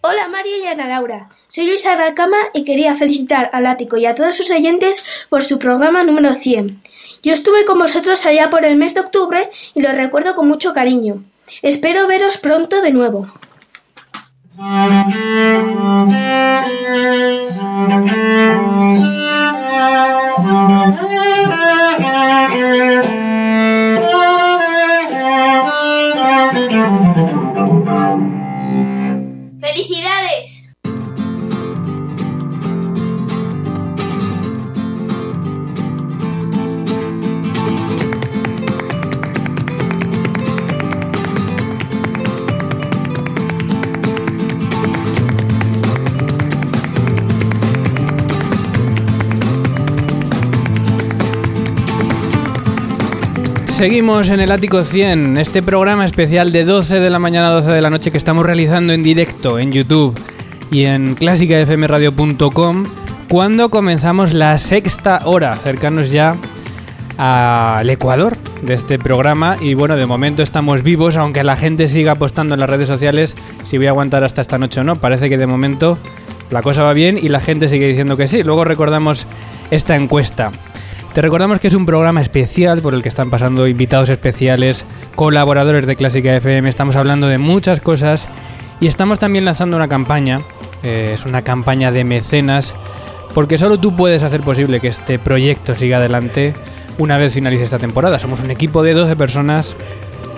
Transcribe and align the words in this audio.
Hola 0.00 0.26
Mario 0.26 0.56
y 0.58 0.66
Ana 0.66 0.88
Laura, 0.88 1.28
soy 1.46 1.66
Luisa 1.66 1.94
Racama 1.94 2.38
y 2.52 2.64
quería 2.64 2.96
felicitar 2.96 3.50
al 3.52 3.66
Ático 3.66 3.98
y 3.98 4.06
a 4.06 4.16
todos 4.16 4.34
sus 4.34 4.50
oyentes 4.50 5.04
por 5.28 5.44
su 5.44 5.60
programa 5.60 6.02
número 6.02 6.32
100. 6.32 6.82
Yo 7.22 7.32
estuve 7.32 7.64
con 7.64 7.78
vosotros 7.78 8.26
allá 8.26 8.50
por 8.50 8.64
el 8.64 8.74
mes 8.74 8.94
de 8.94 9.00
octubre 9.02 9.48
y 9.74 9.80
lo 9.80 9.92
recuerdo 9.92 10.34
con 10.34 10.48
mucho 10.48 10.72
cariño. 10.72 11.22
Espero 11.62 12.08
veros 12.08 12.36
pronto 12.36 12.82
de 12.82 12.92
nuevo. 12.92 13.28
¡Felicidades! 29.60 30.01
Seguimos 53.82 54.30
en 54.30 54.38
el 54.38 54.52
Ático 54.52 54.84
100, 54.84 55.38
este 55.38 55.60
programa 55.60 56.04
especial 56.04 56.52
de 56.52 56.64
12 56.64 57.00
de 57.00 57.10
la 57.10 57.18
mañana 57.18 57.48
a 57.48 57.50
12 57.50 57.72
de 57.72 57.80
la 57.80 57.90
noche 57.90 58.12
que 58.12 58.16
estamos 58.16 58.46
realizando 58.46 58.92
en 58.92 59.02
directo 59.02 59.58
en 59.58 59.72
YouTube 59.72 60.16
y 60.70 60.84
en 60.84 61.16
clásicafmradio.com 61.16 62.84
cuando 63.28 63.70
comenzamos 63.70 64.34
la 64.34 64.56
sexta 64.58 65.22
hora, 65.24 65.56
cercanos 65.56 66.12
ya 66.12 66.36
al 67.18 67.90
Ecuador 67.90 68.36
de 68.62 68.74
este 68.74 69.00
programa 69.00 69.56
y 69.60 69.74
bueno, 69.74 69.96
de 69.96 70.06
momento 70.06 70.44
estamos 70.44 70.84
vivos, 70.84 71.16
aunque 71.16 71.42
la 71.42 71.56
gente 71.56 71.88
siga 71.88 72.12
apostando 72.12 72.54
en 72.54 72.60
las 72.60 72.70
redes 72.70 72.86
sociales 72.86 73.34
si 73.64 73.78
voy 73.78 73.88
a 73.88 73.90
aguantar 73.90 74.22
hasta 74.22 74.42
esta 74.42 74.58
noche 74.58 74.78
o 74.78 74.84
no, 74.84 74.94
parece 74.94 75.28
que 75.28 75.38
de 75.38 75.48
momento 75.48 75.98
la 76.50 76.62
cosa 76.62 76.84
va 76.84 76.92
bien 76.92 77.18
y 77.20 77.30
la 77.30 77.40
gente 77.40 77.68
sigue 77.68 77.88
diciendo 77.88 78.16
que 78.16 78.28
sí. 78.28 78.44
Luego 78.44 78.64
recordamos 78.64 79.26
esta 79.72 79.96
encuesta. 79.96 80.52
Te 81.12 81.20
recordamos 81.20 81.60
que 81.60 81.68
es 81.68 81.74
un 81.74 81.84
programa 81.84 82.22
especial 82.22 82.80
por 82.80 82.94
el 82.94 83.02
que 83.02 83.10
están 83.10 83.28
pasando 83.28 83.66
invitados 83.66 84.08
especiales, 84.08 84.86
colaboradores 85.14 85.86
de 85.86 85.94
Clásica 85.94 86.34
FM, 86.34 86.66
estamos 86.70 86.96
hablando 86.96 87.26
de 87.26 87.36
muchas 87.36 87.82
cosas 87.82 88.28
y 88.80 88.86
estamos 88.86 89.18
también 89.18 89.44
lanzando 89.44 89.76
una 89.76 89.88
campaña, 89.88 90.38
eh, 90.82 91.10
es 91.12 91.26
una 91.26 91.42
campaña 91.42 91.92
de 91.92 92.04
mecenas, 92.04 92.74
porque 93.34 93.58
solo 93.58 93.78
tú 93.78 93.94
puedes 93.94 94.22
hacer 94.22 94.40
posible 94.40 94.80
que 94.80 94.88
este 94.88 95.18
proyecto 95.18 95.74
siga 95.74 95.98
adelante 95.98 96.54
una 96.96 97.18
vez 97.18 97.34
finalice 97.34 97.64
esta 97.64 97.78
temporada. 97.78 98.18
Somos 98.18 98.40
un 98.40 98.50
equipo 98.50 98.82
de 98.82 98.94
12 98.94 99.14
personas, 99.14 99.76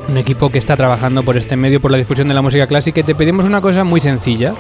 un 0.09 0.17
equipo 0.17 0.51
que 0.51 0.59
está 0.59 0.77
trabajando 0.77 1.23
por 1.23 1.37
este 1.37 1.55
medio, 1.55 1.81
por 1.81 1.93
la 1.93 1.99
difusión 1.99 2.27
de 2.27 2.35
la 2.35 2.43
música 2.43 2.67
clásica 2.67 2.99
y 2.99 3.05
te 3.05 3.15
pedimos 3.15 3.45
una 3.45 3.61
cosa 3.61 3.85
muy 3.85 4.01
sencilla. 4.01 4.55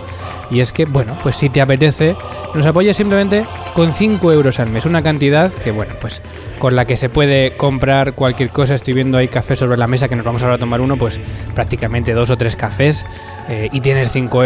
Y 0.51 0.61
es 0.61 0.73
que, 0.73 0.85
bueno, 0.85 1.17
pues 1.23 1.37
si 1.37 1.49
te 1.49 1.61
apetece, 1.61 2.17
nos 2.55 2.67
apoyes 2.67 2.97
simplemente 2.97 3.45
con 3.75 3.93
5 3.93 4.33
euros 4.33 4.61
al 4.61 4.71
mes. 4.71 4.85
Una 4.87 5.03
cantidad 5.03 5.53
que, 5.53 5.71
bueno, 5.71 5.95
pues 6.01 6.21
con 6.59 6.77
la 6.77 6.85
que 6.85 6.97
se 6.97 7.09
puede 7.09 7.57
comprar 7.57 8.13
cualquier 8.13 8.51
cosa. 8.51 8.75
Estoy 8.75 8.95
viendo 8.95 9.19
ahí 9.19 9.29
café 9.29 9.57
sobre 9.57 9.77
la 9.77 9.87
mesa 9.87 10.09
que 10.09 10.17
nos 10.17 10.25
vamos 10.25 10.43
ahora 10.43 10.55
a 10.55 10.59
tomar 10.59 10.81
uno, 10.81 10.97
pues 10.97 11.21
prácticamente 11.55 12.13
dos 12.13 12.31
o 12.31 12.37
tres 12.37 12.57
cafés. 12.57 13.07
eh, 13.49 13.69
y 13.73 13.81
tienes 13.81 14.13
5 14.13 14.45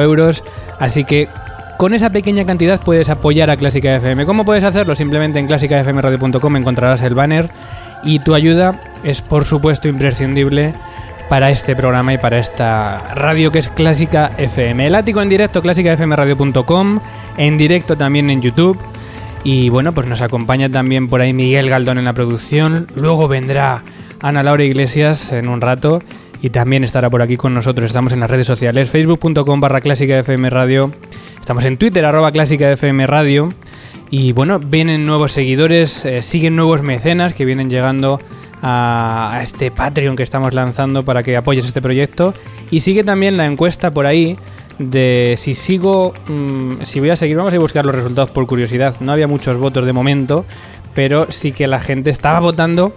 euros. 0.00 0.42
Así 0.78 1.04
que 1.04 1.28
con 1.78 1.94
esa 1.94 2.10
pequeña 2.10 2.44
cantidad 2.44 2.80
puedes 2.80 3.08
apoyar 3.08 3.50
a 3.50 3.56
Clásica 3.56 3.94
FM. 3.96 4.26
¿Cómo 4.26 4.44
puedes 4.44 4.64
hacerlo? 4.64 4.94
Simplemente 4.94 5.38
en 5.38 5.46
clásicafmradio.com 5.46 6.56
encontrarás 6.56 7.02
el 7.02 7.14
banner 7.14 7.48
y 8.02 8.18
tu 8.18 8.34
ayuda 8.34 8.80
es 9.04 9.22
por 9.22 9.44
supuesto 9.44 9.88
imprescindible 9.88 10.74
para 11.28 11.50
este 11.50 11.76
programa 11.76 12.14
y 12.14 12.18
para 12.18 12.38
esta 12.38 13.14
radio 13.14 13.52
que 13.52 13.58
es 13.58 13.68
Clásica 13.68 14.32
FM. 14.38 14.86
El 14.86 14.94
ático 14.94 15.20
en 15.20 15.28
directo, 15.28 15.60
clásicafmradio.com, 15.60 17.00
en 17.36 17.58
directo 17.58 17.96
también 17.96 18.30
en 18.30 18.40
YouTube. 18.40 18.78
Y 19.44 19.68
bueno, 19.68 19.92
pues 19.92 20.06
nos 20.06 20.22
acompaña 20.22 20.68
también 20.68 21.08
por 21.08 21.20
ahí 21.20 21.32
Miguel 21.32 21.68
Galdón 21.68 21.98
en 21.98 22.06
la 22.06 22.12
producción. 22.12 22.86
Luego 22.94 23.28
vendrá 23.28 23.82
Ana 24.20 24.42
Laura 24.42 24.64
Iglesias 24.64 25.32
en 25.32 25.48
un 25.48 25.60
rato 25.60 26.02
y 26.40 26.50
también 26.50 26.84
estará 26.84 27.10
por 27.10 27.22
aquí 27.22 27.36
con 27.36 27.54
nosotros. 27.54 27.86
Estamos 27.86 28.12
en 28.12 28.20
las 28.20 28.30
redes 28.30 28.46
sociales, 28.46 28.90
facebook.com 28.90 29.60
barra 29.60 29.80
clásica 29.80 30.18
FM 30.18 30.50
Radio. 30.50 30.92
Estamos 31.40 31.64
en 31.64 31.76
Twitter, 31.76 32.04
arroba 32.04 32.32
clásica 32.32 32.70
FM 32.72 33.06
Radio. 33.06 33.52
Y 34.10 34.32
bueno, 34.32 34.58
vienen 34.58 35.04
nuevos 35.04 35.32
seguidores, 35.32 36.04
eh, 36.04 36.22
siguen 36.22 36.56
nuevos 36.56 36.82
mecenas 36.82 37.34
que 37.34 37.44
vienen 37.44 37.68
llegando 37.68 38.18
a, 38.62 39.40
este 39.42 39.70
Patreon 39.70 40.16
que 40.16 40.22
estamos 40.22 40.54
lanzando 40.54 41.04
para 41.04 41.22
que 41.22 41.36
apoyes 41.36 41.64
este 41.64 41.80
proyecto. 41.80 42.34
Y 42.70 42.80
sigue 42.80 43.04
también 43.04 43.36
la 43.36 43.46
encuesta 43.46 43.90
por 43.90 44.06
ahí 44.06 44.36
de 44.78 45.34
si 45.36 45.54
sigo, 45.54 46.14
mm, 46.28 46.82
si 46.82 47.00
voy 47.00 47.10
a 47.10 47.16
seguir, 47.16 47.36
vamos 47.36 47.52
a 47.52 47.56
ir 47.56 47.60
buscar 47.60 47.84
los 47.84 47.94
resultados 47.94 48.30
por 48.30 48.46
curiosidad. 48.46 48.94
No 49.00 49.12
había 49.12 49.26
muchos 49.26 49.56
votos 49.56 49.84
de 49.86 49.92
momento, 49.92 50.44
pero 50.94 51.30
sí 51.30 51.52
que 51.52 51.66
la 51.66 51.80
gente 51.80 52.10
estaba 52.10 52.40
votando. 52.40 52.92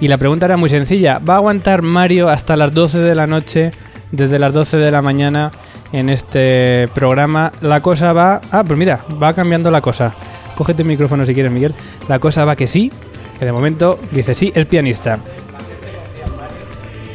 Y 0.00 0.08
la 0.08 0.16
pregunta 0.16 0.46
era 0.46 0.56
muy 0.56 0.70
sencilla, 0.70 1.18
¿va 1.18 1.34
a 1.34 1.36
aguantar 1.38 1.82
Mario 1.82 2.28
hasta 2.28 2.56
las 2.56 2.72
12 2.72 3.00
de 3.00 3.14
la 3.16 3.26
noche, 3.26 3.72
desde 4.12 4.38
las 4.38 4.54
12 4.54 4.76
de 4.76 4.90
la 4.92 5.02
mañana 5.02 5.50
en 5.92 6.08
este 6.08 6.86
programa? 6.94 7.50
La 7.60 7.80
cosa 7.80 8.12
va... 8.12 8.40
Ah, 8.52 8.62
pues 8.64 8.78
mira, 8.78 9.04
va 9.20 9.34
cambiando 9.34 9.72
la 9.72 9.80
cosa. 9.80 10.14
Cógete 10.56 10.82
el 10.82 10.88
micrófono 10.88 11.26
si 11.26 11.34
quieres, 11.34 11.50
Miguel. 11.50 11.74
La 12.08 12.20
cosa 12.20 12.44
va 12.44 12.54
que 12.54 12.68
sí, 12.68 12.92
que 13.38 13.44
de 13.44 13.52
momento 13.52 13.98
dice 14.10 14.34
sí, 14.34 14.52
es 14.54 14.66
pianista. 14.66 15.18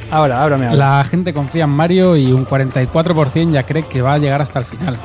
Ahora, 0.10 0.42
ahora. 0.42 0.58
La 0.76 1.04
gente 1.06 1.34
confía 1.34 1.64
en 1.64 1.72
Mario 1.72 2.16
y 2.16 2.32
un 2.32 2.46
44% 2.46 3.52
ya 3.52 3.64
cree 3.64 3.84
que 3.84 4.02
va 4.02 4.14
a 4.14 4.18
llegar 4.20 4.42
hasta 4.42 4.60
el 4.60 4.66
final. 4.66 4.98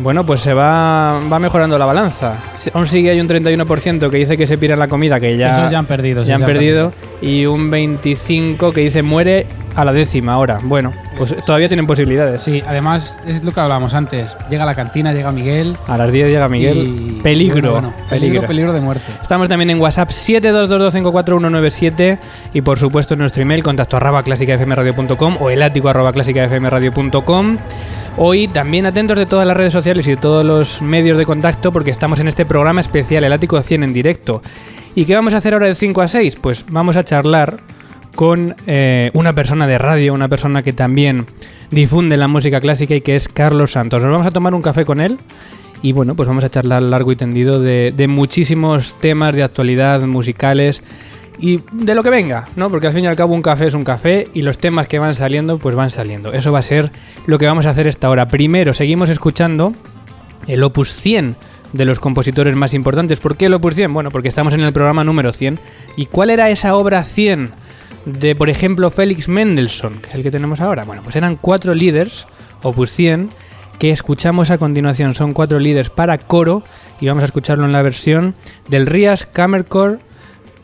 Bueno, 0.00 0.24
pues 0.24 0.40
se 0.40 0.54
va, 0.54 1.20
va 1.30 1.38
mejorando 1.38 1.76
la 1.78 1.84
balanza. 1.84 2.34
Aún 2.72 2.86
sigue 2.86 3.10
hay 3.10 3.20
un 3.20 3.28
31% 3.28 4.10
que 4.10 4.16
dice 4.18 4.36
que 4.36 4.46
se 4.46 4.56
pira 4.56 4.76
la 4.76 4.86
comida, 4.88 5.18
que 5.18 5.36
ya, 5.36 5.50
Esos 5.50 5.70
ya 5.70 5.78
han 5.80 5.86
perdido. 5.86 6.22
ya 6.22 6.36
han 6.36 6.42
perdido, 6.44 6.92
y 7.20 7.46
un 7.46 7.70
25% 7.70 8.72
que 8.72 8.80
dice 8.82 9.02
muere 9.02 9.46
a 9.74 9.84
la 9.84 9.92
décima 9.92 10.34
ahora. 10.34 10.58
Bueno, 10.62 10.92
pues 11.16 11.34
todavía 11.44 11.68
tienen 11.68 11.86
posibilidades. 11.86 12.42
Sí, 12.42 12.62
además 12.66 13.18
es 13.26 13.42
lo 13.44 13.52
que 13.52 13.60
hablábamos 13.60 13.94
antes. 13.94 14.36
Llega 14.50 14.64
la 14.64 14.74
cantina, 14.74 15.12
llega 15.12 15.32
Miguel. 15.32 15.76
A 15.88 15.96
las 15.98 16.12
10 16.12 16.28
llega 16.28 16.48
Miguel. 16.48 16.78
y- 16.78 17.20
peligro, 17.22 17.72
bueno, 17.72 17.72
bueno, 17.72 17.94
peligro. 18.08 18.40
peligro, 18.42 18.46
peligro 18.46 18.72
de 18.72 18.80
muerte. 18.80 19.04
Estamos 19.20 19.48
también 19.48 19.70
en 19.70 19.80
WhatsApp 19.80 20.10
722254197 20.10 22.18
y 22.54 22.60
por 22.60 22.78
supuesto 22.78 23.14
en 23.14 23.20
nuestro 23.20 23.42
email 23.42 23.62
contacto 23.62 23.96
arroba 23.96 24.22
clásicafmradio.com 24.22 25.36
o 25.40 25.50
el 25.50 25.62
ático 25.62 25.88
arroba 25.88 26.12
clásicafmradio.com. 26.12 27.58
Hoy 28.20 28.48
también 28.48 28.84
atentos 28.84 29.16
de 29.16 29.26
todas 29.26 29.46
las 29.46 29.56
redes 29.56 29.72
sociales 29.72 30.04
y 30.08 30.10
de 30.10 30.16
todos 30.16 30.44
los 30.44 30.82
medios 30.82 31.16
de 31.16 31.24
contacto 31.24 31.72
porque 31.72 31.92
estamos 31.92 32.18
en 32.18 32.26
este 32.26 32.44
programa 32.44 32.80
especial, 32.80 33.22
el 33.22 33.32
ático 33.32 33.62
100 33.62 33.84
en 33.84 33.92
directo. 33.92 34.42
¿Y 34.96 35.04
qué 35.04 35.14
vamos 35.14 35.34
a 35.34 35.36
hacer 35.36 35.54
ahora 35.54 35.68
de 35.68 35.76
5 35.76 36.00
a 36.00 36.08
6? 36.08 36.36
Pues 36.42 36.64
vamos 36.68 36.96
a 36.96 37.04
charlar 37.04 37.60
con 38.16 38.56
eh, 38.66 39.12
una 39.14 39.34
persona 39.34 39.68
de 39.68 39.78
radio, 39.78 40.14
una 40.14 40.26
persona 40.26 40.62
que 40.62 40.72
también 40.72 41.26
difunde 41.70 42.16
la 42.16 42.26
música 42.26 42.60
clásica 42.60 42.96
y 42.96 43.02
que 43.02 43.14
es 43.14 43.28
Carlos 43.28 43.70
Santos. 43.70 44.02
Nos 44.02 44.10
vamos 44.10 44.26
a 44.26 44.32
tomar 44.32 44.52
un 44.52 44.62
café 44.62 44.84
con 44.84 45.00
él 45.00 45.16
y 45.80 45.92
bueno, 45.92 46.16
pues 46.16 46.26
vamos 46.26 46.42
a 46.42 46.50
charlar 46.50 46.82
largo 46.82 47.12
y 47.12 47.16
tendido 47.16 47.60
de, 47.60 47.92
de 47.96 48.08
muchísimos 48.08 48.94
temas 48.94 49.36
de 49.36 49.44
actualidad 49.44 50.02
musicales 50.02 50.82
y 51.38 51.60
de 51.72 51.94
lo 51.94 52.02
que 52.02 52.10
venga, 52.10 52.46
¿no? 52.56 52.68
Porque 52.70 52.88
al 52.88 52.92
fin 52.92 53.04
y 53.04 53.06
al 53.06 53.16
cabo 53.16 53.34
un 53.34 53.42
café 53.42 53.66
es 53.66 53.74
un 53.74 53.84
café 53.84 54.26
y 54.34 54.42
los 54.42 54.58
temas 54.58 54.88
que 54.88 54.98
van 54.98 55.14
saliendo, 55.14 55.58
pues 55.58 55.74
van 55.74 55.90
saliendo. 55.90 56.32
Eso 56.32 56.52
va 56.52 56.58
a 56.58 56.62
ser 56.62 56.90
lo 57.26 57.38
que 57.38 57.46
vamos 57.46 57.66
a 57.66 57.70
hacer 57.70 57.86
esta 57.86 58.10
hora. 58.10 58.28
Primero, 58.28 58.72
seguimos 58.72 59.08
escuchando 59.08 59.72
el 60.46 60.62
Opus 60.64 60.92
100 60.92 61.36
de 61.72 61.84
los 61.84 62.00
compositores 62.00 62.56
más 62.56 62.74
importantes. 62.74 63.18
¿Por 63.20 63.36
qué 63.36 63.46
el 63.46 63.54
Opus 63.54 63.74
100? 63.74 63.92
Bueno, 63.92 64.10
porque 64.10 64.28
estamos 64.28 64.54
en 64.54 64.60
el 64.60 64.72
programa 64.72 65.04
número 65.04 65.32
100. 65.32 65.58
¿Y 65.96 66.06
cuál 66.06 66.30
era 66.30 66.50
esa 66.50 66.74
obra 66.74 67.04
100 67.04 67.50
de, 68.06 68.34
por 68.34 68.48
ejemplo, 68.48 68.90
Félix 68.90 69.28
Mendelssohn, 69.28 70.00
que 70.00 70.08
es 70.08 70.14
el 70.14 70.22
que 70.22 70.30
tenemos 70.30 70.60
ahora? 70.60 70.84
Bueno, 70.84 71.02
pues 71.02 71.16
eran 71.16 71.36
cuatro 71.36 71.74
líderes, 71.74 72.26
Opus 72.62 72.90
100, 72.92 73.30
que 73.78 73.90
escuchamos 73.90 74.50
a 74.50 74.58
continuación. 74.58 75.14
Son 75.14 75.32
cuatro 75.32 75.58
líderes 75.58 75.90
para 75.90 76.18
coro 76.18 76.62
y 77.00 77.06
vamos 77.06 77.22
a 77.22 77.26
escucharlo 77.26 77.64
en 77.64 77.72
la 77.72 77.82
versión 77.82 78.34
del 78.68 78.86
Rias 78.86 79.26
Kammerchor 79.26 80.00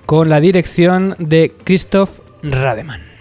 con 0.06 0.28
la 0.28 0.40
dirección 0.40 1.16
de 1.18 1.52
Christoph 1.64 2.20
Rademann. 2.42 3.13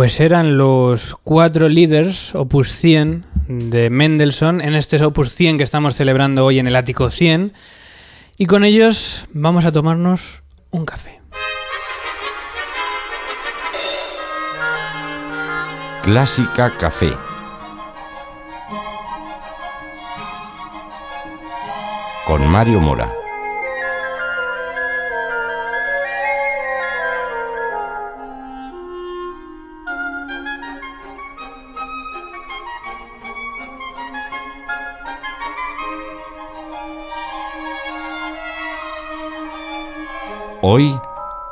Pues 0.00 0.18
eran 0.18 0.56
los 0.56 1.14
cuatro 1.24 1.68
líderes, 1.68 2.34
Opus 2.34 2.72
100, 2.72 3.26
de 3.48 3.90
Mendelssohn, 3.90 4.62
en 4.62 4.74
este 4.74 5.04
Opus 5.04 5.34
100 5.34 5.58
que 5.58 5.64
estamos 5.64 5.94
celebrando 5.94 6.46
hoy 6.46 6.58
en 6.58 6.66
el 6.66 6.74
Ático 6.74 7.10
100. 7.10 7.52
Y 8.38 8.46
con 8.46 8.64
ellos 8.64 9.26
vamos 9.34 9.66
a 9.66 9.72
tomarnos 9.72 10.42
un 10.70 10.86
café. 10.86 11.20
Clásica 16.02 16.78
Café. 16.78 17.12
Con 22.26 22.48
Mario 22.48 22.80
Mora. 22.80 23.12
Hoy, 40.62 40.94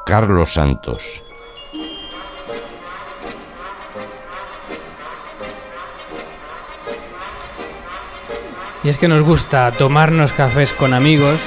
Carlos 0.05 0.53
Santos. 0.53 1.23
Y 8.85 8.88
es 8.91 8.99
que 8.99 9.09
nos 9.09 9.23
gusta 9.23 9.73
tomarnos 9.73 10.35
cafés 10.35 10.73
con 10.73 10.93
amigos 10.93 11.41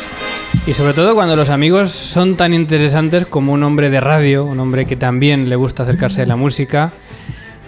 y 0.66 0.74
sobre 0.74 0.94
todo 0.96 1.14
cuando 1.14 1.36
los 1.36 1.52
amigos 1.52 1.92
son 1.92 2.36
tan 2.36 2.56
interesantes 2.56 3.28
como 3.28 3.54
un 3.54 3.62
hombre 3.62 3.92
de 3.92 4.00
radio, 4.00 4.44
un 4.44 4.60
hombre 4.60 4.88
que 4.88 4.96
también 4.96 5.48
le 5.48 5.56
gusta 5.56 5.84
acercarse 5.84 6.24
a 6.24 6.26
la 6.26 6.36
música 6.36 6.94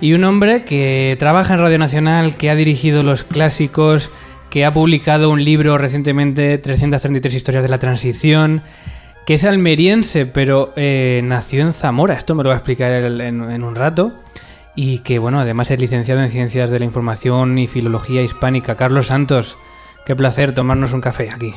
y 0.02 0.14
un 0.14 0.24
hombre 0.24 0.66
que 0.66 1.16
trabaja 1.20 1.54
en 1.54 1.60
Radio 1.60 1.78
Nacional, 1.78 2.36
que 2.36 2.50
ha 2.50 2.56
dirigido 2.56 3.04
los 3.04 3.24
clásicos, 3.24 4.10
que 4.50 4.66
ha 4.66 4.74
publicado 4.74 5.30
un 5.30 5.44
libro 5.44 5.78
recientemente, 5.78 6.58
333 6.58 7.34
historias 7.34 7.64
de 7.64 7.70
la 7.70 7.80
transición, 7.80 8.64
que 9.26 9.36
es 9.36 9.44
almeriense, 9.44 10.26
pero 10.26 10.74
eh, 10.76 11.22
nació 11.24 11.62
en 11.62 11.74
Zamora. 11.74 12.16
Esto 12.16 12.36
me 12.36 12.44
lo 12.44 12.50
va 12.50 12.56
a 12.56 12.58
explicar 12.58 12.92
él 12.92 13.22
en, 13.22 13.42
en, 13.50 13.64
un 13.64 13.76
rato. 13.76 14.14
Y 14.76 15.00
que, 15.00 15.20
bueno, 15.20 15.40
además 15.40 15.70
es 15.72 15.80
licenciado 15.80 16.22
en 16.22 16.30
Ciencias 16.30 16.70
de 16.70 16.80
la 16.80 16.86
Información 16.86 17.58
y 17.58 17.68
Filología 17.68 18.22
Hispánica. 18.22 18.76
Carlos 18.76 19.08
Santos, 19.08 19.58
qué 20.06 20.16
placer 20.16 20.54
tomarnos 20.54 20.94
un 20.94 21.02
café 21.02 21.30
aquí. 21.32 21.54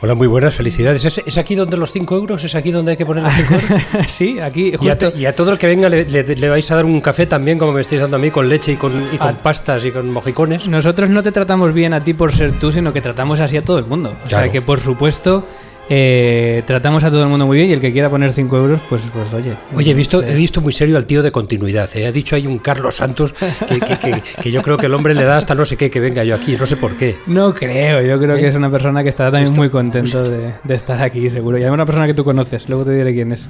Hola, 0.00 0.14
muy 0.14 0.28
buenas, 0.28 0.54
felicidades. 0.54 1.04
¿Es, 1.04 1.18
¿Es, 1.26 1.38
aquí 1.38 1.56
donde 1.56 1.76
los 1.76 1.90
5 1.90 2.16
euros? 2.16 2.44
¿Es 2.44 2.54
aquí 2.54 2.70
donde 2.70 2.92
hay 2.92 2.96
que 2.96 3.04
poner 3.04 3.24
los 3.24 3.32
5 3.34 3.54
euros? 3.54 3.82
sí, 4.08 4.38
aquí 4.38 4.72
justo. 4.76 5.06
Y 5.06 5.10
a, 5.10 5.18
y 5.18 5.26
a, 5.26 5.34
todo 5.34 5.50
el 5.50 5.58
que 5.58 5.66
venga 5.66 5.88
le, 5.88 6.04
le, 6.04 6.22
le, 6.22 6.48
vais 6.48 6.70
a 6.70 6.76
dar 6.76 6.84
un 6.84 7.00
café 7.00 7.26
también, 7.26 7.58
como 7.58 7.72
me 7.72 7.80
estáis 7.80 8.02
dando 8.02 8.16
a 8.16 8.20
mí, 8.20 8.30
con 8.30 8.48
leche 8.48 8.72
y 8.72 8.76
con, 8.76 8.92
y 9.12 9.18
con 9.18 9.28
a... 9.28 9.42
pastas 9.42 9.84
y 9.84 9.90
con 9.90 10.12
mojicones. 10.12 10.68
Nosotros 10.68 11.10
no 11.10 11.24
te 11.24 11.32
tratamos 11.32 11.74
bien 11.74 11.94
a 11.94 12.04
ti 12.04 12.14
por 12.14 12.32
ser 12.32 12.52
tú, 12.60 12.70
sino 12.70 12.92
que 12.92 13.00
tratamos 13.00 13.40
así 13.40 13.56
a 13.56 13.62
todo 13.62 13.80
el 13.80 13.86
mundo. 13.86 14.10
O 14.10 14.28
claro. 14.28 14.44
sea 14.44 14.52
que, 14.52 14.62
por 14.62 14.78
supuesto, 14.78 15.44
eh, 15.90 16.62
tratamos 16.66 17.02
a 17.04 17.10
todo 17.10 17.22
el 17.22 17.30
mundo 17.30 17.46
muy 17.46 17.56
bien 17.56 17.70
y 17.70 17.72
el 17.72 17.80
que 17.80 17.92
quiera 17.92 18.10
poner 18.10 18.32
5 18.32 18.56
euros, 18.56 18.80
pues, 18.88 19.02
pues 19.12 19.32
oye. 19.32 19.54
Oye, 19.74 19.92
he 19.92 19.94
visto, 19.94 20.22
he 20.22 20.34
visto 20.34 20.60
muy 20.60 20.72
serio 20.72 20.96
al 20.96 21.06
tío 21.06 21.22
de 21.22 21.30
continuidad. 21.30 21.88
¿eh? 21.96 22.06
Ha 22.06 22.12
dicho 22.12 22.36
ahí 22.36 22.46
un 22.46 22.58
Carlos 22.58 22.96
Santos 22.96 23.32
que, 23.32 23.80
que, 23.80 23.98
que, 23.98 24.22
que, 24.42 24.50
yo 24.50 24.62
creo 24.62 24.76
que 24.76 24.86
el 24.86 24.94
hombre 24.94 25.14
le 25.14 25.24
da 25.24 25.36
hasta 25.38 25.54
no 25.54 25.64
sé 25.64 25.76
qué 25.76 25.90
que 25.90 26.00
venga 26.00 26.24
yo 26.24 26.34
aquí, 26.34 26.56
no 26.56 26.66
sé 26.66 26.76
por 26.76 26.96
qué. 26.96 27.16
No 27.26 27.54
creo, 27.54 28.02
yo 28.02 28.18
creo 28.18 28.36
¿Eh? 28.36 28.40
que 28.40 28.48
es 28.48 28.54
una 28.54 28.70
persona 28.70 29.02
que 29.02 29.08
estará 29.08 29.30
también 29.30 29.54
muy 29.54 29.70
contento 29.70 30.22
de, 30.22 30.52
de, 30.62 30.74
estar 30.74 31.00
aquí, 31.00 31.30
seguro. 31.30 31.56
Y 31.58 31.62
además 31.62 31.78
una 31.78 31.86
persona 31.86 32.06
que 32.06 32.14
tú 32.14 32.24
conoces, 32.24 32.68
luego 32.68 32.84
te 32.84 32.92
diré 32.92 33.14
quién 33.14 33.32
es. 33.32 33.48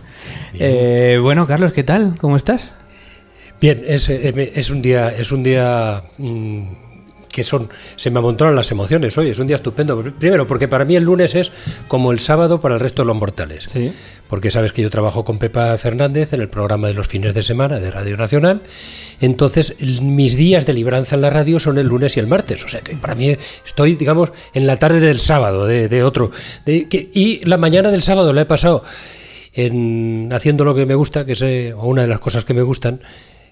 Eh, 0.55 1.19
bueno, 1.21 1.47
Carlos, 1.47 1.73
¿qué 1.73 1.83
tal? 1.83 2.15
¿Cómo 2.21 2.37
estás? 2.37 2.73
Bien, 3.61 3.83
es, 3.87 4.09
eh, 4.09 4.53
es 4.55 4.71
un 4.71 4.83
día, 4.83 5.09
es 5.09 5.33
un 5.33 5.43
día. 5.43 6.03
Mmm, 6.19 6.88
que 7.29 7.45
son, 7.45 7.71
se 7.97 8.11
me 8.11 8.19
amontonan 8.19 8.55
las 8.57 8.71
emociones 8.71 9.17
hoy, 9.19 9.29
es 9.31 9.39
un 9.39 9.47
día 9.47 9.57
estupendo. 9.57 10.03
Primero, 10.19 10.47
porque 10.47 10.69
para 10.69 10.85
mí 10.85 10.97
el 10.97 11.05
lunes 11.05 11.35
es 11.35 11.53
como 11.87 12.13
el 12.13 12.21
sábado 12.21 12.61
para 12.61 12.75
el 12.75 12.81
resto 12.81 13.03
de 13.03 13.07
los 13.07 13.17
mortales. 13.17 13.65
Sí. 13.69 13.93
Porque 14.29 14.51
sabes 14.51 14.73
que 14.73 14.83
yo 14.83 14.91
trabajo 14.91 15.25
con 15.25 15.39
Pepa 15.39 15.77
Fernández 15.79 16.33
en 16.33 16.41
el 16.41 16.49
programa 16.49 16.89
de 16.89 16.95
los 16.95 17.09
fines 17.09 17.35
de 17.35 17.43
semana 17.43 17.81
de 17.81 17.91
Radio 17.91 18.17
Nacional. 18.17 18.63
Entonces, 19.21 19.75
mis 19.81 20.37
días 20.37 20.67
de 20.67 20.75
libranza 20.75 21.17
en 21.17 21.23
la 21.23 21.31
radio 21.31 21.59
son 21.59 21.79
el 21.79 21.87
lunes 21.87 22.17
y 22.17 22.21
el 22.21 22.27
martes. 22.27 22.65
O 22.65 22.69
sea 22.69 22.81
que 22.81 22.95
para 22.95 23.15
mí 23.15 23.37
estoy, 23.65 23.97
digamos, 23.97 24.33
en 24.53 24.67
la 24.67 24.79
tarde 24.79 25.01
del 25.01 25.21
sábado, 25.21 25.67
de, 25.67 25.89
de 25.89 26.03
otro. 26.03 26.31
De, 26.67 26.89
que, 26.89 27.11
y 27.13 27.45
la 27.45 27.57
mañana 27.57 27.91
del 27.91 28.03
sábado 28.03 28.33
la 28.33 28.43
he 28.43 28.47
pasado 28.47 28.85
en 29.55 30.31
haciendo 30.33 30.65
lo 30.65 30.75
que 30.75 30.87
me 30.87 30.95
gusta, 30.95 31.25
que 31.25 31.33
es 31.33 31.43
eh, 31.43 31.75
una 31.75 32.03
de 32.03 32.09
las 32.09 32.21
cosas 32.21 32.45
que 32.45 32.55
me 32.55 32.63
gustan, 32.63 33.01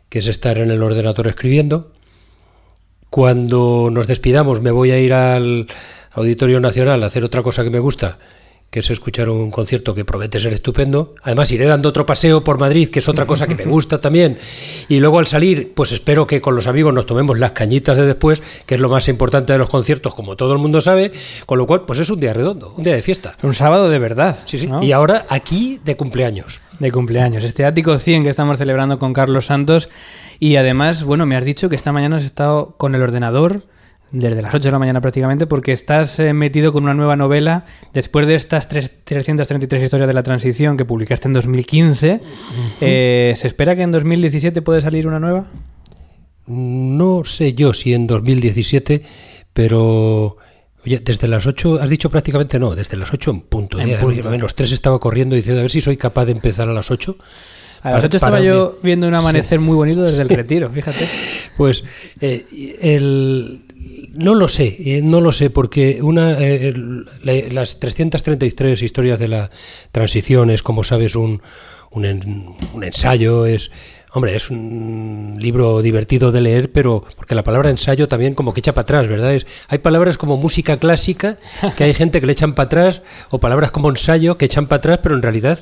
que 0.08 0.20
es 0.20 0.26
estar 0.28 0.58
en 0.58 0.70
el 0.70 0.82
ordenador 0.82 1.26
escribiendo 1.26 1.95
cuando 3.10 3.88
nos 3.90 4.06
despidamos 4.06 4.60
me 4.60 4.70
voy 4.70 4.90
a 4.90 4.98
ir 4.98 5.12
al 5.12 5.66
Auditorio 6.12 6.60
Nacional 6.60 7.02
a 7.02 7.06
hacer 7.06 7.24
otra 7.24 7.42
cosa 7.42 7.62
que 7.62 7.70
me 7.70 7.78
gusta, 7.78 8.18
que 8.70 8.80
es 8.80 8.90
escuchar 8.90 9.28
un 9.28 9.50
concierto 9.50 9.94
que 9.94 10.04
promete 10.04 10.40
ser 10.40 10.52
estupendo. 10.52 11.14
Además 11.22 11.50
iré 11.50 11.66
dando 11.66 11.88
otro 11.88 12.04
paseo 12.04 12.42
por 12.42 12.58
Madrid, 12.58 12.88
que 12.88 12.98
es 12.98 13.08
otra 13.08 13.26
cosa 13.26 13.46
que 13.46 13.54
me 13.54 13.64
gusta 13.64 14.00
también. 14.00 14.38
Y 14.88 14.98
luego 14.98 15.18
al 15.18 15.26
salir, 15.26 15.72
pues 15.74 15.92
espero 15.92 16.26
que 16.26 16.40
con 16.40 16.56
los 16.56 16.66
amigos 16.66 16.92
nos 16.92 17.06
tomemos 17.06 17.38
las 17.38 17.52
cañitas 17.52 17.96
de 17.96 18.06
después, 18.06 18.42
que 18.66 18.74
es 18.74 18.80
lo 18.80 18.88
más 18.88 19.08
importante 19.08 19.52
de 19.52 19.58
los 19.58 19.70
conciertos, 19.70 20.14
como 20.14 20.36
todo 20.36 20.52
el 20.52 20.58
mundo 20.58 20.80
sabe. 20.80 21.12
Con 21.46 21.58
lo 21.58 21.66
cual, 21.66 21.82
pues 21.86 22.00
es 22.00 22.10
un 22.10 22.20
día 22.20 22.34
redondo, 22.34 22.74
un 22.76 22.84
día 22.84 22.94
de 22.94 23.02
fiesta. 23.02 23.36
Un 23.42 23.54
sábado 23.54 23.88
de 23.88 23.98
verdad. 23.98 24.38
Sí, 24.44 24.58
sí. 24.58 24.66
¿no? 24.66 24.82
Y 24.82 24.92
ahora 24.92 25.26
aquí 25.28 25.80
de 25.84 25.96
cumpleaños. 25.96 26.60
De 26.78 26.92
cumpleaños. 26.92 27.44
Este 27.44 27.64
ático 27.64 27.98
100 27.98 28.24
que 28.24 28.30
estamos 28.30 28.58
celebrando 28.58 28.98
con 28.98 29.12
Carlos 29.12 29.46
Santos. 29.46 29.88
Y 30.38 30.56
además, 30.56 31.04
bueno, 31.04 31.26
me 31.26 31.36
has 31.36 31.44
dicho 31.44 31.68
que 31.68 31.76
esta 31.76 31.92
mañana 31.92 32.16
has 32.16 32.24
estado 32.24 32.76
con 32.76 32.94
el 32.94 33.02
ordenador 33.02 33.62
desde 34.12 34.40
las 34.40 34.54
8 34.54 34.68
de 34.68 34.72
la 34.72 34.78
mañana 34.78 35.00
prácticamente 35.00 35.46
porque 35.46 35.72
estás 35.72 36.20
eh, 36.20 36.32
metido 36.32 36.72
con 36.72 36.84
una 36.84 36.94
nueva 36.94 37.16
novela 37.16 37.64
después 37.92 38.26
de 38.26 38.36
estas 38.36 38.68
tres, 38.68 38.92
333 39.04 39.82
historias 39.82 40.06
de 40.06 40.14
la 40.14 40.22
transición 40.22 40.76
que 40.76 40.84
publicaste 40.84 41.28
en 41.28 41.34
2015. 41.34 42.12
Uh 42.12 42.16
-huh. 42.16 42.72
eh, 42.80 43.34
¿Se 43.36 43.46
espera 43.46 43.74
que 43.74 43.82
en 43.82 43.90
2017 43.90 44.62
puede 44.62 44.80
salir 44.80 45.06
una 45.08 45.18
nueva? 45.18 45.46
No 46.46 47.24
sé 47.24 47.54
yo 47.54 47.72
si 47.72 47.94
en 47.94 48.06
2017, 48.06 49.02
pero... 49.52 50.36
Oye, 50.86 51.00
desde 51.00 51.26
las 51.26 51.46
8, 51.46 51.80
has 51.82 51.90
dicho 51.90 52.08
prácticamente 52.08 52.60
no, 52.60 52.74
desde 52.76 52.96
las 52.96 53.12
8 53.12 53.30
en 53.32 53.40
punto. 53.40 53.80
En 53.80 53.90
¿eh? 53.90 53.96
punto. 53.96 54.30
Menos 54.30 54.54
3 54.54 54.70
estaba 54.70 55.00
corriendo 55.00 55.34
diciendo 55.34 55.60
a 55.60 55.62
ver 55.62 55.70
si 55.70 55.80
soy 55.80 55.96
capaz 55.96 56.26
de 56.26 56.32
empezar 56.32 56.68
a 56.68 56.72
las 56.72 56.90
8. 56.90 57.16
A 57.82 57.90
las 57.90 58.04
8 58.04 58.16
estaba 58.16 58.40
yo 58.40 58.78
viendo 58.82 59.08
un 59.08 59.14
amanecer 59.14 59.58
sí. 59.58 59.64
muy 59.64 59.74
bonito 59.74 60.02
desde 60.02 60.22
el 60.22 60.28
retiro, 60.28 60.70
fíjate. 60.70 61.06
Pues 61.56 61.84
eh, 62.20 62.76
el, 62.82 63.62
no 64.12 64.34
lo 64.34 64.46
sé, 64.46 64.76
eh, 64.78 65.00
no 65.02 65.22
lo 65.22 65.32
sé, 65.32 65.48
porque 65.48 66.00
una, 66.02 66.36
eh, 66.38 66.74
la, 67.22 67.32
las 67.50 67.80
333 67.80 68.82
historias 68.82 69.18
de 69.18 69.28
la 69.28 69.50
transición 69.90 70.50
es, 70.50 70.62
como 70.62 70.84
sabes, 70.84 71.16
un, 71.16 71.40
un, 71.90 72.56
un 72.74 72.84
ensayo, 72.84 73.46
es, 73.46 73.70
Hombre, 74.12 74.34
es 74.34 74.50
un 74.50 75.36
libro 75.40 75.82
divertido 75.82 76.32
de 76.32 76.40
leer, 76.40 76.72
pero 76.72 77.04
porque 77.16 77.34
la 77.34 77.44
palabra 77.44 77.70
ensayo 77.70 78.08
también 78.08 78.34
como 78.34 78.54
que 78.54 78.60
echa 78.60 78.72
para 78.72 78.82
atrás, 78.84 79.08
¿verdad? 79.08 79.34
Es, 79.34 79.46
hay 79.68 79.78
palabras 79.78 80.16
como 80.16 80.36
música 80.36 80.78
clásica 80.78 81.36
que 81.76 81.84
hay 81.84 81.92
gente 81.92 82.20
que 82.20 82.26
le 82.26 82.32
echan 82.32 82.54
para 82.54 82.66
atrás, 82.66 83.02
o 83.30 83.38
palabras 83.40 83.72
como 83.72 83.90
ensayo 83.90 84.38
que 84.38 84.46
echan 84.46 84.68
para 84.68 84.78
atrás, 84.78 85.00
pero 85.02 85.16
en 85.16 85.22
realidad 85.22 85.58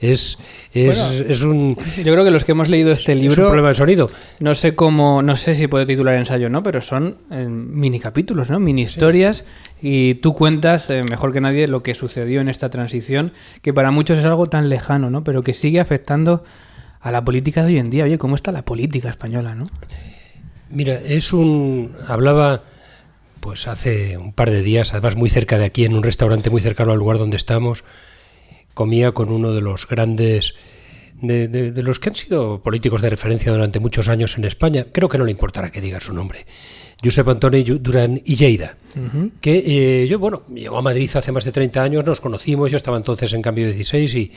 es, 0.00 0.38
es, 0.72 0.98
bueno, 0.98 1.28
es, 1.28 1.42
un... 1.42 1.76
Yo 1.98 2.12
creo 2.12 2.24
que 2.24 2.30
los 2.30 2.44
que 2.44 2.52
hemos 2.52 2.68
leído 2.68 2.92
este 2.92 3.14
libro... 3.14 3.32
Es 3.32 3.38
un 3.38 3.46
problema 3.46 3.68
de 3.68 3.74
sonido. 3.74 4.10
No 4.38 4.54
sé 4.54 4.74
cómo, 4.74 5.20
no 5.20 5.36
sé 5.36 5.54
si 5.54 5.66
puede 5.66 5.84
titular 5.84 6.14
ensayo 6.14 6.46
o 6.46 6.50
no, 6.50 6.62
pero 6.62 6.80
son 6.80 7.18
eh, 7.30 7.46
mini 7.46 8.00
capítulos, 8.00 8.48
¿no? 8.48 8.58
Mini 8.58 8.82
historias 8.82 9.44
sí. 9.80 9.88
y 9.88 10.14
tú 10.14 10.34
cuentas 10.34 10.88
eh, 10.88 11.02
mejor 11.02 11.32
que 11.32 11.40
nadie 11.40 11.68
lo 11.68 11.82
que 11.82 11.94
sucedió 11.94 12.40
en 12.40 12.48
esta 12.48 12.70
transición, 12.70 13.32
que 13.60 13.74
para 13.74 13.90
muchos 13.90 14.18
es 14.18 14.24
algo 14.24 14.46
tan 14.46 14.68
lejano, 14.68 15.10
¿no? 15.10 15.24
Pero 15.24 15.42
que 15.42 15.52
sigue 15.52 15.80
afectando 15.80 16.44
a 17.00 17.10
la 17.10 17.24
política 17.24 17.62
de 17.62 17.68
hoy 17.68 17.78
en 17.78 17.90
día. 17.90 18.04
Oye, 18.04 18.18
¿cómo 18.18 18.34
está 18.34 18.52
la 18.52 18.64
política 18.64 19.08
española, 19.08 19.54
no? 19.54 19.64
Mira, 20.70 20.94
es 20.94 21.32
un... 21.32 21.94
Hablaba 22.06 22.62
pues 23.40 23.68
hace 23.68 24.18
un 24.18 24.32
par 24.32 24.50
de 24.50 24.62
días, 24.62 24.92
además 24.92 25.16
muy 25.16 25.30
cerca 25.30 25.58
de 25.58 25.64
aquí, 25.64 25.84
en 25.84 25.94
un 25.94 26.02
restaurante 26.02 26.50
muy 26.50 26.60
cercano 26.60 26.92
al 26.92 26.98
lugar 26.98 27.18
donde 27.18 27.36
estamos, 27.36 27.84
comía 28.74 29.12
con 29.12 29.30
uno 29.30 29.52
de 29.52 29.60
los 29.60 29.88
grandes... 29.88 30.54
De, 31.20 31.48
de, 31.48 31.72
de, 31.72 31.82
los 31.82 31.98
que 31.98 32.10
han 32.10 32.14
sido 32.14 32.62
políticos 32.62 33.02
de 33.02 33.10
referencia 33.10 33.50
durante 33.50 33.80
muchos 33.80 34.08
años 34.08 34.38
en 34.38 34.44
España, 34.44 34.86
creo 34.92 35.08
que 35.08 35.18
no 35.18 35.24
le 35.24 35.32
importará 35.32 35.72
que 35.72 35.80
diga 35.80 36.00
su 36.00 36.12
nombre, 36.12 36.46
Josep 37.02 37.26
Antoni 37.26 37.64
Durán 37.64 38.22
y 38.24 38.36
Lleida, 38.36 38.76
uh 38.94 39.00
-huh. 39.00 39.30
que 39.40 39.64
eh, 40.04 40.06
yo, 40.06 40.20
bueno, 40.20 40.44
llegó 40.54 40.78
a 40.78 40.82
Madrid 40.82 41.10
hace 41.12 41.32
más 41.32 41.44
de 41.44 41.50
30 41.50 41.82
años, 41.82 42.04
nos 42.04 42.20
conocimos, 42.20 42.70
yo 42.70 42.76
estaba 42.76 42.96
entonces 42.96 43.32
en 43.32 43.42
cambio 43.42 43.66
16 43.66 44.14
y, 44.14 44.32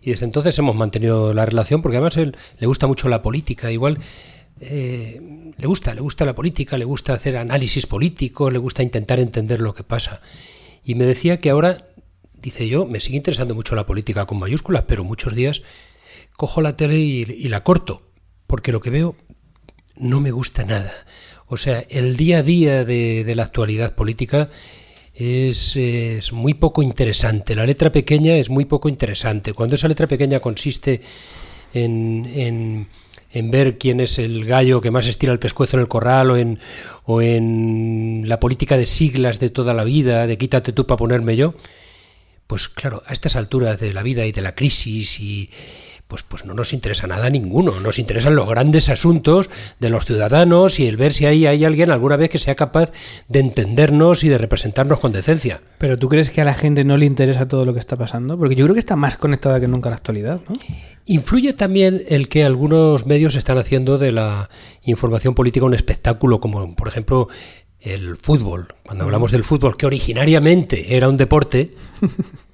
y 0.00 0.10
desde 0.10 0.24
entonces 0.24 0.58
hemos 0.58 0.76
mantenido 0.76 1.34
la 1.34 1.46
relación 1.46 1.82
porque 1.82 1.96
además 1.96 2.16
él 2.16 2.36
le 2.58 2.66
gusta 2.66 2.86
mucho 2.86 3.08
la 3.08 3.22
política, 3.22 3.70
igual 3.70 3.98
eh, 4.60 5.52
le 5.56 5.66
gusta, 5.66 5.94
le 5.94 6.00
gusta 6.00 6.24
la 6.24 6.34
política, 6.34 6.78
le 6.78 6.84
gusta 6.84 7.12
hacer 7.12 7.36
análisis 7.36 7.86
político, 7.86 8.50
le 8.50 8.58
gusta 8.58 8.82
intentar 8.82 9.20
entender 9.20 9.60
lo 9.60 9.74
que 9.74 9.84
pasa. 9.84 10.20
Y 10.84 10.94
me 10.94 11.04
decía 11.04 11.38
que 11.38 11.50
ahora, 11.50 11.86
dice 12.34 12.68
yo, 12.68 12.86
me 12.86 13.00
sigue 13.00 13.16
interesando 13.16 13.54
mucho 13.54 13.74
la 13.74 13.86
política 13.86 14.26
con 14.26 14.38
mayúsculas, 14.38 14.84
pero 14.86 15.04
muchos 15.04 15.34
días 15.34 15.62
cojo 16.36 16.60
la 16.60 16.76
tele 16.76 16.98
y, 16.98 17.48
la 17.48 17.64
corto. 17.64 18.02
porque 18.46 18.72
lo 18.72 18.80
que 18.80 18.90
veo 18.90 19.16
no 19.96 20.20
me 20.20 20.30
gusta 20.30 20.64
nada. 20.64 20.92
O 21.46 21.56
sea, 21.56 21.84
el 21.88 22.16
día 22.16 22.38
a 22.38 22.42
día 22.42 22.84
de 22.84 23.34
la 23.34 23.42
actualidad 23.42 23.94
política 23.94 24.48
es, 25.18 25.74
es, 25.74 26.32
muy 26.32 26.54
poco 26.54 26.80
interesante. 26.80 27.56
La 27.56 27.66
letra 27.66 27.90
pequeña 27.90 28.36
es 28.36 28.48
muy 28.48 28.66
poco 28.66 28.88
interesante. 28.88 29.52
Cuando 29.52 29.74
esa 29.74 29.88
letra 29.88 30.06
pequeña 30.06 30.38
consiste 30.38 31.00
en, 31.74 32.30
en, 32.34 32.86
en, 33.32 33.50
ver 33.50 33.78
quién 33.78 33.98
es 33.98 34.20
el 34.20 34.44
gallo 34.44 34.80
que 34.80 34.92
más 34.92 35.08
estira 35.08 35.32
el 35.32 35.40
pescuezo 35.40 35.76
en 35.76 35.80
el 35.80 35.88
corral 35.88 36.30
o 36.30 36.36
en, 36.36 36.60
o 37.04 37.20
en 37.20 38.24
la 38.26 38.38
política 38.38 38.76
de 38.76 38.86
siglas 38.86 39.40
de 39.40 39.50
toda 39.50 39.74
la 39.74 39.82
vida, 39.82 40.28
de 40.28 40.38
quítate 40.38 40.72
tú 40.72 40.86
para 40.86 40.98
ponerme 40.98 41.36
yo, 41.36 41.54
pues 42.46 42.68
claro, 42.68 43.02
a 43.04 43.12
estas 43.12 43.34
alturas 43.34 43.80
de 43.80 43.92
la 43.92 44.04
vida 44.04 44.24
y 44.24 44.30
de 44.30 44.40
la 44.40 44.54
crisis 44.54 45.18
y, 45.18 45.50
pues, 46.08 46.22
pues 46.22 46.46
no 46.46 46.54
nos 46.54 46.72
interesa 46.72 47.06
nada 47.06 47.28
ninguno. 47.28 47.80
Nos 47.80 47.98
interesan 47.98 48.34
los 48.34 48.48
grandes 48.48 48.88
asuntos 48.88 49.50
de 49.78 49.90
los 49.90 50.06
ciudadanos 50.06 50.80
y 50.80 50.86
el 50.86 50.96
ver 50.96 51.12
si 51.12 51.26
ahí 51.26 51.46
hay 51.46 51.64
alguien 51.64 51.90
alguna 51.90 52.16
vez 52.16 52.30
que 52.30 52.38
sea 52.38 52.54
capaz 52.54 52.92
de 53.28 53.40
entendernos 53.40 54.24
y 54.24 54.28
de 54.28 54.38
representarnos 54.38 55.00
con 55.00 55.12
decencia. 55.12 55.60
Pero 55.76 55.98
tú 55.98 56.08
crees 56.08 56.30
que 56.30 56.40
a 56.40 56.44
la 56.44 56.54
gente 56.54 56.82
no 56.82 56.96
le 56.96 57.04
interesa 57.04 57.46
todo 57.46 57.66
lo 57.66 57.74
que 57.74 57.78
está 57.78 57.96
pasando? 57.96 58.38
Porque 58.38 58.54
yo 58.54 58.64
creo 58.64 58.74
que 58.74 58.80
está 58.80 58.96
más 58.96 59.18
conectada 59.18 59.60
que 59.60 59.68
nunca 59.68 59.90
a 59.90 59.92
la 59.92 59.96
actualidad, 59.96 60.40
¿no? 60.48 60.54
Influye 61.04 61.52
también 61.52 62.02
el 62.08 62.28
que 62.28 62.44
algunos 62.44 63.06
medios 63.06 63.34
están 63.34 63.58
haciendo 63.58 63.98
de 63.98 64.12
la 64.12 64.48
información 64.84 65.34
política 65.34 65.66
un 65.66 65.74
espectáculo, 65.74 66.40
como 66.40 66.74
por 66.74 66.88
ejemplo 66.88 67.28
el 67.80 68.16
fútbol. 68.16 68.68
Cuando 68.82 69.04
hablamos 69.04 69.30
del 69.30 69.44
fútbol, 69.44 69.76
que 69.76 69.86
originariamente 69.86 70.96
era 70.96 71.08
un 71.08 71.16
deporte. 71.16 71.74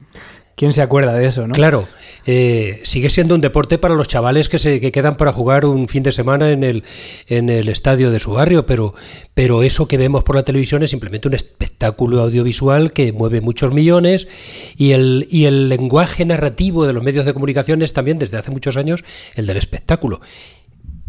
¿Quién 0.56 0.72
se 0.72 0.82
acuerda 0.82 1.12
de 1.14 1.26
eso, 1.26 1.48
no? 1.48 1.54
Claro, 1.54 1.88
eh, 2.26 2.80
sigue 2.84 3.10
siendo 3.10 3.34
un 3.34 3.40
deporte 3.40 3.76
para 3.76 3.94
los 3.94 4.06
chavales 4.06 4.48
que 4.48 4.58
se 4.58 4.80
que 4.80 4.92
quedan 4.92 5.16
para 5.16 5.32
jugar 5.32 5.64
un 5.66 5.88
fin 5.88 6.04
de 6.04 6.12
semana 6.12 6.52
en 6.52 6.62
el, 6.62 6.84
en 7.26 7.50
el 7.50 7.68
estadio 7.68 8.12
de 8.12 8.20
su 8.20 8.32
barrio, 8.32 8.64
pero, 8.64 8.94
pero 9.34 9.64
eso 9.64 9.88
que 9.88 9.98
vemos 9.98 10.22
por 10.22 10.36
la 10.36 10.44
televisión 10.44 10.84
es 10.84 10.90
simplemente 10.90 11.26
un 11.26 11.34
espectáculo 11.34 12.22
audiovisual 12.22 12.92
que 12.92 13.12
mueve 13.12 13.40
muchos 13.40 13.72
millones 13.72 14.28
y 14.76 14.92
el, 14.92 15.26
y 15.28 15.46
el 15.46 15.68
lenguaje 15.68 16.24
narrativo 16.24 16.86
de 16.86 16.92
los 16.92 17.02
medios 17.02 17.26
de 17.26 17.34
comunicación 17.34 17.82
es 17.82 17.92
también 17.92 18.20
desde 18.20 18.36
hace 18.36 18.52
muchos 18.52 18.76
años 18.76 19.04
el 19.34 19.46
del 19.46 19.56
espectáculo 19.56 20.20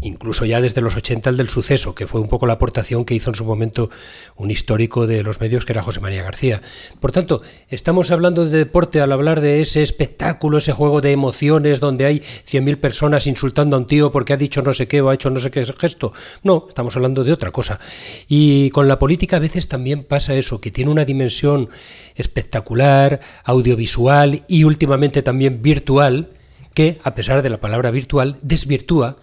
incluso 0.00 0.44
ya 0.44 0.60
desde 0.60 0.82
los 0.82 0.94
80 0.94 1.30
el 1.30 1.36
del 1.36 1.48
suceso, 1.48 1.94
que 1.94 2.06
fue 2.06 2.20
un 2.20 2.28
poco 2.28 2.46
la 2.46 2.54
aportación 2.54 3.04
que 3.04 3.14
hizo 3.14 3.30
en 3.30 3.34
su 3.34 3.44
momento 3.44 3.90
un 4.36 4.50
histórico 4.50 5.06
de 5.06 5.22
los 5.22 5.40
medios 5.40 5.64
que 5.64 5.72
era 5.72 5.82
José 5.82 6.00
María 6.00 6.22
García. 6.22 6.60
Por 7.00 7.12
tanto, 7.12 7.42
estamos 7.68 8.10
hablando 8.10 8.44
de 8.44 8.58
deporte 8.58 9.00
al 9.00 9.12
hablar 9.12 9.40
de 9.40 9.60
ese 9.60 9.82
espectáculo, 9.82 10.58
ese 10.58 10.72
juego 10.72 11.00
de 11.00 11.12
emociones 11.12 11.80
donde 11.80 12.04
hay 12.04 12.18
100.000 12.20 12.78
personas 12.78 13.26
insultando 13.26 13.76
a 13.76 13.78
un 13.78 13.86
tío 13.86 14.10
porque 14.10 14.34
ha 14.34 14.36
dicho 14.36 14.62
no 14.62 14.72
sé 14.72 14.86
qué 14.86 15.00
o 15.00 15.08
ha 15.08 15.14
hecho 15.14 15.30
no 15.30 15.38
sé 15.38 15.50
qué 15.50 15.64
gesto. 15.78 16.12
No, 16.42 16.66
estamos 16.68 16.94
hablando 16.96 17.24
de 17.24 17.32
otra 17.32 17.50
cosa. 17.50 17.80
Y 18.28 18.70
con 18.70 18.88
la 18.88 18.98
política 18.98 19.36
a 19.36 19.40
veces 19.40 19.68
también 19.68 20.04
pasa 20.04 20.34
eso, 20.34 20.60
que 20.60 20.70
tiene 20.70 20.90
una 20.90 21.04
dimensión 21.04 21.70
espectacular, 22.14 23.20
audiovisual 23.44 24.44
y 24.46 24.64
últimamente 24.64 25.22
también 25.22 25.62
virtual, 25.62 26.30
que, 26.74 26.98
a 27.02 27.14
pesar 27.14 27.40
de 27.40 27.48
la 27.48 27.60
palabra 27.60 27.90
virtual, 27.90 28.36
desvirtúa 28.42 29.16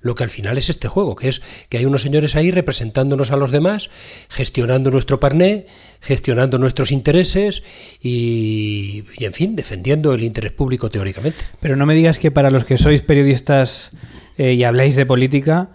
lo 0.00 0.14
que 0.14 0.24
al 0.24 0.30
final 0.30 0.58
es 0.58 0.70
este 0.70 0.88
juego, 0.88 1.16
que 1.16 1.28
es 1.28 1.42
que 1.68 1.78
hay 1.78 1.84
unos 1.84 2.02
señores 2.02 2.36
ahí 2.36 2.50
representándonos 2.50 3.30
a 3.30 3.36
los 3.36 3.50
demás, 3.50 3.90
gestionando 4.28 4.90
nuestro 4.90 5.20
parné, 5.20 5.66
gestionando 6.00 6.58
nuestros 6.58 6.92
intereses 6.92 7.62
y, 8.00 9.04
y, 9.18 9.24
en 9.24 9.32
fin, 9.32 9.56
defendiendo 9.56 10.14
el 10.14 10.24
interés 10.24 10.52
público 10.52 10.90
teóricamente. 10.90 11.38
Pero 11.60 11.76
no 11.76 11.86
me 11.86 11.94
digas 11.94 12.18
que 12.18 12.30
para 12.30 12.50
los 12.50 12.64
que 12.64 12.78
sois 12.78 13.02
periodistas 13.02 13.90
eh, 14.36 14.54
y 14.54 14.64
habláis 14.64 14.96
de 14.96 15.06
política, 15.06 15.70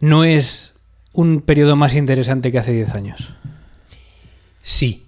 no 0.00 0.24
es 0.24 0.74
un 1.12 1.40
periodo 1.40 1.76
más 1.76 1.94
interesante 1.94 2.52
que 2.52 2.58
hace 2.58 2.72
10 2.72 2.94
años. 2.94 3.34
Sí, 4.62 5.06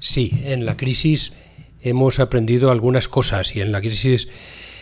sí, 0.00 0.30
en 0.44 0.66
la 0.66 0.76
crisis 0.76 1.32
hemos 1.80 2.20
aprendido 2.20 2.70
algunas 2.70 3.08
cosas 3.08 3.54
y 3.54 3.60
en 3.60 3.72
la 3.72 3.80
crisis 3.80 4.28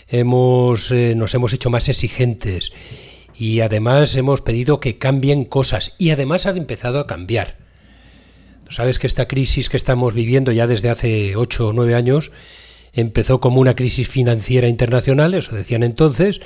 hemos, 0.09 0.91
eh, 0.91 1.15
nos 1.17 1.35
hemos 1.35 1.53
hecho 1.53 1.71
más 1.71 1.89
exigentes 1.89 2.73
y 3.35 3.61
además 3.61 4.15
hemos 4.17 4.41
pedido 4.41 4.81
que 4.81 4.99
cambien 4.99 5.45
cosas 5.45 5.95
y 5.99 6.11
además 6.11 6.47
han 6.47 6.57
empezado 6.57 7.01
a 7.01 7.07
cambiar. 7.07 7.57
Sabes 8.71 8.99
que 8.99 9.07
esta 9.07 9.29
crisis 9.29 9.69
que 9.69 9.77
estamos 9.77 10.15
viviendo 10.15 10.53
ya 10.53 10.67
desde 10.67 10.91
hace 10.91 11.37
ocho 11.37 11.69
o 11.69 11.73
nueve 11.73 11.95
años 11.95 12.33
empezó 12.93 13.41
como 13.41 13.61
una 13.61 13.75
crisis 13.75 14.09
financiera 14.09 14.69
internacional, 14.69 15.35
eso 15.35 15.55
decían 15.55 15.83
entonces, 15.83 16.41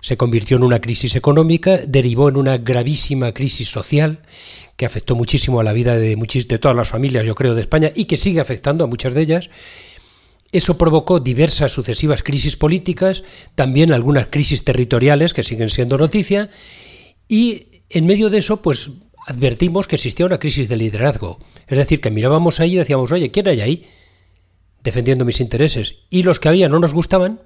se 0.00 0.16
convirtió 0.16 0.56
en 0.56 0.62
una 0.62 0.80
crisis 0.80 1.16
económica, 1.16 1.78
derivó 1.86 2.28
en 2.28 2.36
una 2.36 2.56
gravísima 2.58 3.32
crisis 3.32 3.68
social 3.68 4.20
que 4.76 4.86
afectó 4.86 5.16
muchísimo 5.16 5.58
a 5.58 5.64
la 5.64 5.72
vida 5.72 5.96
de, 5.96 6.14
de 6.16 6.58
todas 6.58 6.76
las 6.76 6.88
familias, 6.88 7.26
yo 7.26 7.34
creo, 7.34 7.54
de 7.54 7.62
España 7.62 7.90
y 7.94 8.04
que 8.04 8.16
sigue 8.16 8.40
afectando 8.40 8.84
a 8.84 8.86
muchas 8.86 9.12
de 9.14 9.22
ellas 9.22 9.50
eso 10.52 10.78
provocó 10.78 11.20
diversas 11.20 11.72
sucesivas 11.72 12.22
crisis 12.22 12.56
políticas, 12.56 13.22
también 13.54 13.92
algunas 13.92 14.28
crisis 14.28 14.64
territoriales 14.64 15.34
que 15.34 15.42
siguen 15.42 15.70
siendo 15.70 15.98
noticia, 15.98 16.50
y 17.28 17.82
en 17.90 18.06
medio 18.06 18.30
de 18.30 18.38
eso, 18.38 18.62
pues 18.62 18.90
advertimos 19.26 19.86
que 19.86 19.96
existía 19.96 20.26
una 20.26 20.38
crisis 20.38 20.68
de 20.68 20.76
liderazgo. 20.76 21.38
Es 21.66 21.76
decir, 21.76 22.00
que 22.00 22.10
mirábamos 22.10 22.60
ahí 22.60 22.74
y 22.74 22.78
decíamos, 22.78 23.12
oye, 23.12 23.30
¿quién 23.30 23.48
hay 23.48 23.60
ahí 23.60 23.84
defendiendo 24.82 25.26
mis 25.26 25.40
intereses? 25.40 25.96
Y 26.08 26.22
los 26.22 26.40
que 26.40 26.48
había 26.48 26.68
no 26.70 26.78
nos 26.78 26.94
gustaban, 26.94 27.42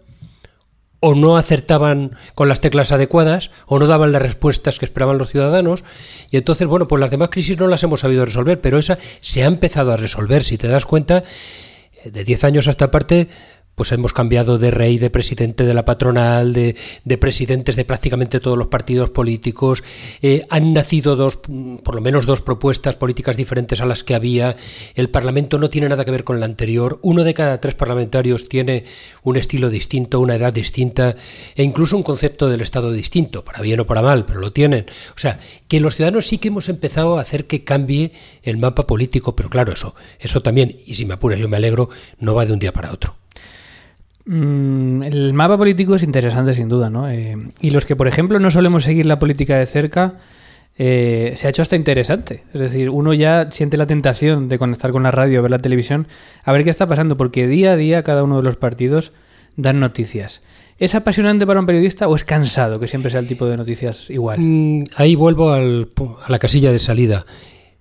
o 1.00 1.16
no 1.16 1.36
acertaban 1.36 2.16
con 2.36 2.48
las 2.48 2.60
teclas 2.60 2.92
adecuadas, 2.92 3.50
o 3.66 3.80
no 3.80 3.88
daban 3.88 4.12
las 4.12 4.22
respuestas 4.22 4.78
que 4.78 4.84
esperaban 4.84 5.18
los 5.18 5.30
ciudadanos, 5.30 5.82
y 6.30 6.36
entonces, 6.36 6.68
bueno, 6.68 6.86
pues 6.86 7.00
las 7.00 7.10
demás 7.10 7.30
crisis 7.30 7.58
no 7.58 7.66
las 7.66 7.82
hemos 7.82 8.00
sabido 8.00 8.24
resolver, 8.24 8.60
pero 8.60 8.78
esa 8.78 8.98
se 9.20 9.42
ha 9.42 9.46
empezado 9.46 9.90
a 9.90 9.96
resolver, 9.96 10.44
si 10.44 10.58
te 10.58 10.68
das 10.68 10.86
cuenta 10.86 11.24
de 12.04 12.24
10 12.24 12.44
años 12.44 12.68
a 12.68 12.72
esta 12.72 12.90
parte, 12.90 13.28
pues 13.74 13.90
hemos 13.92 14.12
cambiado 14.12 14.58
de 14.58 14.70
rey, 14.70 14.98
de 14.98 15.10
presidente 15.10 15.64
de 15.64 15.74
la 15.74 15.84
patronal, 15.84 16.52
de, 16.52 16.76
de 17.04 17.18
presidentes 17.18 17.76
de 17.76 17.84
prácticamente 17.84 18.40
todos 18.40 18.58
los 18.58 18.68
partidos 18.68 19.10
políticos. 19.10 19.82
Eh, 20.20 20.44
han 20.50 20.72
nacido 20.72 21.16
dos, 21.16 21.38
por 21.82 21.94
lo 21.94 22.00
menos 22.00 22.26
dos 22.26 22.42
propuestas 22.42 22.96
políticas 22.96 23.36
diferentes 23.36 23.80
a 23.80 23.86
las 23.86 24.04
que 24.04 24.14
había. 24.14 24.56
El 24.94 25.08
Parlamento 25.08 25.58
no 25.58 25.70
tiene 25.70 25.88
nada 25.88 26.04
que 26.04 26.10
ver 26.10 26.24
con 26.24 26.36
el 26.36 26.42
anterior. 26.42 26.98
Uno 27.02 27.24
de 27.24 27.34
cada 27.34 27.60
tres 27.60 27.74
parlamentarios 27.74 28.48
tiene 28.48 28.84
un 29.22 29.36
estilo 29.36 29.70
distinto, 29.70 30.20
una 30.20 30.36
edad 30.36 30.52
distinta 30.52 31.16
e 31.54 31.62
incluso 31.62 31.96
un 31.96 32.02
concepto 32.02 32.48
del 32.48 32.60
Estado 32.60 32.92
distinto, 32.92 33.44
para 33.44 33.62
bien 33.62 33.80
o 33.80 33.86
para 33.86 34.02
mal, 34.02 34.26
pero 34.26 34.40
lo 34.40 34.52
tienen. 34.52 34.86
O 35.16 35.18
sea, 35.18 35.38
que 35.68 35.80
los 35.80 35.96
ciudadanos 35.96 36.26
sí 36.26 36.38
que 36.38 36.48
hemos 36.48 36.68
empezado 36.68 37.16
a 37.16 37.22
hacer 37.22 37.46
que 37.46 37.64
cambie 37.64 38.12
el 38.42 38.58
mapa 38.58 38.86
político, 38.86 39.34
pero 39.34 39.48
claro, 39.48 39.72
eso, 39.72 39.94
eso 40.18 40.42
también, 40.42 40.76
y 40.86 40.94
si 40.94 41.04
me 41.06 41.14
apuras, 41.14 41.38
yo 41.38 41.48
me 41.48 41.56
alegro, 41.56 41.88
no 42.18 42.34
va 42.34 42.46
de 42.46 42.52
un 42.52 42.58
día 42.58 42.72
para 42.72 42.92
otro. 42.92 43.21
Mm, 44.24 45.02
el 45.02 45.32
mapa 45.32 45.58
político 45.58 45.94
es 45.94 46.02
interesante 46.02 46.54
sin 46.54 46.68
duda, 46.68 46.90
¿no? 46.90 47.10
Eh, 47.10 47.34
y 47.60 47.70
los 47.70 47.84
que, 47.84 47.96
por 47.96 48.08
ejemplo, 48.08 48.38
no 48.38 48.50
solemos 48.50 48.84
seguir 48.84 49.06
la 49.06 49.18
política 49.18 49.58
de 49.58 49.66
cerca, 49.66 50.14
eh, 50.78 51.34
se 51.36 51.46
ha 51.46 51.50
hecho 51.50 51.62
hasta 51.62 51.76
interesante. 51.76 52.44
Es 52.54 52.60
decir, 52.60 52.90
uno 52.90 53.12
ya 53.14 53.50
siente 53.50 53.76
la 53.76 53.86
tentación 53.86 54.48
de 54.48 54.58
conectar 54.58 54.92
con 54.92 55.02
la 55.02 55.10
radio, 55.10 55.42
ver 55.42 55.50
la 55.50 55.58
televisión, 55.58 56.06
a 56.44 56.52
ver 56.52 56.64
qué 56.64 56.70
está 56.70 56.86
pasando, 56.86 57.16
porque 57.16 57.46
día 57.46 57.72
a 57.72 57.76
día 57.76 58.02
cada 58.02 58.22
uno 58.22 58.38
de 58.38 58.42
los 58.44 58.56
partidos 58.56 59.12
dan 59.56 59.80
noticias. 59.80 60.42
¿Es 60.78 60.94
apasionante 60.94 61.46
para 61.46 61.60
un 61.60 61.66
periodista 61.66 62.08
o 62.08 62.16
es 62.16 62.24
cansado 62.24 62.80
que 62.80 62.88
siempre 62.88 63.10
sea 63.10 63.20
el 63.20 63.26
tipo 63.26 63.46
de 63.46 63.56
noticias 63.56 64.08
igual? 64.10 64.40
Mm, 64.40 64.84
ahí 64.96 65.14
vuelvo 65.14 65.52
a 65.52 65.60
la 65.60 66.38
casilla 66.38 66.72
de 66.72 66.78
salida. 66.78 67.26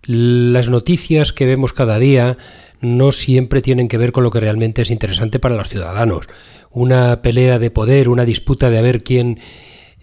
Las 0.03 0.69
noticias 0.69 1.31
que 1.31 1.45
vemos 1.45 1.73
cada 1.73 1.97
día 1.99 2.37
no 2.81 3.11
siempre 3.11 3.61
tienen 3.61 3.87
que 3.87 3.97
ver 3.97 4.11
con 4.11 4.23
lo 4.23 4.31
que 4.31 4.39
realmente 4.39 4.81
es 4.81 4.91
interesante 4.91 5.39
para 5.39 5.55
los 5.55 5.69
ciudadanos. 5.69 6.27
Una 6.71 7.21
pelea 7.21 7.59
de 7.59 7.71
poder, 7.71 8.09
una 8.09 8.25
disputa 8.25 8.69
de 8.69 8.79
a 8.79 8.81
ver 8.81 9.03
quién, 9.03 9.39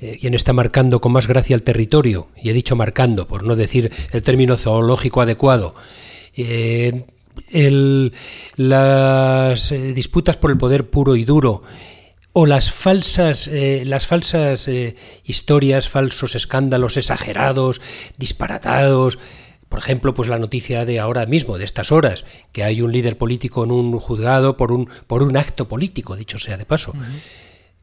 eh, 0.01 0.19
quién 0.21 0.35
está 0.35 0.53
marcando 0.53 1.01
con 1.01 1.13
más 1.13 1.27
gracia 1.27 1.55
el 1.55 1.65
territorio, 1.65 2.29
y 2.41 2.51
he 2.51 2.53
dicho 2.53 2.77
marcando, 2.77 3.27
por 3.27 3.43
no 3.43 3.57
decir 3.57 3.91
el 4.13 4.23
término 4.23 4.57
zoológico 4.57 5.21
adecuado. 5.21 5.75
Eh, 6.37 7.05
las 8.57 9.73
eh, 9.73 9.93
disputas 9.93 10.37
por 10.37 10.51
el 10.51 10.59
poder 10.59 10.91
puro 10.91 11.17
y 11.17 11.25
duro 11.25 11.63
o 12.33 12.47
las 12.47 12.71
falsas, 12.71 13.51
las 13.53 14.07
falsas 14.07 14.69
historias, 15.25 15.89
falsos 15.89 16.37
escándalos 16.37 16.97
exagerados, 16.97 17.81
disparatados, 18.17 19.19
por 19.69 19.79
ejemplo, 19.79 20.15
pues 20.15 20.29
la 20.29 20.39
noticia 20.39 20.85
de 20.85 20.99
ahora 20.99 21.27
mismo, 21.27 21.59
de 21.59 21.65
estas 21.65 21.93
horas, 21.93 22.25
que 22.53 22.65
hay 22.65 22.81
un 22.81 22.93
líder 22.93 23.19
político 23.19 23.65
en 23.65 23.71
un 23.71 23.99
juzgado 23.99 24.57
por 24.57 24.73
un, 24.73 24.89
por 25.07 25.23
un 25.23 25.37
acto 25.37 25.69
político, 25.69 26.17
dicho 26.17 26.39
sea 26.39 26.57
de 26.57 26.65
paso. 26.65 26.93
Uh 26.95 27.01
-huh. 27.01 27.21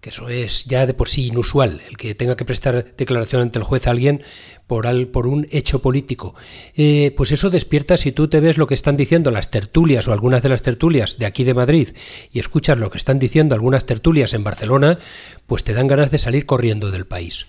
Que 0.01 0.09
eso 0.09 0.29
es 0.29 0.65
ya 0.65 0.85
de 0.85 0.93
por 0.93 1.09
sí 1.09 1.27
inusual, 1.27 1.81
el 1.89 1.97
que 1.97 2.13
tenga 2.13 2.35
que 2.35 2.45
prestar 2.45 2.95
declaración 2.95 3.41
ante 3.41 3.57
el 3.57 3.65
juez 3.65 3.87
a 3.87 3.91
alguien 3.91 4.21
por, 4.67 4.85
al, 4.85 5.07
por 5.07 5.25
un 5.25 5.47
hecho 5.49 5.81
político. 5.81 6.35
Eh, 6.75 7.11
pues 7.17 7.31
eso 7.31 7.49
despierta, 7.49 7.97
si 7.97 8.11
tú 8.11 8.27
te 8.27 8.39
ves 8.39 8.59
lo 8.59 8.67
que 8.67 8.75
están 8.75 8.97
diciendo 8.97 9.31
las 9.31 9.49
tertulias 9.49 10.07
o 10.07 10.13
algunas 10.13 10.43
de 10.43 10.49
las 10.49 10.61
tertulias 10.61 11.17
de 11.17 11.25
aquí 11.25 11.43
de 11.43 11.55
Madrid 11.55 11.89
y 12.31 12.39
escuchas 12.39 12.77
lo 12.77 12.91
que 12.91 12.97
están 12.99 13.17
diciendo 13.17 13.55
algunas 13.55 13.85
tertulias 13.85 14.33
en 14.33 14.43
Barcelona, 14.43 14.99
pues 15.47 15.63
te 15.63 15.73
dan 15.73 15.87
ganas 15.87 16.11
de 16.11 16.19
salir 16.19 16.45
corriendo 16.45 16.91
del 16.91 17.05
país 17.07 17.47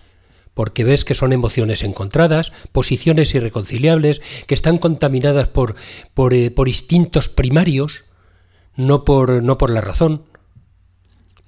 porque 0.57 0.85
ves 0.85 1.05
que 1.05 1.13
son 1.13 1.35
emociones 1.35 1.83
encontradas, 1.83 2.51
posiciones 2.73 3.35
irreconciliables, 3.35 4.23
que 4.47 4.55
están 4.55 4.79
contaminadas 4.79 5.49
por, 5.49 5.75
por, 6.15 6.33
eh, 6.33 6.51
instintos 6.65 7.29
primarios, 7.29 8.07
no 8.75 9.05
por, 9.05 9.43
no 9.43 9.59
por 9.59 9.69
la 9.69 9.83
razón, 9.83 10.23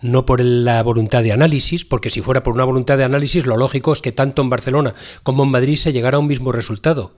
no 0.03 0.27
por 0.27 0.40
la 0.42 0.83
voluntad 0.83 1.23
de 1.23 1.33
análisis, 1.33 1.87
porque 1.87 2.11
si 2.11 2.21
fuera 2.21 2.42
por 2.42 2.53
una 2.53 2.64
voluntad 2.64 2.99
de 2.99 3.05
análisis, 3.05 3.47
lo 3.47 3.57
lógico 3.57 3.94
es 3.94 4.03
que 4.03 4.12
tanto 4.12 4.42
en 4.42 4.51
Barcelona 4.51 4.92
como 5.23 5.44
en 5.44 5.53
Madrid 5.53 5.77
se 5.77 5.94
llegara 5.94 6.18
a 6.18 6.21
un 6.21 6.27
mismo 6.27 6.53
resultado. 6.53 7.14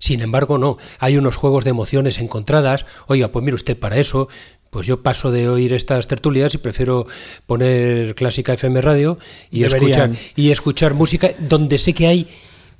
Sin 0.00 0.20
embargo, 0.20 0.58
no, 0.58 0.78
hay 0.98 1.16
unos 1.16 1.36
juegos 1.36 1.62
de 1.62 1.70
emociones 1.70 2.18
encontradas. 2.18 2.86
Oiga, 3.06 3.28
pues 3.28 3.44
mire 3.44 3.54
usted, 3.54 3.78
para 3.78 3.98
eso 3.98 4.28
pues 4.74 4.88
yo 4.88 5.04
paso 5.04 5.30
de 5.30 5.48
oír 5.48 5.72
estas 5.72 6.08
tertulias 6.08 6.52
y 6.52 6.58
prefiero 6.58 7.06
poner 7.46 8.16
clásica 8.16 8.54
FM 8.54 8.80
radio 8.80 9.20
y 9.48 9.62
escuchar 9.62 10.10
y 10.34 10.50
escuchar 10.50 10.94
música 10.94 11.30
donde 11.38 11.78
sé 11.78 11.92
que 11.92 12.08
hay 12.08 12.26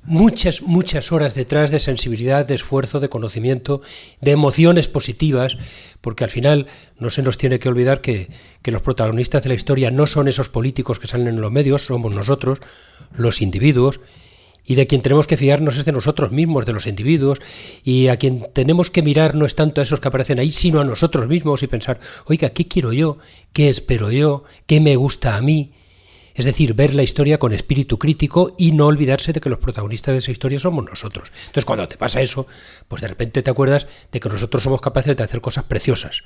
muchas 0.03 0.61
muchas 0.61 1.13
horas 1.13 1.35
detrás 1.35 1.71
de 1.71 1.79
sensibilidad, 1.79 2.45
de 2.45 2.55
esfuerzo, 2.55 2.99
de 2.99 3.07
conocimiento, 3.07 3.81
de 4.19 4.31
emociones 4.31 4.89
positivas, 4.89 5.57
porque 6.01 6.25
al 6.25 6.29
final 6.29 6.67
no 6.99 7.09
se 7.09 7.21
nos 7.21 7.37
tiene 7.37 7.59
que 7.59 7.69
olvidar 7.69 8.01
que, 8.01 8.27
que 8.61 8.71
los 8.71 8.81
protagonistas 8.81 9.43
de 9.43 9.49
la 9.49 9.55
historia 9.55 9.89
no 9.89 10.05
son 10.05 10.27
esos 10.27 10.49
políticos 10.49 10.99
que 10.99 11.07
salen 11.07 11.29
en 11.29 11.39
los 11.39 11.53
medios, 11.53 11.85
somos 11.85 12.13
nosotros, 12.13 12.59
los 13.13 13.41
individuos 13.41 14.01
y 14.65 14.75
de 14.75 14.87
quien 14.87 15.01
tenemos 15.01 15.27
que 15.27 15.37
fiarnos 15.37 15.77
es 15.77 15.85
de 15.85 15.91
nosotros 15.91 16.31
mismos, 16.31 16.65
de 16.65 16.73
los 16.73 16.87
individuos, 16.87 17.41
y 17.83 18.07
a 18.07 18.17
quien 18.17 18.47
tenemos 18.53 18.89
que 18.89 19.01
mirar 19.01 19.35
no 19.35 19.45
es 19.45 19.55
tanto 19.55 19.81
a 19.81 19.83
esos 19.83 19.99
que 19.99 20.07
aparecen 20.07 20.39
ahí, 20.39 20.51
sino 20.51 20.79
a 20.79 20.83
nosotros 20.83 21.27
mismos 21.27 21.63
y 21.63 21.67
pensar, 21.67 21.99
oiga, 22.25 22.49
¿qué 22.49 22.67
quiero 22.67 22.93
yo? 22.93 23.17
¿Qué 23.53 23.69
espero 23.69 24.11
yo? 24.11 24.43
¿Qué 24.65 24.79
me 24.79 24.95
gusta 24.95 25.35
a 25.35 25.41
mí? 25.41 25.71
Es 26.33 26.43
decir, 26.43 26.73
ver 26.73 26.93
la 26.93 27.03
historia 27.03 27.37
con 27.37 27.53
espíritu 27.53 27.97
crítico 27.97 28.55
y 28.57 28.73
no 28.73 28.87
olvidarse 28.87 29.31
de 29.31 29.39
que 29.39 29.49
los 29.49 29.59
protagonistas 29.59 30.13
de 30.13 30.17
esa 30.17 30.31
historia 30.31 30.59
somos 30.59 30.83
nosotros. 30.83 31.31
Entonces, 31.39 31.63
cuando 31.63 31.87
te 31.87 31.95
pasa 31.95 32.21
eso, 32.21 32.45
pues 32.89 33.01
de 33.01 33.07
repente 33.07 33.41
te 33.41 33.49
acuerdas 33.49 33.87
de 34.11 34.19
que 34.19 34.27
nosotros 34.27 34.61
somos 34.61 34.81
capaces 34.81 35.15
de 35.15 35.23
hacer 35.23 35.39
cosas 35.39 35.63
preciosas. 35.63 36.23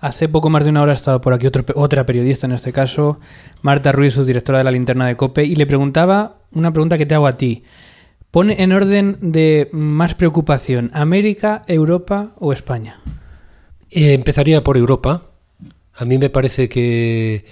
Hace 0.00 0.28
poco 0.28 0.48
más 0.48 0.64
de 0.64 0.70
una 0.70 0.82
hora 0.82 0.92
ha 0.92 0.94
estado 0.94 1.20
por 1.20 1.34
aquí 1.34 1.48
otra 1.74 2.06
periodista, 2.06 2.46
en 2.46 2.52
este 2.52 2.72
caso, 2.72 3.18
Marta 3.62 3.90
Ruiz, 3.90 4.14
su 4.14 4.24
directora 4.24 4.58
de 4.58 4.64
la 4.64 4.70
linterna 4.70 5.06
de 5.06 5.16
COPE, 5.16 5.44
y 5.44 5.56
le 5.56 5.66
preguntaba 5.66 6.38
una 6.52 6.72
pregunta 6.72 6.98
que 6.98 7.06
te 7.06 7.16
hago 7.16 7.26
a 7.26 7.32
ti. 7.32 7.64
Pone 8.30 8.62
en 8.62 8.72
orden 8.72 9.18
de 9.20 9.68
más 9.72 10.14
preocupación, 10.14 10.90
¿América, 10.92 11.64
Europa 11.66 12.32
o 12.38 12.52
España? 12.52 13.00
Eh, 13.90 14.12
empezaría 14.12 14.62
por 14.62 14.76
Europa. 14.76 15.30
A 15.94 16.04
mí 16.04 16.18
me 16.18 16.30
parece 16.30 16.68
que 16.68 17.44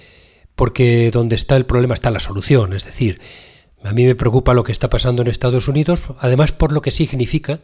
porque 0.55 1.11
donde 1.11 1.35
está 1.35 1.57
el 1.57 1.65
problema 1.65 1.93
está 1.93 2.11
la 2.11 2.19
solución. 2.19 2.73
Es 2.73 2.85
decir, 2.85 3.19
a 3.83 3.91
mí 3.91 4.05
me 4.05 4.15
preocupa 4.15 4.53
lo 4.53 4.63
que 4.63 4.71
está 4.71 4.89
pasando 4.89 5.21
en 5.21 5.27
Estados 5.27 5.67
Unidos, 5.67 6.01
además 6.19 6.51
por 6.51 6.71
lo 6.71 6.81
que 6.81 6.91
significa 6.91 7.59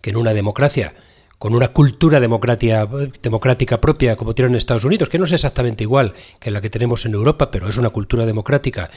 que 0.00 0.10
en 0.10 0.16
una 0.16 0.32
democracia 0.32 0.94
con 1.38 1.54
una 1.54 1.68
cultura 1.68 2.20
democrática 2.20 3.80
propia 3.80 4.16
como 4.16 4.34
tienen 4.34 4.52
en 4.52 4.58
Estados 4.58 4.84
Unidos, 4.84 5.08
que 5.08 5.18
no 5.18 5.24
es 5.24 5.32
exactamente 5.32 5.84
igual 5.84 6.14
que 6.40 6.50
la 6.50 6.60
que 6.60 6.70
tenemos 6.70 7.04
en 7.04 7.14
Europa, 7.14 7.50
pero 7.50 7.68
es 7.68 7.76
una 7.76 7.90
cultura 7.90 8.24
democrática, 8.24 8.90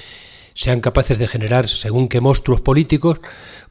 sean 0.54 0.82
capaces 0.82 1.20
de 1.20 1.28
generar 1.28 1.68
según 1.68 2.08
qué 2.08 2.22
monstruos 2.22 2.62
políticos, 2.62 3.22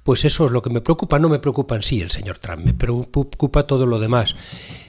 pues 0.08 0.24
eso 0.24 0.46
es 0.46 0.52
lo 0.52 0.62
que 0.62 0.70
me 0.70 0.80
preocupa. 0.80 1.18
No 1.18 1.28
me 1.28 1.38
preocupa 1.38 1.76
en 1.76 1.82
sí 1.82 2.00
el 2.00 2.10
señor 2.10 2.38
Trump, 2.38 2.64
me 2.64 2.72
preocupa 2.72 3.64
todo 3.64 3.84
lo 3.84 3.98
demás 3.98 4.34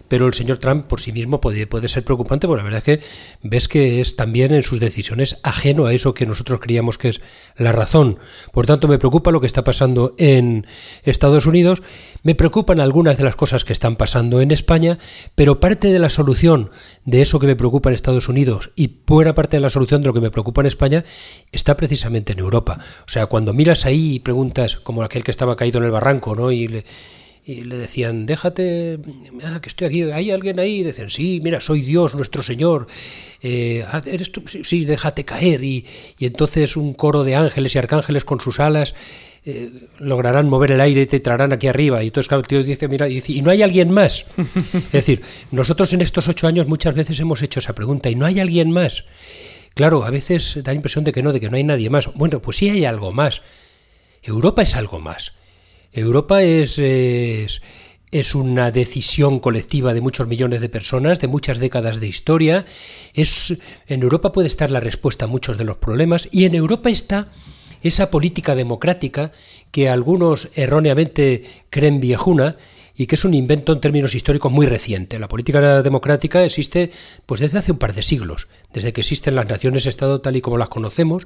pero 0.09 0.27
el 0.27 0.33
señor 0.33 0.57
Trump 0.57 0.87
por 0.87 0.99
sí 0.99 1.13
mismo 1.13 1.39
puede, 1.39 1.67
puede 1.67 1.87
ser 1.87 2.03
preocupante, 2.03 2.47
porque 2.47 2.63
la 2.63 2.63
verdad 2.69 2.83
es 2.85 2.99
que 2.99 3.05
ves 3.43 3.67
que 3.69 4.01
es 4.01 4.17
también 4.17 4.53
en 4.53 4.63
sus 4.63 4.81
decisiones 4.81 5.37
ajeno 5.43 5.85
a 5.85 5.93
eso 5.93 6.13
que 6.13 6.25
nosotros 6.25 6.59
creíamos 6.59 6.97
que 6.97 7.09
es 7.09 7.21
la 7.55 7.71
razón. 7.71 8.17
Por 8.51 8.65
tanto, 8.65 8.87
me 8.87 8.97
preocupa 8.97 9.31
lo 9.31 9.39
que 9.39 9.47
está 9.47 9.63
pasando 9.63 10.15
en 10.17 10.65
Estados 11.03 11.45
Unidos, 11.45 11.83
me 12.23 12.35
preocupan 12.35 12.81
algunas 12.81 13.17
de 13.17 13.23
las 13.23 13.35
cosas 13.35 13.63
que 13.63 13.71
están 13.71 13.95
pasando 13.95 14.41
en 14.41 14.51
España, 14.51 14.97
pero 15.35 15.59
parte 15.59 15.89
de 15.89 15.99
la 15.99 16.09
solución 16.09 16.71
de 17.05 17.21
eso 17.21 17.39
que 17.39 17.47
me 17.47 17.55
preocupa 17.55 17.89
en 17.89 17.95
Estados 17.95 18.27
Unidos 18.27 18.71
y 18.75 18.99
buena 19.05 19.35
parte 19.35 19.57
de 19.57 19.61
la 19.61 19.69
solución 19.69 20.01
de 20.01 20.07
lo 20.07 20.13
que 20.13 20.21
me 20.21 20.31
preocupa 20.31 20.61
en 20.61 20.67
España 20.67 21.05
está 21.51 21.77
precisamente 21.77 22.33
en 22.33 22.39
Europa. 22.39 22.79
O 23.01 23.09
sea, 23.09 23.27
cuando 23.27 23.53
miras 23.53 23.85
ahí 23.85 24.15
y 24.15 24.19
preguntas, 24.19 24.77
como 24.77 25.03
aquel 25.09 25.23
que 25.23 25.31
estaba 25.31 25.55
caído 25.55 25.79
en 25.79 25.85
el 25.85 25.91
barranco, 25.91 26.35
¿no? 26.35 26.51
Y 26.51 26.67
le, 26.67 26.85
le 27.45 27.77
decían, 27.77 28.25
déjate, 28.25 28.99
ah, 29.43 29.59
que 29.61 29.69
estoy 29.69 29.87
aquí, 29.87 30.03
¿hay 30.03 30.31
alguien 30.31 30.59
ahí? 30.59 30.79
Y 30.79 30.83
decían, 30.83 31.09
sí, 31.09 31.39
mira, 31.43 31.59
soy 31.61 31.81
Dios, 31.81 32.13
nuestro 32.15 32.43
Señor, 32.43 32.87
eh, 33.41 33.83
ah, 33.87 34.01
¿eres? 34.05 34.31
Sí, 34.63 34.85
déjate 34.85 35.25
caer. 35.25 35.63
Y, 35.63 35.85
entonces 36.19 36.77
un 36.77 36.93
coro 36.93 37.23
de 37.23 37.35
ángeles 37.35 37.75
y 37.75 37.79
arcángeles 37.79 38.23
con 38.23 38.39
sus 38.39 38.59
alas 38.59 38.93
eh, 39.45 39.71
lograrán 39.97 40.47
mover 40.47 40.73
el 40.73 40.81
aire 40.81 41.01
y 41.01 41.05
te 41.07 41.19
traerán 41.19 41.53
aquí 41.53 41.67
arriba. 41.67 42.03
Y 42.03 42.07
entonces 42.07 42.31
el 42.31 42.47
tío 42.47 42.63
dice, 42.63 42.87
mira, 42.87 43.07
y, 43.07 43.15
dice, 43.15 43.31
¿y 43.33 43.41
no 43.41 43.49
hay 43.49 43.63
alguien 43.63 43.91
más? 43.91 44.25
es 44.73 44.91
decir, 44.91 45.21
nosotros 45.51 45.91
en 45.93 46.01
estos 46.01 46.27
ocho 46.27 46.47
años 46.47 46.67
muchas 46.67 46.93
veces 46.93 47.19
hemos 47.19 47.41
hecho 47.41 47.59
esa 47.59 47.73
pregunta, 47.73 48.09
¿y 48.09 48.15
no 48.15 48.25
hay 48.25 48.39
alguien 48.39 48.71
más? 48.71 49.05
Claro, 49.73 50.03
a 50.03 50.09
veces 50.09 50.59
da 50.63 50.71
la 50.71 50.75
impresión 50.75 51.03
de 51.03 51.11
que 51.11 51.23
no, 51.23 51.31
de 51.31 51.39
que 51.39 51.49
no 51.49 51.55
hay 51.55 51.63
nadie 51.63 51.89
más. 51.89 52.13
Bueno, 52.13 52.41
pues 52.41 52.57
sí 52.57 52.69
hay 52.69 52.85
algo 52.85 53.11
más. 53.11 53.41
Europa 54.23 54.61
es 54.61 54.75
algo 54.75 54.99
más. 54.99 55.33
Europa 55.91 56.43
es, 56.43 56.77
es, 56.77 58.35
una 58.35 58.71
decisión 58.71 59.39
colectiva 59.39 59.93
de 59.93 60.01
muchos 60.01 60.27
millones 60.27 60.61
de 60.61 60.69
personas, 60.69 61.19
de 61.19 61.27
muchas 61.27 61.59
décadas 61.59 61.99
de 61.99 62.07
historia. 62.07 62.65
Es, 63.13 63.57
en 63.87 64.03
Europa 64.03 64.31
puede 64.31 64.47
estar 64.47 64.71
la 64.71 64.79
respuesta 64.79 65.25
a 65.25 65.29
muchos 65.29 65.57
de 65.57 65.63
los 65.63 65.77
problemas 65.77 66.29
y 66.31 66.45
en 66.45 66.55
Europa 66.55 66.89
está 66.89 67.31
esa 67.81 68.11
política 68.11 68.55
democrática 68.55 69.31
que 69.71 69.89
algunos 69.89 70.49
erróneamente 70.55 71.43
creen 71.69 71.99
viejuna 71.99 72.57
y 72.99 73.07
que 73.07 73.15
es 73.15 73.23
un 73.23 73.33
invento 73.33 73.71
en 73.71 73.79
términos 73.79 74.13
históricos 74.13 74.51
muy 74.51 74.65
reciente. 74.65 75.19
La 75.19 75.29
política 75.29 75.81
democrática 75.81 76.43
existe 76.43 76.91
pues 77.25 77.39
desde 77.39 77.59
hace 77.59 77.71
un 77.71 77.77
par 77.77 77.93
de 77.93 78.03
siglos, 78.03 78.49
desde 78.73 78.91
que 78.91 78.99
existen 78.99 79.35
las 79.35 79.47
naciones-estado 79.47 80.19
tal 80.19 80.35
y 80.35 80.41
como 80.41 80.57
las 80.57 80.67
conocemos 80.67 81.25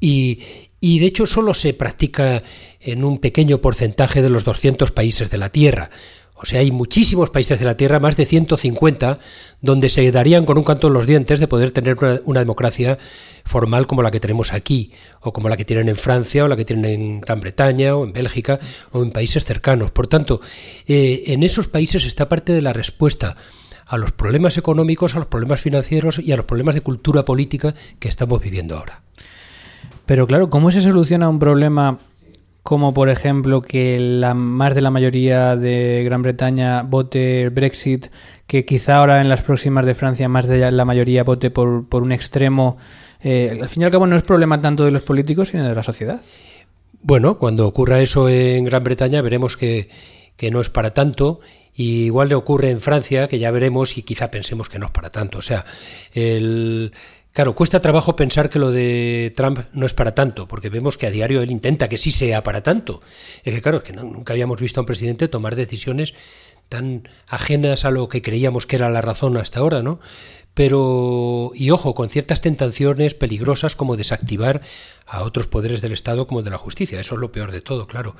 y, 0.00 0.40
y 0.84 0.98
de 0.98 1.06
hecho 1.06 1.24
solo 1.24 1.54
se 1.54 1.72
practica 1.72 2.42
en 2.78 3.04
un 3.04 3.16
pequeño 3.16 3.56
porcentaje 3.62 4.20
de 4.20 4.28
los 4.28 4.44
200 4.44 4.92
países 4.92 5.30
de 5.30 5.38
la 5.38 5.48
Tierra. 5.48 5.88
O 6.34 6.44
sea, 6.44 6.60
hay 6.60 6.72
muchísimos 6.72 7.30
países 7.30 7.58
de 7.58 7.64
la 7.64 7.78
Tierra, 7.78 8.00
más 8.00 8.18
de 8.18 8.26
150, 8.26 9.18
donde 9.62 9.88
se 9.88 10.12
darían 10.12 10.44
con 10.44 10.58
un 10.58 10.64
canto 10.64 10.88
en 10.88 10.92
los 10.92 11.06
dientes 11.06 11.40
de 11.40 11.48
poder 11.48 11.70
tener 11.70 11.96
una, 12.26 12.40
democracia 12.40 12.98
formal 13.46 13.86
como 13.86 14.02
la 14.02 14.10
que 14.10 14.20
tenemos 14.20 14.52
aquí, 14.52 14.92
o 15.22 15.32
como 15.32 15.48
la 15.48 15.56
que 15.56 15.64
tienen 15.64 15.88
en 15.88 15.96
Francia, 15.96 16.44
o 16.44 16.48
la 16.48 16.56
que 16.56 16.66
tienen 16.66 16.84
en 16.84 17.20
Gran 17.22 17.40
Bretaña, 17.40 17.96
o 17.96 18.04
en 18.04 18.12
Bélgica, 18.12 18.60
o 18.92 19.02
en 19.02 19.10
países 19.10 19.46
cercanos. 19.46 19.90
Por 19.90 20.06
tanto, 20.06 20.42
eh, 20.86 21.22
en 21.28 21.44
esos 21.44 21.66
países 21.68 22.04
está 22.04 22.28
parte 22.28 22.52
de 22.52 22.60
la 22.60 22.74
respuesta 22.74 23.36
a 23.86 23.96
los 23.96 24.12
problemas 24.12 24.58
económicos, 24.58 25.14
a 25.14 25.20
los 25.20 25.28
problemas 25.28 25.62
financieros 25.62 26.18
y 26.18 26.30
a 26.32 26.36
los 26.36 26.44
problemas 26.44 26.74
de 26.74 26.82
cultura 26.82 27.24
política 27.24 27.74
que 27.98 28.08
estamos 28.08 28.42
viviendo 28.42 28.76
ahora. 28.76 29.03
Pero 30.06 30.26
claro, 30.26 30.50
¿cómo 30.50 30.70
se 30.70 30.80
soluciona 30.80 31.28
un 31.28 31.38
problema 31.38 31.98
como 32.64 32.94
por 32.94 33.10
ejemplo 33.10 33.60
que 33.60 33.98
la, 33.98 34.32
más 34.32 34.74
de 34.74 34.80
la 34.80 34.90
mayoría 34.90 35.54
de 35.54 36.02
Gran 36.04 36.22
Bretaña 36.22 36.82
vote 36.82 37.42
el 37.42 37.50
Brexit, 37.50 38.06
que 38.46 38.64
quizá 38.64 38.96
ahora 38.96 39.20
en 39.20 39.28
las 39.28 39.42
próximas 39.42 39.84
de 39.84 39.94
Francia 39.94 40.28
más 40.30 40.48
de 40.48 40.70
la 40.70 40.84
mayoría 40.86 41.24
vote 41.24 41.50
por, 41.50 41.86
por 41.86 42.02
un 42.02 42.10
extremo? 42.10 42.78
Eh, 43.22 43.58
al 43.60 43.68
fin 43.68 43.82
y 43.82 43.84
al 43.84 43.90
cabo 43.90 44.06
no 44.06 44.16
es 44.16 44.22
problema 44.22 44.60
tanto 44.60 44.84
de 44.84 44.90
los 44.90 45.02
políticos, 45.02 45.48
sino 45.48 45.68
de 45.68 45.74
la 45.74 45.82
sociedad. 45.82 46.22
Bueno, 47.02 47.38
cuando 47.38 47.66
ocurra 47.66 48.00
eso 48.00 48.30
en 48.30 48.64
Gran 48.64 48.82
Bretaña 48.82 49.20
veremos 49.20 49.58
que, 49.58 49.90
que 50.36 50.50
no 50.50 50.62
es 50.62 50.70
para 50.70 50.94
tanto. 50.94 51.40
Y 51.76 52.04
igual 52.04 52.28
le 52.28 52.36
ocurre 52.36 52.70
en 52.70 52.80
Francia, 52.80 53.26
que 53.26 53.40
ya 53.40 53.50
veremos 53.50 53.98
y 53.98 54.02
quizá 54.02 54.30
pensemos 54.30 54.68
que 54.68 54.78
no 54.78 54.86
es 54.86 54.92
para 54.92 55.10
tanto. 55.10 55.38
O 55.38 55.42
sea, 55.42 55.64
el, 56.12 56.92
Claro, 57.34 57.56
cuesta 57.56 57.80
trabajo 57.80 58.14
pensar 58.14 58.48
que 58.48 58.60
lo 58.60 58.70
de 58.70 59.32
Trump 59.36 59.58
no 59.72 59.86
es 59.86 59.92
para 59.92 60.14
tanto, 60.14 60.46
porque 60.46 60.68
vemos 60.68 60.96
que 60.96 61.08
a 61.08 61.10
diario 61.10 61.42
él 61.42 61.50
intenta 61.50 61.88
que 61.88 61.98
sí 61.98 62.12
sea 62.12 62.44
para 62.44 62.62
tanto. 62.62 63.02
Es 63.42 63.52
que, 63.52 63.60
claro, 63.60 63.78
es 63.78 63.82
que 63.82 63.92
nunca 63.92 64.32
habíamos 64.32 64.60
visto 64.60 64.78
a 64.78 64.82
un 64.82 64.86
presidente 64.86 65.26
tomar 65.26 65.56
decisiones 65.56 66.14
tan 66.68 67.08
ajenas 67.26 67.84
a 67.84 67.90
lo 67.90 68.08
que 68.08 68.22
creíamos 68.22 68.66
que 68.66 68.76
era 68.76 68.88
la 68.88 69.00
razón 69.00 69.36
hasta 69.36 69.58
ahora, 69.58 69.82
¿no? 69.82 69.98
Pero, 70.54 71.50
y 71.56 71.70
ojo, 71.70 71.96
con 71.96 72.08
ciertas 72.08 72.40
tentaciones 72.40 73.14
peligrosas 73.14 73.74
como 73.74 73.96
desactivar 73.96 74.60
a 75.04 75.24
otros 75.24 75.48
poderes 75.48 75.80
del 75.80 75.90
Estado 75.90 76.28
como 76.28 76.42
de 76.42 76.50
la 76.50 76.58
justicia. 76.58 77.00
Eso 77.00 77.16
es 77.16 77.20
lo 77.20 77.32
peor 77.32 77.50
de 77.50 77.60
todo, 77.60 77.88
claro. 77.88 78.14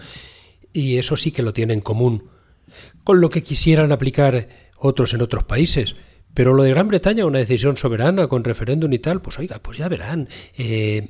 Y 0.72 0.98
eso 0.98 1.16
sí 1.16 1.30
que 1.30 1.44
lo 1.44 1.52
tiene 1.52 1.72
en 1.74 1.80
común 1.80 2.30
con 3.04 3.20
lo 3.20 3.30
que 3.30 3.44
quisieran 3.44 3.92
aplicar 3.92 4.48
otros 4.76 5.14
en 5.14 5.22
otros 5.22 5.44
países. 5.44 5.94
Pero 6.34 6.52
lo 6.52 6.64
de 6.64 6.70
Gran 6.70 6.88
Bretaña, 6.88 7.26
una 7.26 7.38
decisión 7.38 7.76
soberana 7.76 8.26
con 8.26 8.44
referéndum 8.44 8.92
y 8.92 8.98
tal, 8.98 9.22
pues 9.22 9.38
oiga, 9.38 9.60
pues 9.60 9.78
ya 9.78 9.88
verán. 9.88 10.28
Eh, 10.58 11.08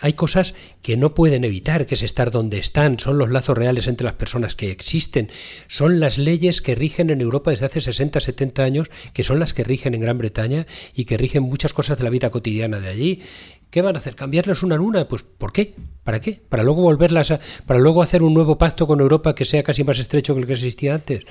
hay 0.00 0.12
cosas 0.12 0.54
que 0.82 0.96
no 0.96 1.14
pueden 1.14 1.44
evitar, 1.44 1.86
que 1.86 1.94
es 1.94 2.02
estar 2.02 2.30
donde 2.30 2.58
están, 2.58 2.98
son 2.98 3.16
los 3.16 3.30
lazos 3.30 3.56
reales 3.56 3.86
entre 3.86 4.04
las 4.04 4.14
personas 4.14 4.54
que 4.54 4.70
existen, 4.70 5.30
son 5.68 6.00
las 6.00 6.18
leyes 6.18 6.60
que 6.60 6.74
rigen 6.74 7.10
en 7.10 7.20
Europa 7.20 7.52
desde 7.52 7.66
hace 7.66 7.80
60, 7.80 8.20
70 8.20 8.62
años, 8.62 8.90
que 9.12 9.22
son 9.22 9.38
las 9.38 9.54
que 9.54 9.64
rigen 9.64 9.94
en 9.94 10.00
Gran 10.00 10.18
Bretaña 10.18 10.66
y 10.94 11.04
que 11.04 11.16
rigen 11.16 11.44
muchas 11.44 11.72
cosas 11.72 11.96
de 11.96 12.04
la 12.04 12.10
vida 12.10 12.30
cotidiana 12.30 12.80
de 12.80 12.88
allí. 12.88 13.22
¿Qué 13.70 13.82
van 13.82 13.94
a 13.94 13.98
hacer? 13.98 14.14
¿Cambiarles 14.14 14.62
una 14.62 14.76
luna? 14.76 15.08
Pues 15.08 15.22
¿por 15.22 15.52
qué? 15.52 15.74
¿Para 16.04 16.20
qué? 16.20 16.40
¿Para 16.48 16.62
luego 16.62 16.82
volverlas 16.82 17.30
a, 17.30 17.40
para 17.66 17.80
luego 17.80 18.02
hacer 18.02 18.22
un 18.22 18.34
nuevo 18.34 18.58
pacto 18.58 18.86
con 18.86 19.00
Europa 19.00 19.34
que 19.34 19.44
sea 19.44 19.62
casi 19.62 19.84
más 19.84 19.98
estrecho 19.98 20.34
que 20.34 20.40
el 20.40 20.46
que 20.46 20.52
existía 20.52 20.94
antes? 20.94 21.24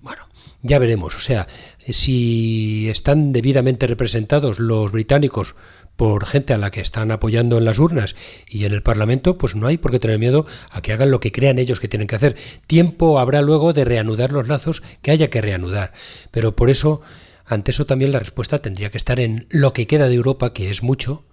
Bueno, 0.00 0.22
ya 0.62 0.78
veremos. 0.78 1.14
O 1.16 1.20
sea, 1.20 1.46
si 1.78 2.88
están 2.88 3.32
debidamente 3.32 3.86
representados 3.86 4.58
los 4.58 4.92
británicos 4.92 5.54
por 5.96 6.26
gente 6.26 6.52
a 6.52 6.58
la 6.58 6.70
que 6.70 6.80
están 6.80 7.10
apoyando 7.10 7.58
en 7.58 7.64
las 7.64 7.78
urnas 7.78 8.16
y 8.48 8.64
en 8.64 8.72
el 8.72 8.82
Parlamento, 8.82 9.38
pues 9.38 9.54
no 9.54 9.66
hay 9.66 9.76
por 9.76 9.90
qué 9.90 9.98
tener 9.98 10.18
miedo 10.18 10.46
a 10.70 10.82
que 10.82 10.92
hagan 10.92 11.10
lo 11.10 11.20
que 11.20 11.32
crean 11.32 11.58
ellos 11.58 11.80
que 11.80 11.88
tienen 11.88 12.08
que 12.08 12.16
hacer. 12.16 12.36
Tiempo 12.66 13.18
habrá 13.18 13.42
luego 13.42 13.72
de 13.72 13.84
reanudar 13.84 14.32
los 14.32 14.48
lazos 14.48 14.82
que 15.02 15.10
haya 15.10 15.30
que 15.30 15.40
reanudar. 15.40 15.92
Pero 16.30 16.56
por 16.56 16.70
eso, 16.70 17.02
ante 17.44 17.70
eso 17.70 17.86
también 17.86 18.12
la 18.12 18.18
respuesta 18.18 18.60
tendría 18.60 18.90
que 18.90 18.98
estar 18.98 19.20
en 19.20 19.46
lo 19.50 19.72
que 19.72 19.86
queda 19.86 20.08
de 20.08 20.14
Europa, 20.14 20.52
que 20.52 20.70
es 20.70 20.82
mucho, 20.82 21.24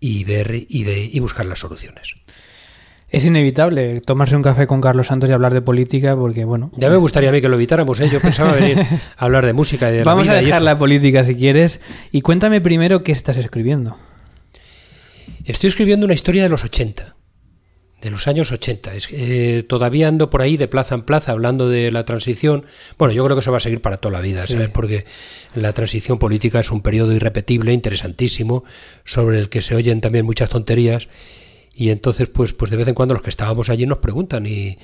y 0.00 0.24
ver 0.24 0.54
y, 0.54 0.66
y 0.68 1.20
buscar 1.20 1.46
las 1.46 1.60
soluciones. 1.60 2.14
Es 3.10 3.24
inevitable 3.24 4.02
tomarse 4.02 4.36
un 4.36 4.42
café 4.42 4.66
con 4.66 4.82
Carlos 4.82 5.06
Santos 5.06 5.30
y 5.30 5.32
hablar 5.32 5.54
de 5.54 5.62
política 5.62 6.14
porque, 6.14 6.44
bueno... 6.44 6.70
Ya 6.76 6.90
me 6.90 6.96
gustaría 6.96 7.30
a 7.30 7.32
mí 7.32 7.40
que 7.40 7.48
lo 7.48 7.56
evitáramos, 7.56 7.98
¿eh? 8.00 8.08
Yo 8.12 8.20
pensaba 8.20 8.52
venir 8.52 8.78
a 9.16 9.24
hablar 9.24 9.46
de 9.46 9.54
música 9.54 9.90
y 9.90 9.94
de 9.96 10.04
Vamos 10.04 10.26
la 10.26 10.34
vida 10.34 10.40
a 10.40 10.44
dejar 10.44 10.62
y 10.62 10.64
la 10.66 10.78
política 10.78 11.24
si 11.24 11.34
quieres. 11.34 11.80
Y 12.12 12.20
cuéntame 12.20 12.60
primero 12.60 13.02
qué 13.02 13.12
estás 13.12 13.38
escribiendo. 13.38 13.96
Estoy 15.46 15.68
escribiendo 15.68 16.04
una 16.04 16.12
historia 16.12 16.42
de 16.42 16.50
los 16.50 16.64
80, 16.64 17.16
de 18.02 18.10
los 18.10 18.28
años 18.28 18.52
80. 18.52 18.92
Es, 18.92 19.08
eh, 19.10 19.64
todavía 19.66 20.08
ando 20.08 20.28
por 20.28 20.42
ahí 20.42 20.58
de 20.58 20.68
plaza 20.68 20.94
en 20.94 21.02
plaza 21.02 21.32
hablando 21.32 21.70
de 21.70 21.90
la 21.90 22.04
transición. 22.04 22.66
Bueno, 22.98 23.14
yo 23.14 23.24
creo 23.24 23.36
que 23.36 23.40
eso 23.40 23.50
va 23.50 23.56
a 23.56 23.60
seguir 23.60 23.80
para 23.80 23.96
toda 23.96 24.12
la 24.12 24.20
vida, 24.20 24.42
Sí. 24.42 24.52
¿sabes? 24.52 24.68
Porque 24.68 25.06
la 25.54 25.72
transición 25.72 26.18
política 26.18 26.60
es 26.60 26.70
un 26.70 26.82
periodo 26.82 27.14
irrepetible, 27.14 27.72
interesantísimo, 27.72 28.64
sobre 29.06 29.38
el 29.38 29.48
que 29.48 29.62
se 29.62 29.74
oyen 29.74 30.02
también 30.02 30.26
muchas 30.26 30.50
tonterías. 30.50 31.08
Y 31.80 31.90
entonces, 31.90 32.28
pues, 32.28 32.52
pues 32.52 32.72
de 32.72 32.76
vez 32.76 32.88
en 32.88 32.94
cuando 32.94 33.14
los 33.14 33.22
que 33.22 33.30
estábamos 33.30 33.70
allí 33.70 33.86
nos 33.86 33.98
preguntan 33.98 34.46
y, 34.46 34.78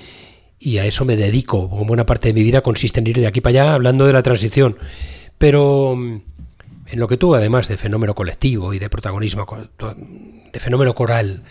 y 0.57 0.77
a 0.77 0.85
eso 0.85 1.03
me 1.03 1.17
dedico. 1.17 1.67
Buena 1.67 2.05
parte 2.05 2.29
de 2.29 2.33
mi 2.33 2.41
vida 2.41 2.61
consiste 2.61 3.01
en 3.01 3.07
ir 3.07 3.17
de 3.17 3.27
aquí 3.27 3.41
para 3.41 3.49
allá 3.49 3.73
hablando 3.73 4.05
de 4.05 4.13
la 4.13 4.23
transición. 4.23 4.77
Pero 5.37 5.93
mm, 5.97 6.21
en 6.85 6.99
lo 6.99 7.09
que 7.09 7.17
tú, 7.17 7.35
además 7.35 7.67
de 7.67 7.75
fenómeno 7.75 8.15
colectivo 8.15 8.73
y 8.73 8.79
de 8.79 8.89
protagonismo, 8.89 9.45
de 10.53 10.59
fenómeno 10.61 10.95
coral, 10.95 11.43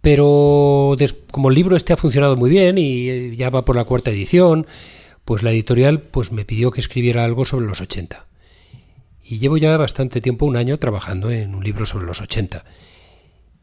pero 0.00 0.96
como 1.30 1.50
el 1.50 1.54
libro 1.54 1.76
este 1.76 1.92
ha 1.92 1.98
funcionado 1.98 2.34
muy 2.38 2.48
bien 2.48 2.78
y 2.78 3.10
eh, 3.10 3.36
ya 3.36 3.50
va 3.50 3.62
por 3.62 3.76
la 3.76 3.84
cuarta 3.84 4.10
edición, 4.10 4.66
pues 5.26 5.42
la 5.42 5.50
editorial 5.50 6.00
pues 6.00 6.32
me 6.32 6.46
pidió 6.46 6.70
que 6.70 6.80
escribiera 6.80 7.26
algo 7.26 7.44
sobre 7.44 7.66
los 7.66 7.82
80. 7.82 8.24
Y 9.22 9.38
llevo 9.38 9.58
ya 9.58 9.76
bastante 9.76 10.22
tiempo, 10.22 10.46
un 10.46 10.56
año, 10.56 10.78
trabajando 10.78 11.30
en 11.30 11.54
un 11.54 11.62
libro 11.62 11.84
sobre 11.84 12.06
los 12.06 12.22
80. 12.22 12.64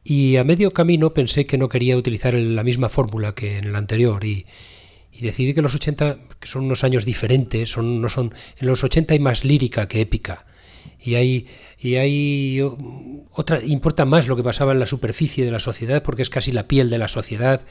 Y 0.04 0.36
a 0.36 0.44
medio 0.44 0.72
camino 0.72 1.14
pensé 1.14 1.46
que 1.46 1.58
no 1.58 1.70
quería 1.70 1.96
utilizar 1.96 2.34
la 2.34 2.64
misma 2.64 2.90
fórmula 2.90 3.34
que 3.34 3.58
en 3.58 3.66
el 3.66 3.76
anterior 3.76 4.24
y, 4.26 4.46
decidí 5.22 5.54
que 5.54 5.62
los 5.62 5.76
80, 5.76 6.18
que 6.40 6.48
son 6.48 6.66
unos 6.66 6.84
años 6.84 7.06
diferentes, 7.06 7.70
son, 7.70 8.02
no 8.02 8.10
son, 8.10 8.34
en 8.58 8.68
los 8.68 8.84
80 8.84 9.14
hay 9.14 9.20
más 9.20 9.46
lírica 9.46 9.88
que 9.88 10.02
épica. 10.02 10.46
Y 11.00 11.16
hay, 11.16 11.48
y 11.80 11.96
hay 11.96 12.62
otra, 13.32 13.62
importa 13.64 14.06
más 14.06 14.28
lo 14.28 14.36
que 14.36 14.44
pasaba 14.44 14.74
en 14.74 14.80
la 14.80 14.86
superficie 14.86 15.46
de 15.46 15.52
la 15.52 15.60
sociedad 15.60 16.04
porque 16.04 16.22
es 16.22 16.30
casi 16.30 16.52
la 16.52 16.68
piel 16.68 16.90
de 16.90 16.98
la 16.98 17.08
sociedad. 17.08 17.62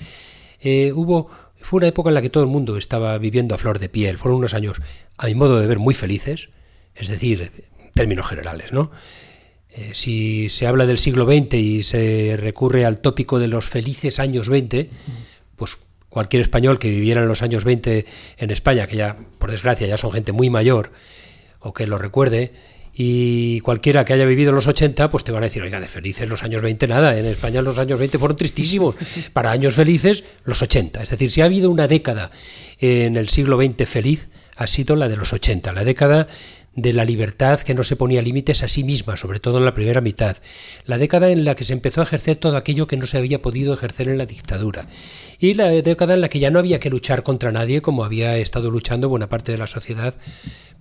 Eh, 0.61 0.93
hubo, 0.95 1.29
fue 1.61 1.79
una 1.79 1.89
época 1.89 2.11
en 2.11 2.15
la 2.15 2.23
que 2.23 2.31
todo 2.31 2.45
el 2.45 2.51
mundo 2.51 2.77
estaba 2.77 3.17
viviendo 3.19 3.55
a 3.55 3.59
flor 3.59 3.79
de 3.79 3.89
piel. 3.89 4.19
Fueron 4.19 4.39
unos 4.39 4.55
años, 4.55 4.81
a 5.19 5.27
mi 5.27 5.35
modo 5.35 5.59
de 5.61 5.67
ver, 5.67 5.79
muy 5.79 5.95
felices, 5.95 6.49
es 6.95 7.09
decir, 7.09 7.53
en 7.79 7.93
términos 7.93 8.27
generales, 8.27 8.73
¿no? 8.73 8.91
Eh, 9.75 9.93
si 9.95 10.51
se 10.51 10.67
habla 10.67 10.85
del 10.85 10.99
siglo 10.99 11.25
XX 11.25 11.55
y 11.55 11.83
se 11.83 12.37
recurre 12.37 12.85
al 12.85 12.99
tópico 12.99 13.39
de 13.39 13.49
los 13.49 13.69
felices 13.69 14.19
años 14.19 14.49
20, 14.51 14.91
pues 15.57 15.79
cualquier 16.11 16.43
español 16.43 16.79
que 16.79 16.91
viviera 16.91 17.23
en 17.23 17.29
los 17.29 17.41
años 17.41 17.65
20 17.65 18.05
en 18.37 18.51
España, 18.51 18.87
que 18.87 18.97
ya, 18.97 19.17
por 19.39 19.51
desgracia, 19.51 19.87
ya 19.87 19.97
son 19.97 20.13
gente 20.13 20.33
muy 20.33 20.51
mayor, 20.51 20.93
o 21.59 21.73
que 21.73 21.87
lo 21.87 21.97
recuerde, 21.97 22.53
y 22.93 23.61
cualquiera 23.61 24.05
que 24.05 24.13
haya 24.13 24.27
vivido 24.27 24.51
en 24.51 24.57
los 24.57 24.67
80, 24.67 25.09
pues 25.09 25.25
te 25.25 25.33
van 25.33 25.43
a 25.43 25.47
decir, 25.47 25.63
oiga, 25.63 25.81
de 25.81 25.89
felices 25.89 26.29
los 26.29 26.43
años 26.43 26.61
20 26.61 26.87
nada, 26.89 27.19
en 27.19 27.25
España 27.25 27.63
los 27.63 27.79
años 27.79 27.99
20 27.99 28.19
fueron 28.19 28.37
tristísimos, 28.37 28.95
para 29.33 29.51
años 29.51 29.75
felices 29.75 30.25
los 30.45 30.61
80. 30.61 31.03
Es 31.03 31.09
decir, 31.09 31.31
si 31.31 31.41
ha 31.41 31.47
habido 31.47 31.71
una 31.71 31.89
década 31.89 32.31
en 32.79 33.17
el 33.17 33.31
siglo 33.31 33.57
XX 33.57 33.89
feliz, 33.89 34.29
ha 34.55 34.67
sido 34.67 34.97
la 34.97 35.09
de 35.09 35.17
los 35.17 35.33
80, 35.33 35.73
la 35.73 35.85
década 35.85 36.29
de 36.75 36.93
la 36.93 37.05
libertad 37.05 37.61
que 37.61 37.75
no 37.75 37.85
se 37.85 37.97
ponía 37.97 38.23
límites 38.23 38.63
a 38.63 38.69
sí 38.69 38.83
misma, 38.83 39.17
sobre 39.17 39.41
todo 39.41 39.59
en 39.59 39.65
la 39.65 39.75
primera 39.75 40.01
mitad, 40.01 40.39
la 40.87 40.99
década 40.99 41.31
en 41.31 41.45
la 41.45 41.55
que 41.55 41.65
se 41.65 41.75
empezó 41.75 42.01
a 42.01 42.05
ejercer 42.05 42.37
todo 42.37 42.57
aquello 42.57 42.87
que 42.87 42.97
no 42.97 43.07
se 43.07 43.19
había 43.19 43.43
podido 43.43 43.75
ejercer 43.75 44.09
en 44.09 44.19
la 44.19 44.27
dictadura, 44.27 44.87
y 45.39 45.55
la 45.55 45.69
década 45.69 46.15
en 46.15 46.23
la 46.23 46.29
que 46.29 46.39
ya 46.39 46.51
no 46.51 46.59
había 46.59 46.81
que 46.81 46.91
luchar 46.91 47.23
contra 47.23 47.53
nadie 47.53 47.83
como 47.83 48.05
había 48.05 48.39
estado 48.39 48.71
luchando 48.71 49.09
buena 49.09 49.29
parte 49.29 49.53
de 49.53 49.59
la 49.59 49.67
sociedad 49.67 50.15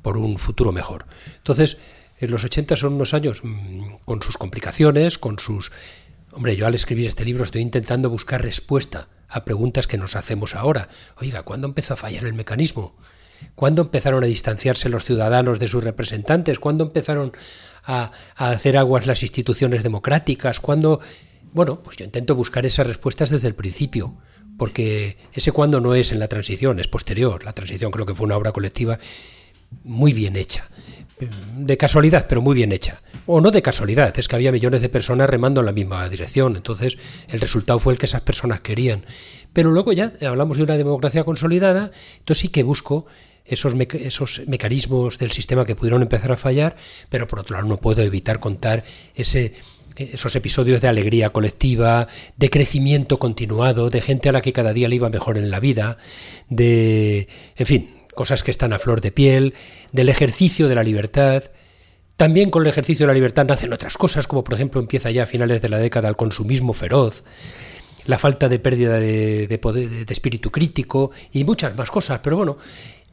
por 0.01 0.17
un 0.17 0.37
futuro 0.37 0.71
mejor. 0.71 1.05
Entonces, 1.37 1.77
en 2.19 2.31
los 2.31 2.43
80 2.43 2.75
son 2.75 2.93
unos 2.93 3.13
años 3.13 3.41
mmm, 3.43 3.95
con 4.05 4.21
sus 4.21 4.37
complicaciones, 4.37 5.17
con 5.17 5.39
sus... 5.39 5.71
Hombre, 6.31 6.55
yo 6.55 6.65
al 6.65 6.75
escribir 6.75 7.07
este 7.07 7.25
libro 7.25 7.43
estoy 7.43 7.61
intentando 7.61 8.09
buscar 8.09 8.41
respuesta 8.41 9.09
a 9.27 9.43
preguntas 9.43 9.87
que 9.87 9.97
nos 9.97 10.15
hacemos 10.15 10.55
ahora. 10.55 10.87
Oiga, 11.17 11.43
¿cuándo 11.43 11.67
empezó 11.67 11.95
a 11.95 11.97
fallar 11.97 12.25
el 12.25 12.33
mecanismo? 12.33 12.95
¿Cuándo 13.55 13.83
empezaron 13.83 14.23
a 14.23 14.27
distanciarse 14.27 14.89
los 14.89 15.05
ciudadanos 15.05 15.59
de 15.59 15.67
sus 15.67 15.83
representantes? 15.83 16.59
¿Cuándo 16.59 16.83
empezaron 16.83 17.31
a, 17.83 18.11
hacer 18.35 18.77
aguas 18.77 19.07
las 19.07 19.23
instituciones 19.23 19.83
democráticas? 19.83 20.59
¿Cuándo...? 20.59 20.99
Bueno, 21.53 21.83
pues 21.83 21.97
yo 21.97 22.05
intento 22.05 22.33
buscar 22.33 22.65
esas 22.65 22.87
respuestas 22.87 23.29
desde 23.29 23.47
el 23.47 23.55
principio, 23.55 24.15
porque 24.57 25.17
ese 25.33 25.51
cuándo 25.51 25.81
no 25.81 25.95
es 25.95 26.11
en 26.11 26.19
la 26.19 26.27
transición, 26.27 26.79
es 26.79 26.87
posterior. 26.87 27.43
La 27.43 27.53
transición 27.53 27.91
creo 27.91 28.05
que 28.05 28.15
fue 28.15 28.25
una 28.25 28.37
obra 28.37 28.51
colectiva 28.53 28.97
muy 29.83 30.13
bien 30.13 30.35
hecha. 30.35 30.67
De 31.57 31.77
casualidad, 31.77 32.25
pero 32.27 32.41
muy 32.41 32.55
bien 32.55 32.71
hecha. 32.71 33.01
O 33.27 33.41
no 33.41 33.51
de 33.51 33.61
casualidad, 33.61 34.17
es 34.17 34.27
que 34.27 34.35
había 34.35 34.51
millones 34.51 34.81
de 34.81 34.89
personas 34.89 35.29
remando 35.29 35.59
en 35.59 35.67
la 35.67 35.71
misma 35.71 36.09
dirección. 36.09 36.55
Entonces, 36.55 36.97
el 37.29 37.39
resultado 37.39 37.79
fue 37.79 37.93
el 37.93 37.99
que 37.99 38.07
esas 38.07 38.21
personas 38.21 38.61
querían. 38.61 39.05
Pero 39.53 39.69
luego 39.69 39.93
ya 39.93 40.13
hablamos 40.21 40.57
de 40.57 40.63
una 40.63 40.77
democracia 40.77 41.23
consolidada, 41.23 41.91
entonces 42.19 42.41
sí 42.41 42.47
que 42.47 42.63
busco 42.63 43.05
esos, 43.45 43.73
esos 43.93 44.41
mecanismos 44.47 45.17
del 45.17 45.31
sistema 45.31 45.65
que 45.65 45.75
pudieron 45.75 46.01
empezar 46.01 46.31
a 46.31 46.37
fallar, 46.37 46.75
pero 47.09 47.27
por 47.27 47.39
otro 47.39 47.55
lado 47.55 47.67
no 47.67 47.77
puedo 47.77 48.01
evitar 48.01 48.39
contar 48.39 48.83
ese, 49.15 49.53
esos 49.95 50.35
episodios 50.35 50.81
de 50.81 50.87
alegría 50.87 51.29
colectiva, 51.29 52.07
de 52.37 52.49
crecimiento 52.49 53.19
continuado, 53.19 53.89
de 53.89 54.01
gente 54.01 54.29
a 54.29 54.31
la 54.31 54.41
que 54.41 54.53
cada 54.53 54.73
día 54.73 54.87
le 54.87 54.95
iba 54.95 55.09
mejor 55.09 55.37
en 55.37 55.51
la 55.51 55.59
vida, 55.59 55.97
de, 56.49 57.27
en 57.55 57.65
fin, 57.65 57.95
cosas 58.13 58.43
que 58.43 58.51
están 58.51 58.73
a 58.73 58.79
flor 58.79 59.01
de 59.01 59.11
piel, 59.11 59.53
del 59.91 60.09
ejercicio 60.09 60.67
de 60.67 60.75
la 60.75 60.83
libertad. 60.83 61.43
También 62.17 62.49
con 62.49 62.63
el 62.63 62.69
ejercicio 62.69 63.05
de 63.05 63.07
la 63.07 63.15
libertad 63.15 63.45
nacen 63.45 63.73
otras 63.73 63.97
cosas, 63.97 64.27
como 64.27 64.43
por 64.43 64.53
ejemplo 64.53 64.79
empieza 64.79 65.11
ya 65.11 65.23
a 65.23 65.27
finales 65.27 65.61
de 65.61 65.69
la 65.69 65.77
década 65.77 66.09
el 66.09 66.15
consumismo 66.15 66.73
feroz, 66.73 67.23
la 68.05 68.17
falta 68.17 68.49
de 68.49 68.59
pérdida 68.59 68.99
de, 68.99 69.47
de, 69.47 69.57
poder, 69.57 70.05
de 70.05 70.13
espíritu 70.13 70.51
crítico 70.51 71.11
y 71.31 71.43
muchas 71.43 71.75
más 71.75 71.89
cosas. 71.89 72.19
Pero 72.23 72.37
bueno, 72.37 72.57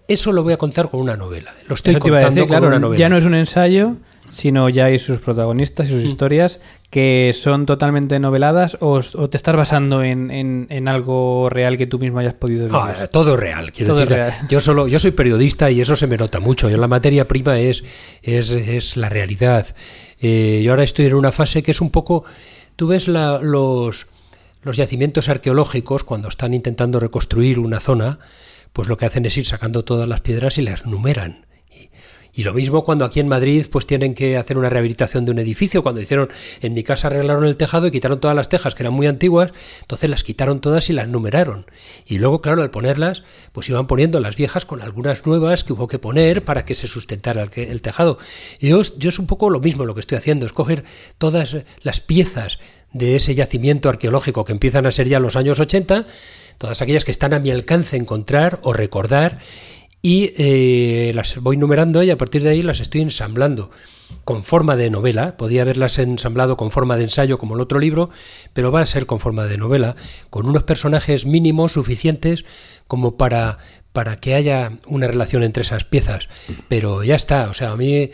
eso 0.09 0.33
lo 0.33 0.43
voy 0.43 0.55
a 0.55 0.57
contar 0.57 0.91
con 0.91 1.01
una 1.01 1.17
novela. 1.17 1.55
Lo 1.69 1.75
estoy 1.75 1.93
Eso 1.93 2.01
contando 2.01 2.27
decir, 2.29 2.43
con 2.43 2.49
claro, 2.49 2.67
una 2.69 2.79
novela. 2.79 2.99
ya 2.99 3.09
no 3.09 3.17
es 3.17 3.25
un 3.25 3.35
ensayo, 3.35 3.97
sino 4.31 4.69
ya 4.69 4.87
hay 4.87 4.99
sus 4.99 5.21
protagonistas 5.21 5.87
y 5.87 5.91
sus 5.91 6.05
historias 6.05 6.61
que 6.91 7.33
son 7.39 7.67
totalmente 7.67 8.19
noveladas 8.19 8.77
o, 8.81 9.01
o 9.15 9.31
te 9.31 9.37
estás 9.37 9.55
basando 9.57 10.03
en, 10.03 10.31
en, 10.31 10.67
en, 10.71 10.89
algo 10.89 11.49
real 11.51 11.77
que 11.79 11.87
tú 11.87 11.99
mismo 11.99 12.19
hayas 12.19 12.35
podido 12.35 12.67
vivir. 12.67 12.77
Ah, 12.81 13.07
todo 13.09 13.37
real, 13.37 13.73
quiero 13.73 13.93
Todo 13.93 14.01
decir. 14.01 14.17
real. 14.17 14.33
Yo 14.49 14.61
solo, 14.61 14.89
yo 14.89 14.99
soy 14.99 15.11
periodista 15.13 15.71
y 15.71 15.81
eso 15.81 15.97
se 15.97 16.07
me 16.07 16.17
nota 16.17 16.41
mucho. 16.41 16.69
Yo 16.71 16.77
la 16.79 16.89
materia 16.89 17.29
prima 17.29 17.59
es, 17.59 17.85
es, 18.23 18.51
es 18.51 18.97
la 18.97 19.09
realidad. 19.11 19.67
Eh, 20.21 20.63
yo 20.65 20.73
ahora 20.73 20.85
estoy 20.85 21.07
en 21.07 21.15
una 21.15 21.33
fase 21.33 21.63
que 21.63 21.71
es 21.71 21.81
un 21.81 21.91
poco, 21.91 22.25
tú 22.77 22.89
ves 22.89 23.09
la, 23.09 23.39
los 23.41 24.07
los 24.63 24.77
yacimientos 24.77 25.29
arqueológicos 25.29 26.05
cuando 26.05 26.29
están 26.29 26.53
intentando 26.53 26.99
reconstruir 27.01 27.59
una 27.59 27.81
zona, 27.81 28.19
pues 28.73 28.89
lo 28.89 28.97
que 28.97 29.07
hacen 29.07 29.27
es 29.27 29.37
ir 29.37 29.47
sacando 29.47 29.85
todas 29.85 30.09
las 30.09 30.21
piedras 30.21 30.59
y 30.59 30.63
las 30.63 30.87
numeran. 30.87 31.47
Y, 32.33 32.45
lo 32.45 32.55
mismo 32.55 32.85
cuando 32.85 33.05
aquí 33.05 33.19
en 33.19 33.27
Madrid 33.27 33.67
pues 33.71 33.85
tienen 33.85 34.15
que 34.15 34.37
hacer 34.37 34.59
una 34.59 34.71
rehabilitación 34.71 35.25
de 35.25 35.33
un 35.33 35.41
edificio, 35.41 35.83
cuando 35.83 36.01
hicieron 36.01 36.29
en 36.61 36.73
mi 36.73 36.85
casa 36.85 37.09
arreglaron 37.09 37.45
el 37.45 37.57
tejado 37.57 37.89
y 37.89 37.91
quitaron 37.91 38.21
todas 38.21 38.37
las 38.37 38.49
tejas 38.49 38.77
que 38.77 38.85
eran 38.85 38.93
muy 38.93 39.09
antiguas, 39.09 39.53
entonces 39.81 40.09
las 40.09 40.23
quitaron 40.23 40.61
todas 40.61 40.89
y 40.89 40.93
las 40.93 41.09
numeraron. 41.09 41.67
Y 42.07 42.19
luego, 42.19 42.41
claro, 42.41 42.63
al 42.63 42.71
ponerlas, 42.71 43.25
pues 43.51 43.69
iban 43.69 43.89
poniendo 43.89 44.21
las 44.21 44.37
viejas 44.37 44.65
con 44.65 44.83
algunas 44.83 45.27
nuevas 45.27 45.65
que 45.65 45.73
hubo 45.73 45.89
que 45.89 45.99
poner 45.99 46.45
para 46.45 46.65
que 46.65 46.77
se 46.77 46.87
sustentara 46.87 47.43
el, 47.43 47.51
el 47.57 47.83
tejado. 47.83 48.19
Y 48.61 48.69
yo, 48.69 48.83
yo 48.83 49.09
es 49.09 49.19
un 49.19 49.27
poco 49.27 49.51
lo 49.51 49.59
mismo 49.59 49.85
lo 49.85 49.95
que 49.95 50.01
estoy 50.01 50.19
haciendo, 50.19 50.47
es 50.47 50.53
coger 50.53 50.85
todas 51.19 51.57
las 51.83 52.01
piezas 52.01 52.61
de 52.93 53.17
ese 53.17 53.35
yacimiento 53.35 53.89
arqueológico 53.89 54.45
que 54.45 54.53
empiezan 54.53 54.87
a 54.87 54.91
ser 54.91 55.09
ya 55.09 55.21
los 55.21 55.37
años 55.37 55.61
80, 55.61 56.07
todas 56.59 56.83
aquellas 56.83 57.05
que 57.05 57.11
están 57.11 57.33
a 57.33 57.39
mi 57.39 57.51
alcance 57.51 57.97
encontrar 57.97 58.59
o 58.63 58.73
recordar 58.73 59.39
y 60.03 60.33
eh, 60.37 61.13
las 61.15 61.37
voy 61.41 61.57
numerando 61.57 62.03
y 62.03 62.11
a 62.11 62.19
partir 62.19 62.43
de 62.43 62.51
ahí 62.51 62.63
las 62.63 62.81
estoy 62.81 63.01
ensamblando 63.01 63.71
con 64.25 64.45
forma 64.45 64.77
de 64.77 64.91
novela. 64.91 65.37
Podía 65.37 65.63
haberlas 65.63 65.99
ensamblado 65.99 66.57
con 66.57 66.71
forma 66.71 66.97
de 66.97 67.05
ensayo 67.05 67.39
como 67.39 67.55
el 67.55 67.61
otro 67.61 67.79
libro, 67.79 68.11
pero 68.53 68.71
va 68.71 68.81
a 68.81 68.87
ser 68.87 69.07
con 69.07 69.21
forma 69.21 69.47
de 69.47 69.59
novela, 69.59 69.97
con 70.31 70.47
unos 70.47 70.63
personajes 70.63 71.27
mínimos 71.27 71.73
suficientes 71.73 72.45
como 72.87 73.17
para, 73.17 73.59
para 73.93 74.17
que 74.17 74.35
haya 74.35 74.79
una 74.87 75.09
relación 75.09 75.43
entre 75.43 75.63
esas 75.63 75.85
piezas. 75.85 76.29
Pero 76.69 77.03
ya 77.03 77.17
está, 77.17 77.51
o 77.51 77.55
sea, 77.55 77.73
a 77.73 77.77
mí 77.77 78.11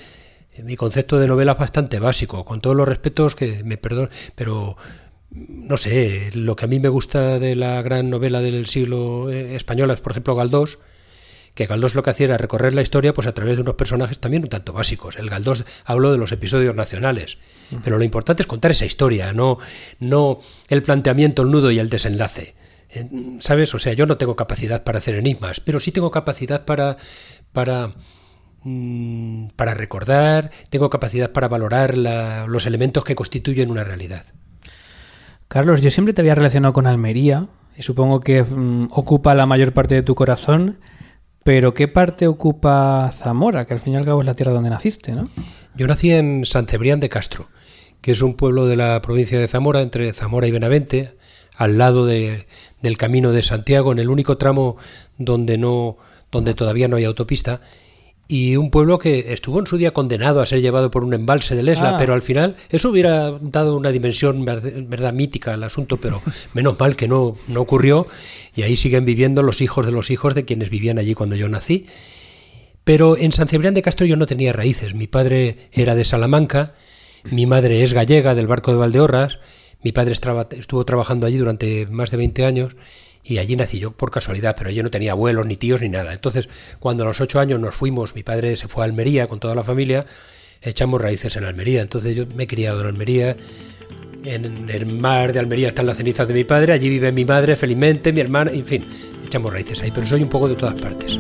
mi 0.63 0.77
concepto 0.77 1.19
de 1.19 1.29
novela 1.29 1.53
es 1.53 1.59
bastante 1.59 1.99
básico, 1.99 2.45
con 2.45 2.61
todos 2.61 2.77
los 2.77 2.89
respetos 2.89 3.35
que 3.35 3.63
me 3.65 3.77
perdonen, 3.77 4.11
pero 4.35 4.77
no 5.35 5.77
sé, 5.77 6.31
lo 6.35 6.55
que 6.55 6.65
a 6.65 6.69
mí 6.69 6.79
me 6.79 6.89
gusta 6.89 7.39
de 7.39 7.57
la 7.57 7.83
gran 7.83 8.09
novela 8.09 8.41
del 8.41 8.67
siglo 8.67 9.31
eh, 9.31 9.57
español 9.57 9.91
es, 9.91 10.01
por 10.01 10.13
ejemplo, 10.13 10.37
Galdós, 10.37 10.79
que 11.55 11.67
Galdós 11.67 11.95
lo 11.95 12.03
que 12.03 12.11
hacía 12.11 12.27
era 12.27 12.39
recorrer 12.39 12.75
la 12.75 12.83
historia 12.83 13.15
pues 13.15 13.27
a 13.27 13.35
través 13.35 13.57
de 13.57 13.63
unos 13.63 13.75
personajes 13.75 14.21
también 14.21 14.45
un 14.45 14.49
tanto 14.49 14.73
básicos. 14.73 15.17
El 15.17 15.31
Galdós 15.31 15.65
habló 15.85 16.13
de 16.13 16.19
los 16.19 16.31
episodios 16.33 16.75
nacionales, 16.75 17.39
pero 17.83 17.99
lo 17.99 18.05
importante 18.05 18.43
es 18.43 18.47
contar 18.47 18.71
esa 18.71 18.87
historia, 18.87 19.33
no, 19.33 19.59
no 19.99 20.41
el 20.69 20.83
planteamiento, 20.83 21.43
el 21.43 21.51
nudo 21.51 21.71
y 21.71 21.79
el 21.79 21.91
desenlace. 21.91 22.55
Eh, 22.91 23.09
¿Sabes? 23.41 23.75
O 23.75 23.79
sea, 23.79 23.93
yo 23.93 24.07
no 24.07 24.19
tengo 24.19 24.37
capacidad 24.37 24.85
para 24.85 24.99
hacer 24.99 25.17
enigmas, 25.17 25.61
pero 25.61 25.81
sí 25.81 25.91
tengo 25.91 26.13
capacidad 26.13 26.65
para, 26.65 26.97
para, 27.53 27.95
mm, 28.63 29.49
para 29.57 29.75
recordar, 29.75 30.53
tengo 30.71 30.91
capacidad 30.91 31.33
para 31.33 31.49
valorar 31.49 31.97
los 31.97 32.67
elementos 32.67 33.05
que 33.05 33.17
constituyen 33.17 33.71
una 33.71 33.83
realidad. 33.83 34.27
Carlos, 35.55 35.83
yo 35.83 35.91
siempre 35.93 36.13
te 36.13 36.21
había 36.21 36.35
relacionado 36.35 36.73
con 36.73 36.89
Almería 36.89 37.47
y 37.79 37.83
supongo 37.83 38.19
que 38.19 38.43
mm, 38.43 38.89
ocupa 38.91 39.37
la 39.37 39.47
mayor 39.47 39.73
parte 39.73 39.95
de 39.95 40.03
tu 40.03 40.17
corazón. 40.17 40.81
Pero 41.45 41.75
¿qué 41.75 41.87
parte 41.87 42.27
ocupa 42.27 43.09
Zamora? 43.17 43.65
Que 43.65 43.75
al 43.75 43.79
fin 43.79 43.93
y 43.93 43.97
al 43.97 44.05
cabo 44.05 44.19
es 44.19 44.27
la 44.27 44.35
tierra 44.35 44.51
donde 44.51 44.71
naciste, 44.71 45.13
¿no? 45.13 45.29
Yo 45.77 45.87
nací 45.87 46.11
en 46.11 46.45
San 46.45 46.67
Cebrián 46.67 46.99
de 46.99 47.09
Castro, 47.09 47.47
que 48.01 48.11
es 48.11 48.21
un 48.21 48.35
pueblo 48.35 48.67
de 48.67 48.75
la 48.75 49.01
provincia 49.01 49.39
de 49.39 49.47
Zamora, 49.47 49.81
entre 49.81 50.13
Zamora 50.13 50.49
y 50.49 50.51
Benavente, 50.51 51.15
al 51.55 51.79
lado 51.79 52.05
de, 52.05 52.49
del 52.83 52.97
camino 52.97 53.31
de 53.31 53.45
Santiago, 53.45 53.93
en 53.93 54.01
el 54.01 54.11
único 54.11 54.39
tramo 54.39 54.77
donde 55.19 55.57
no, 55.57 55.99
donde 56.33 56.55
todavía 56.55 56.89
no 56.89 56.97
hay 56.97 57.05
autopista, 57.05 57.61
y 58.27 58.57
un 58.57 58.71
pueblo 58.71 58.99
que 58.99 59.33
estuvo 59.35 59.59
en 59.61 59.67
su 59.67 59.77
día 59.77 59.93
condenado 59.93 60.41
a 60.41 60.47
ser 60.47 60.61
llevado 60.63 60.91
por 60.91 61.05
un 61.05 61.13
embalse 61.13 61.55
de 61.55 61.63
Lesla, 61.63 61.91
Ah. 61.91 61.97
pero 61.99 62.15
al 62.15 62.23
final 62.23 62.57
eso 62.71 62.89
hubiera 62.89 63.31
dado 63.41 63.77
una 63.77 63.91
dimensión 63.91 64.47
verd- 64.47 64.89
verdad 64.89 65.13
mítica 65.13 65.53
al 65.53 65.63
asunto, 65.63 65.99
pero 65.99 66.23
menos 66.55 66.79
mal 66.81 66.97
que 66.97 67.07
no, 67.07 67.37
no 67.49 67.61
ocurrió 67.61 68.07
y 68.57 68.63
ahí 68.63 68.77
siguen 68.77 69.05
viviendo 69.05 69.43
los 69.43 69.61
hijos 69.61 69.85
de 69.85 69.93
los 69.93 70.11
hijos 70.11 70.35
de 70.35 70.45
quienes 70.45 70.71
vivían 70.71 70.99
allí 70.99 71.15
cuando 71.15 71.37
yo 71.37 71.49
nací. 71.49 71.87
Pero 72.85 73.17
en 73.17 73.33
San 73.33 73.49
Cebrián 73.49 73.75
de 73.75 73.83
Castro 73.83 74.07
yo 74.07 74.17
no 74.17 74.27
tenía 74.27 74.53
raíces. 74.53 74.95
Mi 74.95 75.07
padre 75.07 75.69
era 75.73 75.95
de 75.95 76.05
Salamanca, 76.05 76.75
mi 77.31 77.47
madre 77.47 77.83
es 77.83 77.93
gallega 77.95 78.35
del 78.35 78.47
barco 78.47 78.71
de 78.71 78.77
Valdeorras, 78.79 79.39
mi 79.83 79.93
padre 79.93 80.13
estuvo 80.13 80.85
trabajando 80.85 81.27
allí 81.27 81.37
durante 81.37 81.87
más 81.87 82.11
de 82.11 82.17
20 82.19 82.45
años 82.47 82.77
y 83.25 83.39
allí 83.39 83.57
nací 83.57 83.79
yo 83.79 83.91
por 83.91 84.11
casualidad, 84.11 84.55
pero 84.57 84.71
yo 84.71 84.83
no 84.83 84.91
tenía 84.91 85.13
abuelos, 85.13 85.47
ni 85.47 85.57
tíos, 85.57 85.81
ni 85.81 85.89
nada. 85.89 86.13
Entonces, 86.13 86.49
cuando 86.79 87.05
a 87.05 87.07
los 87.07 87.21
ocho 87.21 87.41
años 87.41 87.59
nos 87.59 87.75
fuimos, 87.75 88.15
mi 88.15 88.23
padre 88.23 88.57
se 88.57 88.69
fue 88.69 88.85
a 88.85 88.87
Almería 88.87 89.27
con 89.27 89.41
toda 89.41 89.55
la 89.55 89.65
familia, 89.65 90.05
echamos 90.61 91.01
raíces 91.01 91.35
en 91.37 91.45
Almería. 91.45 91.81
Entonces 91.81 92.15
yo 92.15 92.27
me 92.35 92.45
he 92.45 92.47
criado 92.47 92.83
en 92.83 92.89
Almería. 92.89 93.37
En 94.25 94.71
el 94.71 94.87
mar 94.87 95.35
de 95.35 95.39
Almería 95.39 95.69
están 95.69 95.87
las 95.87 95.99
cenizas 95.99 96.27
de 96.27 96.33
mi 96.33 96.45
padre, 96.45 96.73
allí 96.73 96.89
vive 96.89 97.13
mi 97.13 97.27
madre 97.27 97.57
felizmente, 97.57 98.11
mi 98.11 98.21
hermana, 98.21 98.53
en 98.53 98.65
fin, 98.65 98.83
echamos 99.23 99.53
raíces 99.53 99.83
ahí, 99.83 99.91
pero 99.95 100.07
soy 100.07 100.23
un 100.23 100.31
poco 100.31 100.49
de 100.49 100.57
todas 100.57 100.81
partes. 100.81 101.19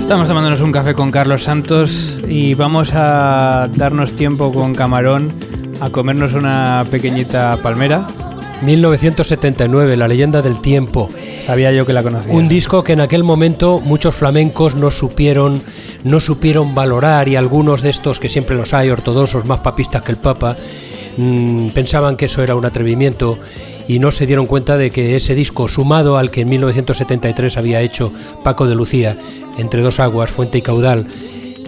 Estamos 0.00 0.28
tomándonos 0.28 0.62
un 0.62 0.72
café 0.72 0.94
con 0.94 1.10
Carlos 1.10 1.42
Santos 1.42 2.22
y 2.26 2.54
vamos 2.54 2.92
a 2.94 3.68
darnos 3.74 4.16
tiempo 4.16 4.50
con 4.50 4.74
Camarón 4.74 5.30
a 5.80 5.90
comernos 5.90 6.32
una 6.32 6.86
pequeñita 6.90 7.58
palmera. 7.62 8.06
1979, 8.62 9.96
La 9.96 10.08
leyenda 10.08 10.42
del 10.42 10.60
tiempo. 10.60 11.10
Sabía 11.44 11.72
yo 11.72 11.86
que 11.86 11.92
la 11.92 12.02
conocía. 12.02 12.32
Un 12.32 12.48
disco 12.48 12.82
que 12.82 12.94
en 12.94 13.00
aquel 13.00 13.22
momento 13.22 13.80
muchos 13.80 14.14
flamencos 14.14 14.74
no 14.74 14.90
supieron, 14.90 15.62
no 16.04 16.20
supieron 16.20 16.74
valorar 16.74 17.28
y 17.28 17.36
algunos 17.36 17.82
de 17.82 17.90
estos 17.90 18.18
que 18.18 18.28
siempre 18.28 18.56
los 18.56 18.74
hay, 18.74 18.90
ortodoxos 18.90 19.44
más 19.44 19.60
papistas 19.60 20.02
que 20.02 20.12
el 20.12 20.18
Papa, 20.18 20.56
mm, 21.16 21.68
pensaban 21.68 22.16
que 22.16 22.26
eso 22.26 22.42
era 22.42 22.56
un 22.56 22.64
atrevimiento 22.64 23.38
y 23.88 23.98
no 23.98 24.10
se 24.10 24.26
dieron 24.26 24.46
cuenta 24.46 24.76
de 24.76 24.90
que 24.90 25.16
ese 25.16 25.34
disco, 25.34 25.68
sumado 25.68 26.16
al 26.16 26.30
que 26.30 26.40
en 26.40 26.48
1973 26.48 27.56
había 27.56 27.82
hecho 27.82 28.12
Paco 28.42 28.66
de 28.66 28.74
Lucía, 28.74 29.16
entre 29.58 29.82
dos 29.82 30.00
aguas, 30.00 30.30
fuente 30.30 30.58
y 30.58 30.62
caudal, 30.62 31.06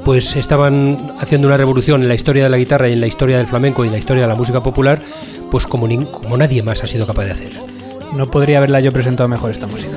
pues 0.05 0.37
estaban 0.37 0.97
haciendo 1.21 1.49
una 1.49 1.57
revolución 1.57 2.03
en 2.03 2.09
la 2.09 2.15
historia 2.15 2.45
de 2.45 2.49
la 2.49 2.59
guitarra 2.59 2.89
y 2.89 2.95
en 2.95 3.01
la 3.01 3.07
historia 3.07 3.39
del 3.39 3.47
flamenco 3.47 3.85
y 3.85 3.89
en 3.89 3.93
la 3.93 3.99
historia 3.99 4.23
de 4.23 4.29
la 4.29 4.35
música 4.35 4.63
popular, 4.63 5.01
pues 5.51 5.67
como, 5.67 5.87
como 6.11 6.37
nadie 6.37 6.63
más 6.63 6.83
ha 6.83 6.87
sido 6.87 7.07
capaz 7.07 7.25
de 7.25 7.33
hacer. 7.33 7.53
No 8.15 8.27
podría 8.27 8.59
haberla 8.59 8.81
yo 8.81 8.93
presentado 8.93 9.29
mejor 9.29 9.51
esta 9.51 9.67
música. 9.67 9.97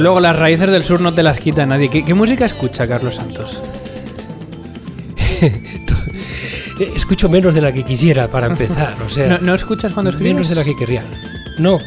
Desde 0.00 0.08
luego, 0.08 0.20
las 0.20 0.38
raíces 0.38 0.70
del 0.70 0.82
sur 0.82 1.02
no 1.02 1.12
te 1.12 1.22
las 1.22 1.38
quita 1.40 1.66
nadie. 1.66 1.90
¿Qué, 1.90 2.02
qué 2.02 2.14
música 2.14 2.46
escucha 2.46 2.88
Carlos 2.88 3.16
Santos? 3.16 3.62
Escucho 6.96 7.28
menos 7.28 7.54
de 7.54 7.60
la 7.60 7.70
que 7.70 7.82
quisiera 7.82 8.26
para 8.26 8.46
empezar, 8.46 8.96
o 9.06 9.10
sea, 9.10 9.28
¿No, 9.38 9.38
no 9.40 9.54
escuchas 9.54 9.92
cuando 9.92 10.08
escribes? 10.08 10.32
menos 10.32 10.48
de 10.48 10.54
la 10.54 10.64
que 10.64 10.74
querría. 10.74 11.04
No, 11.58 11.78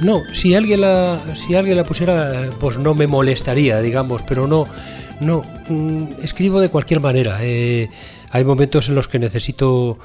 no, 0.00 0.20
si 0.34 0.56
alguien 0.56 0.80
la 0.80 1.20
si 1.36 1.54
alguien 1.54 1.76
la 1.76 1.84
pusiera 1.84 2.50
pues 2.58 2.76
no 2.76 2.96
me 2.96 3.06
molestaría, 3.06 3.80
digamos, 3.80 4.22
pero 4.22 4.48
no 4.48 4.66
no 5.20 5.44
mm, 5.68 6.24
escribo 6.24 6.58
de 6.58 6.70
cualquier 6.70 6.98
manera. 6.98 7.38
Eh, 7.40 7.88
hay 8.32 8.44
momentos 8.44 8.88
en 8.88 8.96
los 8.96 9.06
que 9.06 9.20
necesito 9.20 9.96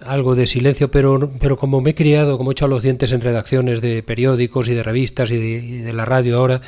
algo 0.00 0.34
de 0.34 0.46
silencio, 0.46 0.90
pero, 0.90 1.30
pero 1.40 1.56
como 1.56 1.80
me 1.80 1.90
he 1.90 1.94
criado, 1.94 2.38
como 2.38 2.50
he 2.50 2.52
echado 2.52 2.70
los 2.70 2.82
dientes 2.82 3.12
en 3.12 3.20
redacciones 3.20 3.80
de 3.80 4.02
periódicos 4.02 4.68
y 4.68 4.74
de 4.74 4.82
revistas 4.82 5.30
y 5.30 5.80
de, 5.82 5.92
la 5.92 6.04
radio 6.04 6.38
ahora, 6.38 6.60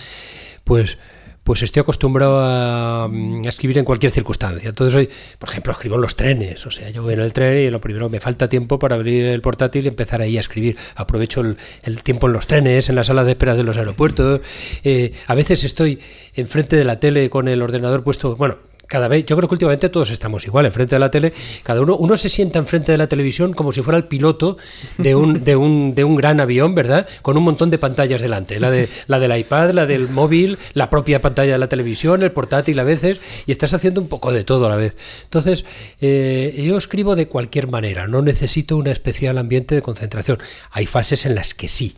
pues 0.64 0.98
pues 1.44 1.62
estoy 1.62 1.82
acostumbrado 1.82 2.40
a, 2.40 3.06
mm, 3.08 3.42
a 3.46 3.48
escribir 3.48 3.78
en 3.78 3.84
cualquier 3.84 4.10
circunstancia. 4.10 4.68
Entonces 4.68 4.96
hoy, 4.96 5.08
por 5.38 5.48
ejemplo, 5.48 5.72
escribo 5.72 5.94
en 5.94 6.00
los 6.00 6.16
trenes. 6.16 6.66
O 6.66 6.72
sea, 6.72 6.90
yo 6.90 7.04
voy 7.04 7.14
en 7.14 7.20
el 7.20 7.32
tren 7.32 7.56
y 7.68 7.70
lo 7.70 7.80
primero 7.80 8.10
me 8.10 8.18
falta 8.18 8.48
tiempo 8.48 8.80
para 8.80 8.96
abrir 8.96 9.26
el 9.26 9.40
portátil 9.42 9.84
y 9.84 9.88
empezar 9.88 10.20
ahí 10.20 10.36
a 10.38 10.40
escribir. 10.40 10.76
Aprovecho 10.96 11.42
el, 11.42 12.02
tiempo 12.02 12.26
en 12.26 12.32
los 12.32 12.48
trenes, 12.48 12.88
en 12.88 12.96
la 12.96 13.04
sala 13.04 13.22
de 13.22 13.30
espera 13.30 13.54
de 13.54 13.62
los 13.62 13.76
aeropuertos. 13.76 14.40
Eh, 14.82 15.12
a 15.28 15.36
veces 15.36 15.62
estoy 15.62 16.00
enfrente 16.34 16.74
de 16.74 16.82
la 16.82 16.98
tele 16.98 17.30
con 17.30 17.46
el 17.46 17.62
ordenador 17.62 18.02
puesto, 18.02 18.34
bueno, 18.34 18.56
cada 18.86 19.08
vez, 19.08 19.26
yo 19.26 19.36
creo 19.36 19.48
que 19.48 19.54
últimamente 19.54 19.88
todos 19.88 20.10
estamos 20.10 20.44
igual, 20.46 20.66
enfrente 20.66 20.94
de 20.94 21.00
la 21.00 21.10
tele, 21.10 21.32
cada 21.62 21.80
uno, 21.80 21.96
uno 21.96 22.16
se 22.16 22.28
sienta 22.28 22.58
enfrente 22.58 22.92
de 22.92 22.98
la 22.98 23.08
televisión 23.08 23.52
como 23.52 23.72
si 23.72 23.82
fuera 23.82 23.96
el 23.96 24.04
piloto 24.04 24.56
de 24.98 25.14
un, 25.14 25.44
de 25.44 25.56
un, 25.56 25.94
de 25.94 26.04
un 26.04 26.16
gran 26.16 26.40
avión, 26.40 26.74
¿verdad? 26.74 27.06
Con 27.22 27.36
un 27.36 27.44
montón 27.44 27.70
de 27.70 27.78
pantallas 27.78 28.20
delante, 28.20 28.60
la 28.60 28.70
de 28.70 28.88
la 29.06 29.18
del 29.18 29.36
iPad, 29.36 29.70
la 29.70 29.86
del 29.86 30.08
móvil, 30.08 30.58
la 30.74 30.90
propia 30.90 31.20
pantalla 31.20 31.52
de 31.52 31.58
la 31.58 31.68
televisión, 31.68 32.22
el 32.22 32.32
portátil 32.32 32.78
a 32.78 32.84
veces, 32.84 33.20
y 33.46 33.52
estás 33.52 33.74
haciendo 33.74 34.00
un 34.00 34.08
poco 34.08 34.32
de 34.32 34.44
todo 34.44 34.66
a 34.66 34.68
la 34.68 34.76
vez. 34.76 34.96
Entonces, 35.24 35.64
eh, 36.00 36.62
yo 36.64 36.76
escribo 36.76 37.16
de 37.16 37.28
cualquier 37.28 37.68
manera, 37.68 38.06
no 38.06 38.22
necesito 38.22 38.76
un 38.76 38.86
especial 38.86 39.38
ambiente 39.38 39.74
de 39.74 39.82
concentración. 39.82 40.38
Hay 40.70 40.86
fases 40.86 41.26
en 41.26 41.34
las 41.34 41.54
que 41.54 41.68
sí. 41.68 41.96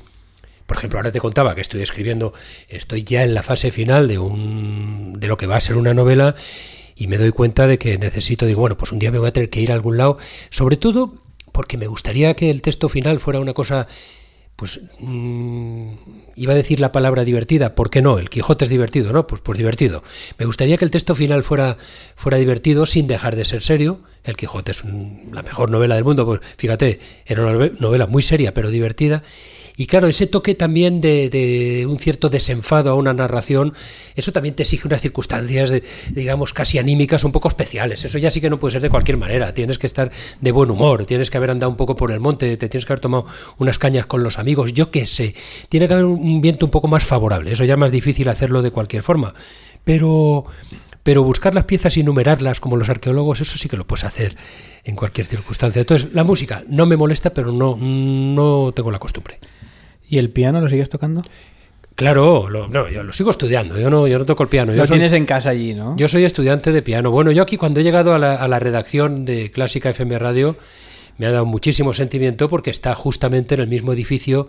Por 0.67 0.77
ejemplo, 0.77 0.99
ahora 0.99 1.11
te 1.11 1.21
contaba 1.21 1.55
que 1.55 1.63
estoy 1.63 1.81
escribiendo, 1.81 2.35
estoy 2.69 3.03
ya 3.03 3.25
en 3.25 3.33
la 3.33 3.43
fase 3.43 3.71
final 3.71 4.07
de 4.07 4.19
un 4.19 5.15
de 5.19 5.27
lo 5.27 5.39
que 5.39 5.47
va 5.47 5.57
a 5.57 5.61
ser 5.63 5.77
una 5.79 5.95
novela 5.95 6.35
y 6.99 7.07
me 7.07 7.17
doy 7.17 7.31
cuenta 7.31 7.67
de 7.69 7.79
que 7.79 7.97
necesito, 7.97 8.45
digo, 8.45 8.61
bueno, 8.61 8.77
pues 8.77 8.91
un 8.93 8.99
día 8.99 9.13
me 9.13 9.19
voy 9.19 9.29
a 9.29 9.33
tener 9.33 9.49
que 9.51 9.61
ir 9.61 9.71
a 9.71 9.75
algún 9.75 9.97
lado, 9.97 10.19
sobre 10.51 10.77
todo 10.77 11.15
porque 11.53 11.79
me 11.79 11.87
gustaría 11.87 12.35
que 12.35 12.51
el 12.51 12.61
texto 12.61 12.89
final 12.89 13.21
fuera 13.21 13.39
una 13.41 13.55
cosa 13.55 13.87
pues 14.57 14.81
mm, 14.99 15.93
iba 16.35 16.53
a 16.53 16.57
decir 16.57 16.81
la 16.81 16.91
palabra 16.91 17.25
divertida, 17.25 17.77
¿por 17.77 17.91
qué 17.91 18.03
no? 18.03 18.19
El 18.19 18.29
Quijote 18.29 18.65
es 18.65 18.69
divertido, 18.71 19.13
¿no? 19.13 19.25
Pues, 19.29 19.41
pues 19.41 19.57
divertido. 19.57 20.03
Me 20.37 20.47
gustaría 20.47 20.77
que 20.77 20.85
el 20.85 20.91
texto 20.91 21.15
final 21.15 21.45
fuera, 21.45 21.77
fuera 22.17 22.39
divertido 22.39 22.85
sin 22.85 23.07
dejar 23.07 23.37
de 23.37 23.45
ser 23.45 23.63
serio. 23.63 24.01
El 24.25 24.37
Quijote 24.37 24.73
es 24.73 24.83
un- 24.83 25.29
la 25.33 25.43
mejor 25.45 25.71
novela 25.71 25.95
del 25.95 26.03
mundo, 26.03 26.27
pues 26.27 26.41
fíjate, 26.57 26.99
era 27.25 27.43
una 27.43 27.53
nove- 27.53 27.79
novela 27.79 28.09
muy 28.09 28.21
seria 28.23 28.53
pero 28.53 28.71
divertida. 28.71 29.23
Y 29.79 29.87
claro, 29.87 30.09
ese 30.09 30.27
toque 30.27 30.57
también 30.57 31.01
de, 31.01 31.31
de 31.31 31.87
un 31.87 32.01
cierto 32.01 32.29
desenfado 32.29 32.91
a 32.91 32.95
una 32.95 33.15
narración, 33.15 33.75
eso 34.17 34.33
también 34.33 34.57
te 34.57 34.65
exige 34.65 34.89
unas 34.89 35.01
circunstancias, 35.01 35.71
de- 35.71 35.85
digamos, 36.11 36.53
casi 36.53 36.79
anímicas 36.79 37.23
un 37.23 37.31
poco 37.31 37.47
especiales. 37.49 38.05
Eso 38.05 38.19
ya 38.19 38.31
sí 38.33 38.41
que 38.41 38.51
no 38.51 38.59
puede 38.59 38.73
ser 38.73 38.83
de 38.83 38.91
cualquier 38.91 39.19
manera. 39.19 39.55
Tienes 39.55 39.79
que 39.79 39.87
estar 39.87 40.11
de 40.41 40.53
buen 40.53 40.71
humor, 40.73 41.07
tienes 41.07 41.31
que 41.31 41.37
haber 41.39 41.53
andado 41.53 41.71
un 41.71 41.77
poco 41.77 41.95
por 41.95 42.11
el 42.11 42.19
monte, 42.19 42.57
te 42.57 42.69
tienes 42.69 42.85
que 42.87 42.93
haber 42.93 43.01
tomado 43.01 43.27
unas 43.59 43.79
cañas 43.79 44.07
con 44.07 44.25
los 44.25 44.41
amigos, 44.41 44.73
yo 44.73 44.91
qué 44.91 45.07
sé. 45.07 45.35
Tiene 45.69 45.87
que 45.87 45.95
haber 45.95 46.07
un 46.07 46.41
viento 46.41 46.67
un 46.67 46.73
poco 46.73 46.89
más 46.89 47.05
favorable. 47.05 47.53
Eso 47.53 47.63
ya 47.65 47.75
es 47.75 47.79
más 47.81 47.93
difícil 47.93 48.29
hacerlo 48.29 48.63
de 48.63 48.73
cualquier 48.73 49.05
forma. 49.05 49.33
Pero 49.85 50.45
pero 51.05 51.23
buscar 51.23 51.55
las 51.55 51.65
piezas 51.65 51.97
y 51.97 52.03
numerarlas 52.03 52.61
como 52.61 52.77
los 52.77 52.91
arqueólogos, 52.91 53.41
eso 53.41 53.57
sí 53.57 53.69
que 53.69 53.79
lo 53.79 53.87
puedes 53.87 54.05
hacer 54.05 54.37
en 54.85 54.95
cualquier 54.97 55.27
circunstancia. 55.27 55.81
Entonces, 55.81 56.13
la 56.13 56.23
música 56.25 56.65
no 56.69 56.85
me 56.85 56.99
molesta, 56.99 57.31
pero 57.31 57.51
no, 57.51 57.77
no 57.81 58.73
tengo 58.75 58.91
la 58.91 58.99
costumbre. 58.99 59.39
¿Y 60.09 60.19
el 60.19 60.31
piano 60.31 60.61
lo 60.61 60.69
sigues 60.69 60.89
tocando? 60.89 61.23
Claro, 61.95 62.49
lo, 62.49 62.69
no, 62.69 62.89
yo 62.89 63.03
lo 63.03 63.13
sigo 63.13 63.31
estudiando, 63.31 63.79
yo 63.79 63.91
no, 63.91 64.07
yo 64.07 64.19
no 64.19 64.25
toco 64.25 64.45
el 64.45 64.49
piano. 64.49 64.73
Yo 64.73 64.79
Lo 64.79 64.87
soy, 64.87 64.95
tienes 64.95 65.13
en 65.15 65.27
casa 65.27 65.51
allí, 65.51 65.75
¿no? 65.75 65.97
yo 65.97 66.07
soy 66.07 66.25
estudiante 66.25 66.71
de 66.71 66.81
piano. 66.81 67.11
Bueno, 67.11 67.33
yo 67.33 67.43
aquí 67.43 67.57
cuando 67.57 67.81
he 67.81 67.83
llegado 67.83 68.15
a 68.15 68.19
la, 68.19 68.37
a 68.37 68.47
la 68.47 68.61
redacción 68.61 69.25
de 69.25 69.51
Clásica 69.51 69.91
FM 69.91 70.17
Radio 70.19 70.57
me 71.19 71.27
ha 71.27 71.33
dado 71.33 71.45
muchísimo 71.45 71.93
sentimiento 71.93 72.49
porque 72.49 72.71
está 72.71 72.95
justamente 72.95 73.57
en 73.57 73.63
el 73.63 73.67
mismo 73.67 73.93
edificio 73.93 74.47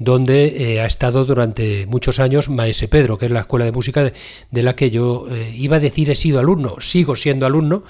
donde 0.00 0.72
eh, 0.74 0.80
ha 0.80 0.86
estado 0.86 1.24
durante 1.24 1.86
muchos 1.86 2.18
años 2.18 2.48
Maese 2.48 2.88
Pedro, 2.88 3.18
que 3.18 3.26
es 3.26 3.30
la 3.30 3.40
escuela 3.40 3.66
de 3.66 3.72
música 3.72 4.02
de, 4.02 4.12
de 4.50 4.62
la 4.62 4.74
que 4.74 4.90
yo 4.90 5.28
eh, 5.30 5.54
iba 5.56 5.76
a 5.76 5.80
decir 5.80 6.10
he 6.10 6.16
sido 6.16 6.40
alumno, 6.40 6.80
sigo 6.80 7.14
siendo 7.14 7.46
alumno, 7.46 7.84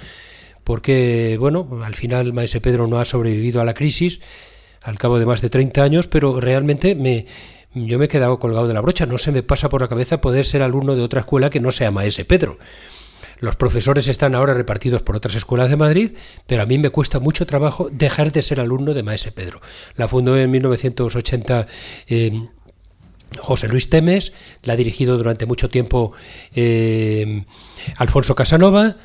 porque, 0.64 1.36
bueno, 1.40 1.80
al 1.84 1.94
final 1.94 2.32
Maese 2.32 2.60
Pedro 2.60 2.86
no 2.86 3.00
ha 3.00 3.04
sobrevivido 3.04 3.60
a 3.60 3.64
la 3.64 3.74
crisis 3.74 4.20
al 4.82 4.98
cabo 4.98 5.18
de 5.18 5.26
más 5.26 5.40
de 5.40 5.50
30 5.50 5.82
años, 5.82 6.06
pero 6.06 6.40
realmente 6.40 6.94
me, 6.94 7.26
yo 7.74 7.98
me 7.98 8.06
he 8.06 8.08
quedado 8.08 8.38
colgado 8.38 8.66
de 8.66 8.74
la 8.74 8.80
brocha. 8.80 9.06
No 9.06 9.18
se 9.18 9.32
me 9.32 9.42
pasa 9.42 9.68
por 9.68 9.80
la 9.80 9.88
cabeza 9.88 10.20
poder 10.20 10.46
ser 10.46 10.62
alumno 10.62 10.94
de 10.94 11.02
otra 11.02 11.20
escuela 11.20 11.50
que 11.50 11.60
no 11.60 11.72
sea 11.72 11.90
Maese 11.90 12.24
Pedro. 12.24 12.58
Los 13.38 13.56
profesores 13.56 14.06
están 14.06 14.34
ahora 14.34 14.52
repartidos 14.52 15.02
por 15.02 15.16
otras 15.16 15.34
escuelas 15.34 15.70
de 15.70 15.76
Madrid, 15.76 16.12
pero 16.46 16.62
a 16.62 16.66
mí 16.66 16.78
me 16.78 16.90
cuesta 16.90 17.20
mucho 17.20 17.46
trabajo 17.46 17.88
dejar 17.90 18.32
de 18.32 18.42
ser 18.42 18.60
alumno 18.60 18.92
de 18.92 19.02
Maese 19.02 19.32
Pedro. 19.32 19.60
La 19.96 20.08
fundó 20.08 20.36
en 20.36 20.50
1980 20.50 21.66
eh, 22.08 22.48
José 23.38 23.68
Luis 23.68 23.88
Temes, 23.88 24.32
la 24.62 24.74
ha 24.74 24.76
dirigido 24.76 25.16
durante 25.16 25.46
mucho 25.46 25.70
tiempo 25.70 26.12
eh, 26.54 27.44
Alfonso 27.96 28.34
Casanova, 28.34 28.96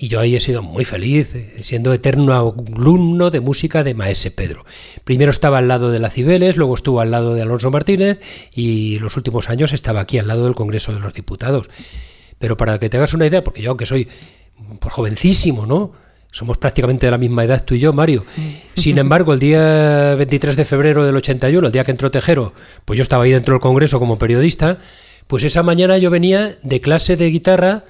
y 0.00 0.06
yo 0.06 0.20
ahí 0.20 0.36
he 0.36 0.40
sido 0.40 0.62
muy 0.62 0.84
feliz, 0.84 1.34
eh, 1.34 1.56
siendo 1.62 1.92
eterno 1.92 2.32
alumno 2.32 3.30
de 3.30 3.40
música 3.40 3.82
de 3.82 3.94
Maese 3.94 4.30
Pedro. 4.30 4.64
Primero 5.02 5.32
estaba 5.32 5.58
al 5.58 5.66
lado 5.66 5.90
de 5.90 5.98
la 5.98 6.08
Cibeles, 6.08 6.56
luego 6.56 6.76
estuvo 6.76 7.00
al 7.00 7.10
lado 7.10 7.34
de 7.34 7.42
Alonso 7.42 7.72
Martínez 7.72 8.20
y 8.54 9.00
los 9.00 9.16
últimos 9.16 9.50
años 9.50 9.72
estaba 9.72 10.00
aquí 10.00 10.16
al 10.18 10.28
lado 10.28 10.44
del 10.44 10.54
Congreso 10.54 10.94
de 10.94 11.00
los 11.00 11.14
Diputados. 11.14 11.68
Pero 12.38 12.56
para 12.56 12.78
que 12.78 12.88
te 12.88 12.96
hagas 12.96 13.12
una 13.12 13.26
idea, 13.26 13.42
porque 13.42 13.60
yo 13.60 13.70
aunque 13.70 13.86
soy 13.86 14.06
pues, 14.78 14.94
jovencísimo, 14.94 15.66
¿no? 15.66 15.92
Somos 16.30 16.58
prácticamente 16.58 17.06
de 17.06 17.10
la 17.10 17.18
misma 17.18 17.42
edad 17.42 17.64
tú 17.64 17.74
y 17.74 17.80
yo, 17.80 17.92
Mario. 17.92 18.24
Sin 18.76 18.98
embargo, 18.98 19.32
el 19.32 19.40
día 19.40 20.14
23 20.14 20.54
de 20.54 20.64
febrero 20.64 21.04
del 21.04 21.16
81, 21.16 21.66
el 21.66 21.72
día 21.72 21.82
que 21.82 21.90
entró 21.90 22.12
Tejero, 22.12 22.52
pues 22.84 22.98
yo 22.98 23.02
estaba 23.02 23.24
ahí 23.24 23.32
dentro 23.32 23.54
del 23.54 23.60
Congreso 23.60 23.98
como 23.98 24.18
periodista, 24.18 24.78
pues 25.26 25.42
esa 25.42 25.64
mañana 25.64 25.98
yo 25.98 26.10
venía 26.10 26.58
de 26.62 26.80
clase 26.80 27.16
de 27.16 27.30
guitarra 27.30 27.84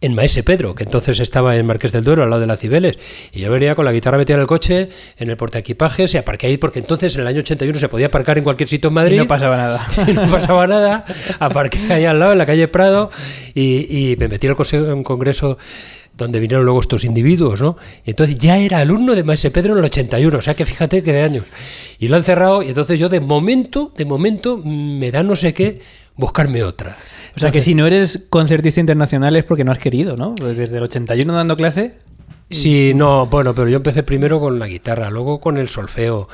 en 0.00 0.14
Maese 0.14 0.42
Pedro, 0.44 0.74
que 0.74 0.84
entonces 0.84 1.18
estaba 1.18 1.56
en 1.56 1.66
Marqués 1.66 1.90
del 1.90 2.04
Duero, 2.04 2.22
al 2.22 2.30
lado 2.30 2.40
de 2.40 2.46
la 2.46 2.56
Cibeles. 2.56 2.98
Y 3.32 3.40
yo 3.40 3.50
venía 3.50 3.74
con 3.74 3.84
la 3.84 3.92
guitarra 3.92 4.16
metida 4.16 4.36
en 4.36 4.42
el 4.42 4.46
coche, 4.46 4.88
en 5.16 5.30
el 5.30 5.36
portaequipajes, 5.36 6.14
y 6.14 6.18
aparqué 6.18 6.46
ahí, 6.46 6.56
porque 6.56 6.78
entonces 6.78 7.14
en 7.16 7.22
el 7.22 7.26
año 7.26 7.40
81 7.40 7.78
se 7.78 7.88
podía 7.88 8.06
aparcar 8.06 8.38
en 8.38 8.44
cualquier 8.44 8.68
sitio 8.68 8.88
en 8.88 8.94
Madrid. 8.94 9.16
Y 9.16 9.18
no 9.18 9.26
pasaba 9.26 9.56
nada. 9.56 9.86
Y 10.06 10.12
no 10.12 10.26
pasaba 10.30 10.66
nada. 10.66 11.04
Aparqué 11.40 11.92
ahí 11.92 12.04
al 12.04 12.18
lado, 12.18 12.32
en 12.32 12.38
la 12.38 12.46
calle 12.46 12.68
Prado, 12.68 13.10
y, 13.54 14.10
y 14.12 14.16
me 14.16 14.28
metí 14.28 14.46
en 14.46 14.92
un 14.92 15.02
congreso 15.02 15.58
donde 16.16 16.40
vinieron 16.40 16.64
luego 16.64 16.80
estos 16.80 17.04
individuos, 17.04 17.60
¿no? 17.60 17.76
Y 18.04 18.10
entonces 18.10 18.36
ya 18.38 18.58
era 18.58 18.78
alumno 18.78 19.14
de 19.14 19.22
Maese 19.22 19.50
Pedro 19.50 19.72
en 19.72 19.78
el 19.78 19.84
81, 19.84 20.36
o 20.36 20.42
sea 20.42 20.54
que 20.54 20.66
fíjate 20.66 21.02
que 21.02 21.12
de 21.12 21.22
años. 21.22 21.44
Y 21.98 22.08
lo 22.08 22.16
han 22.16 22.24
cerrado, 22.24 22.62
y 22.62 22.68
entonces 22.68 22.98
yo 22.98 23.08
de 23.08 23.20
momento, 23.20 23.92
de 23.96 24.04
momento, 24.04 24.58
me 24.58 25.10
da 25.10 25.22
no 25.22 25.36
sé 25.36 25.54
qué 25.54 25.80
buscarme 26.16 26.64
otra. 26.64 26.96
O 27.38 27.40
sea 27.40 27.52
que 27.52 27.60
si 27.60 27.74
no 27.74 27.86
eres 27.86 28.26
concertista 28.28 28.80
internacional 28.80 29.36
es 29.36 29.44
porque 29.44 29.64
no 29.64 29.72
has 29.72 29.78
querido, 29.78 30.16
¿no? 30.16 30.34
Pues 30.34 30.56
desde 30.56 30.76
el 30.76 30.82
81 30.82 31.32
dando 31.32 31.56
clase. 31.56 31.94
Sí, 32.50 32.92
no, 32.94 33.26
bueno, 33.26 33.54
pero 33.54 33.68
yo 33.68 33.76
empecé 33.76 34.02
primero 34.02 34.40
con 34.40 34.58
la 34.58 34.66
guitarra, 34.66 35.10
luego 35.10 35.38
con 35.38 35.58
el 35.58 35.68
solfeo 35.68 36.28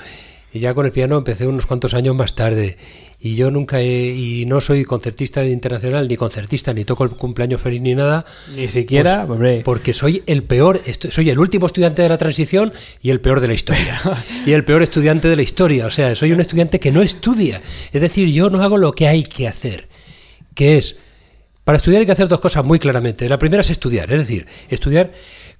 y 0.54 0.60
ya 0.60 0.72
con 0.72 0.86
el 0.86 0.92
piano 0.92 1.18
empecé 1.18 1.48
unos 1.48 1.66
cuantos 1.66 1.94
años 1.94 2.14
más 2.14 2.36
tarde. 2.36 2.76
Y 3.18 3.34
yo 3.34 3.50
nunca 3.50 3.80
he, 3.80 4.14
y 4.14 4.46
no 4.46 4.60
soy 4.60 4.84
concertista 4.84 5.44
internacional, 5.44 6.06
ni 6.06 6.16
concertista, 6.16 6.72
ni 6.72 6.84
toco 6.84 7.02
el 7.02 7.10
cumpleaños 7.10 7.60
feliz 7.60 7.82
ni 7.82 7.94
nada. 7.96 8.24
Ni 8.54 8.68
siquiera, 8.68 9.26
pues, 9.26 9.30
hombre. 9.30 9.62
Porque 9.64 9.92
soy 9.92 10.22
el 10.26 10.44
peor, 10.44 10.80
soy 11.10 11.30
el 11.30 11.40
último 11.40 11.66
estudiante 11.66 12.02
de 12.02 12.08
la 12.08 12.18
transición 12.18 12.72
y 13.02 13.10
el 13.10 13.20
peor 13.20 13.40
de 13.40 13.48
la 13.48 13.54
historia. 13.54 14.00
y 14.46 14.52
el 14.52 14.64
peor 14.64 14.82
estudiante 14.82 15.26
de 15.26 15.34
la 15.34 15.42
historia. 15.42 15.86
O 15.86 15.90
sea, 15.90 16.14
soy 16.14 16.30
un 16.30 16.40
estudiante 16.40 16.78
que 16.78 16.92
no 16.92 17.02
estudia. 17.02 17.60
Es 17.92 18.00
decir, 18.00 18.28
yo 18.28 18.48
no 18.48 18.62
hago 18.62 18.78
lo 18.78 18.92
que 18.92 19.08
hay 19.08 19.24
que 19.24 19.48
hacer, 19.48 19.88
que 20.54 20.78
es 20.78 20.96
para 21.64 21.78
estudiar 21.78 22.00
hay 22.00 22.06
que 22.06 22.12
hacer 22.12 22.28
dos 22.28 22.40
cosas 22.40 22.62
muy 22.64 22.78
claramente. 22.78 23.28
La 23.28 23.38
primera 23.38 23.62
es 23.62 23.70
estudiar, 23.70 24.12
es 24.12 24.18
decir, 24.18 24.46
estudiar 24.68 25.12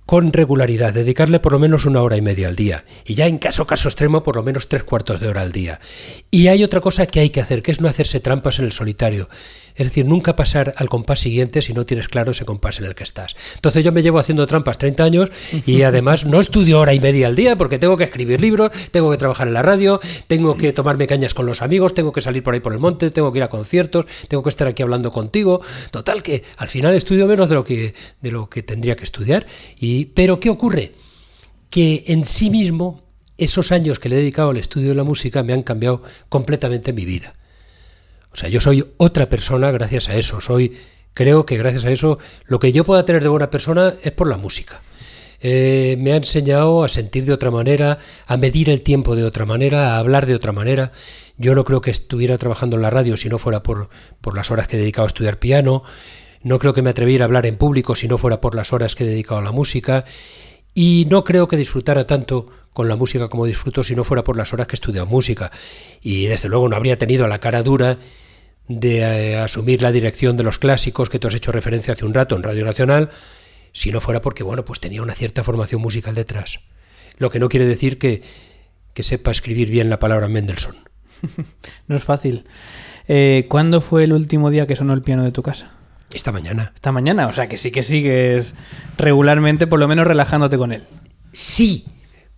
con 0.04 0.34
regularidad, 0.34 0.92
dedicarle 0.92 1.40
por 1.40 1.52
lo 1.52 1.58
menos 1.58 1.86
una 1.86 2.02
hora 2.02 2.18
y 2.18 2.20
media 2.20 2.48
al 2.48 2.56
día. 2.56 2.84
Y 3.06 3.14
ya 3.14 3.26
en 3.26 3.38
caso 3.38 3.66
caso 3.66 3.88
extremo, 3.88 4.22
por 4.22 4.36
lo 4.36 4.42
menos 4.42 4.68
tres 4.68 4.84
cuartos 4.84 5.18
de 5.18 5.28
hora 5.28 5.40
al 5.40 5.50
día. 5.50 5.80
Y 6.30 6.48
hay 6.48 6.62
otra 6.62 6.82
cosa 6.82 7.06
que 7.06 7.20
hay 7.20 7.30
que 7.30 7.40
hacer, 7.40 7.62
que 7.62 7.72
es 7.72 7.80
no 7.80 7.88
hacerse 7.88 8.20
trampas 8.20 8.58
en 8.58 8.66
el 8.66 8.72
solitario. 8.72 9.30
Es 9.74 9.88
decir, 9.88 10.06
nunca 10.06 10.36
pasar 10.36 10.74
al 10.76 10.88
compás 10.88 11.18
siguiente 11.18 11.60
si 11.60 11.72
no 11.74 11.84
tienes 11.84 12.08
claro 12.08 12.30
ese 12.30 12.44
compás 12.44 12.78
en 12.78 12.84
el 12.84 12.94
que 12.94 13.02
estás. 13.02 13.34
Entonces 13.56 13.82
yo 13.84 13.90
me 13.90 14.02
llevo 14.02 14.18
haciendo 14.18 14.46
trampas 14.46 14.78
30 14.78 15.02
años 15.02 15.32
y 15.66 15.82
además 15.82 16.24
no 16.24 16.38
estudio 16.38 16.80
hora 16.80 16.94
y 16.94 17.00
media 17.00 17.26
al 17.26 17.34
día 17.34 17.56
porque 17.56 17.78
tengo 17.78 17.96
que 17.96 18.04
escribir 18.04 18.40
libros, 18.40 18.70
tengo 18.92 19.10
que 19.10 19.16
trabajar 19.16 19.48
en 19.48 19.54
la 19.54 19.62
radio, 19.62 20.00
tengo 20.28 20.56
que 20.56 20.72
tomarme 20.72 21.06
cañas 21.06 21.34
con 21.34 21.46
los 21.46 21.60
amigos, 21.60 21.94
tengo 21.94 22.12
que 22.12 22.20
salir 22.20 22.42
por 22.42 22.54
ahí 22.54 22.60
por 22.60 22.72
el 22.72 22.78
monte, 22.78 23.10
tengo 23.10 23.32
que 23.32 23.38
ir 23.38 23.42
a 23.42 23.48
conciertos, 23.48 24.06
tengo 24.28 24.42
que 24.42 24.48
estar 24.48 24.68
aquí 24.68 24.82
hablando 24.82 25.10
contigo. 25.10 25.60
Total 25.90 26.22
que 26.22 26.44
al 26.56 26.68
final 26.68 26.94
estudio 26.94 27.26
menos 27.26 27.48
de 27.48 27.54
lo 27.56 27.64
que, 27.64 27.94
de 28.20 28.30
lo 28.30 28.48
que 28.48 28.62
tendría 28.62 28.96
que 28.96 29.04
estudiar. 29.04 29.46
Y, 29.78 30.06
pero 30.06 30.38
¿qué 30.38 30.50
ocurre? 30.50 30.92
Que 31.70 32.04
en 32.06 32.24
sí 32.24 32.50
mismo 32.50 33.02
esos 33.38 33.72
años 33.72 33.98
que 33.98 34.08
le 34.08 34.16
he 34.16 34.18
dedicado 34.20 34.50
al 34.50 34.56
estudio 34.56 34.90
de 34.90 34.94
la 34.94 35.04
música 35.04 35.42
me 35.42 35.52
han 35.52 35.62
cambiado 35.62 36.02
completamente 36.28 36.92
mi 36.92 37.04
vida. 37.04 37.34
O 38.34 38.36
sea, 38.36 38.48
yo 38.48 38.60
soy 38.60 38.84
otra 38.96 39.28
persona 39.28 39.70
gracias 39.70 40.08
a 40.08 40.16
eso. 40.16 40.40
Soy, 40.40 40.76
creo 41.14 41.46
que 41.46 41.56
gracias 41.56 41.84
a 41.84 41.92
eso, 41.92 42.18
lo 42.46 42.58
que 42.58 42.72
yo 42.72 42.84
pueda 42.84 43.04
tener 43.04 43.22
de 43.22 43.28
buena 43.28 43.48
persona 43.48 43.94
es 44.02 44.10
por 44.10 44.28
la 44.28 44.36
música. 44.36 44.80
Eh, 45.40 45.96
me 46.00 46.12
ha 46.12 46.16
enseñado 46.16 46.82
a 46.82 46.88
sentir 46.88 47.26
de 47.26 47.32
otra 47.32 47.52
manera, 47.52 47.98
a 48.26 48.36
medir 48.36 48.70
el 48.70 48.80
tiempo 48.80 49.14
de 49.14 49.22
otra 49.22 49.44
manera, 49.44 49.94
a 49.94 49.98
hablar 49.98 50.26
de 50.26 50.34
otra 50.34 50.50
manera. 50.50 50.90
Yo 51.36 51.54
no 51.54 51.64
creo 51.64 51.80
que 51.80 51.92
estuviera 51.92 52.36
trabajando 52.36 52.74
en 52.74 52.82
la 52.82 52.90
radio 52.90 53.16
si 53.16 53.28
no 53.28 53.38
fuera 53.38 53.62
por, 53.62 53.88
por 54.20 54.34
las 54.34 54.50
horas 54.50 54.66
que 54.66 54.76
he 54.76 54.80
dedicado 54.80 55.04
a 55.04 55.08
estudiar 55.08 55.38
piano. 55.38 55.84
No 56.42 56.58
creo 56.58 56.72
que 56.72 56.82
me 56.82 56.90
atreviera 56.90 57.24
a 57.24 57.26
hablar 57.26 57.46
en 57.46 57.56
público 57.56 57.94
si 57.94 58.08
no 58.08 58.18
fuera 58.18 58.40
por 58.40 58.56
las 58.56 58.72
horas 58.72 58.96
que 58.96 59.04
he 59.04 59.06
dedicado 59.06 59.38
a 59.38 59.44
la 59.44 59.52
música. 59.52 60.04
Y 60.74 61.06
no 61.08 61.22
creo 61.22 61.46
que 61.46 61.56
disfrutara 61.56 62.04
tanto 62.04 62.48
con 62.72 62.88
la 62.88 62.96
música 62.96 63.28
como 63.28 63.46
disfruto 63.46 63.84
si 63.84 63.94
no 63.94 64.02
fuera 64.02 64.24
por 64.24 64.36
las 64.36 64.52
horas 64.52 64.66
que 64.66 64.72
he 64.72 64.78
estudiado 64.80 65.06
música. 65.06 65.52
Y 66.00 66.26
desde 66.26 66.48
luego 66.48 66.68
no 66.68 66.74
habría 66.74 66.98
tenido 66.98 67.28
la 67.28 67.38
cara 67.38 67.62
dura 67.62 67.98
de 68.68 68.98
eh, 68.98 69.36
asumir 69.38 69.82
la 69.82 69.92
dirección 69.92 70.36
de 70.36 70.42
los 70.42 70.58
clásicos 70.58 71.10
que 71.10 71.18
tú 71.18 71.28
has 71.28 71.34
hecho 71.34 71.52
referencia 71.52 71.92
hace 71.92 72.04
un 72.04 72.14
rato 72.14 72.36
en 72.36 72.42
Radio 72.42 72.64
Nacional, 72.64 73.10
si 73.72 73.90
no 73.90 74.00
fuera 74.00 74.20
porque, 74.20 74.42
bueno, 74.42 74.64
pues 74.64 74.80
tenía 74.80 75.02
una 75.02 75.14
cierta 75.14 75.44
formación 75.44 75.80
musical 75.80 76.14
detrás. 76.14 76.60
Lo 77.18 77.30
que 77.30 77.38
no 77.38 77.48
quiere 77.48 77.66
decir 77.66 77.98
que, 77.98 78.22
que 78.92 79.02
sepa 79.02 79.30
escribir 79.30 79.70
bien 79.70 79.90
la 79.90 79.98
palabra 79.98 80.28
Mendelssohn. 80.28 80.76
No 81.88 81.96
es 81.96 82.04
fácil. 82.04 82.44
Eh, 83.08 83.46
¿Cuándo 83.48 83.80
fue 83.80 84.04
el 84.04 84.12
último 84.12 84.50
día 84.50 84.66
que 84.66 84.76
sonó 84.76 84.94
el 84.94 85.02
piano 85.02 85.24
de 85.24 85.32
tu 85.32 85.42
casa? 85.42 85.72
Esta 86.12 86.32
mañana. 86.32 86.72
Esta 86.74 86.92
mañana, 86.92 87.26
o 87.26 87.32
sea 87.32 87.48
que 87.48 87.56
sí 87.56 87.70
que 87.70 87.82
sigues 87.82 88.54
regularmente, 88.96 89.66
por 89.66 89.78
lo 89.78 89.88
menos 89.88 90.06
relajándote 90.06 90.56
con 90.56 90.72
él. 90.72 90.84
Sí, 91.32 91.86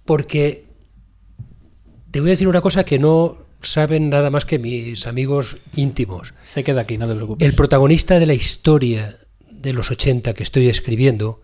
porque 0.04 0.64
te 2.10 2.20
voy 2.20 2.30
a 2.30 2.32
decir 2.32 2.48
una 2.48 2.62
cosa 2.62 2.84
que 2.84 2.98
no 2.98 3.45
saben 3.62 4.10
nada 4.10 4.30
más 4.30 4.44
que 4.44 4.58
mis 4.58 5.06
amigos 5.06 5.58
íntimos. 5.74 6.34
Se 6.44 6.64
queda 6.64 6.82
aquí, 6.82 6.98
no 6.98 7.08
te 7.08 7.14
preocupes. 7.14 7.46
El 7.46 7.54
protagonista 7.54 8.18
de 8.18 8.26
la 8.26 8.34
historia 8.34 9.18
de 9.50 9.72
los 9.72 9.90
80 9.90 10.34
que 10.34 10.42
estoy 10.42 10.68
escribiendo 10.68 11.42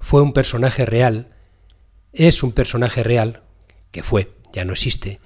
fue 0.00 0.22
un 0.22 0.32
personaje 0.32 0.84
real, 0.84 1.28
es 2.12 2.42
un 2.42 2.52
personaje 2.52 3.02
real, 3.02 3.42
que 3.90 4.02
fue, 4.02 4.32
ya 4.52 4.64
no 4.64 4.72
existe, 4.72 5.20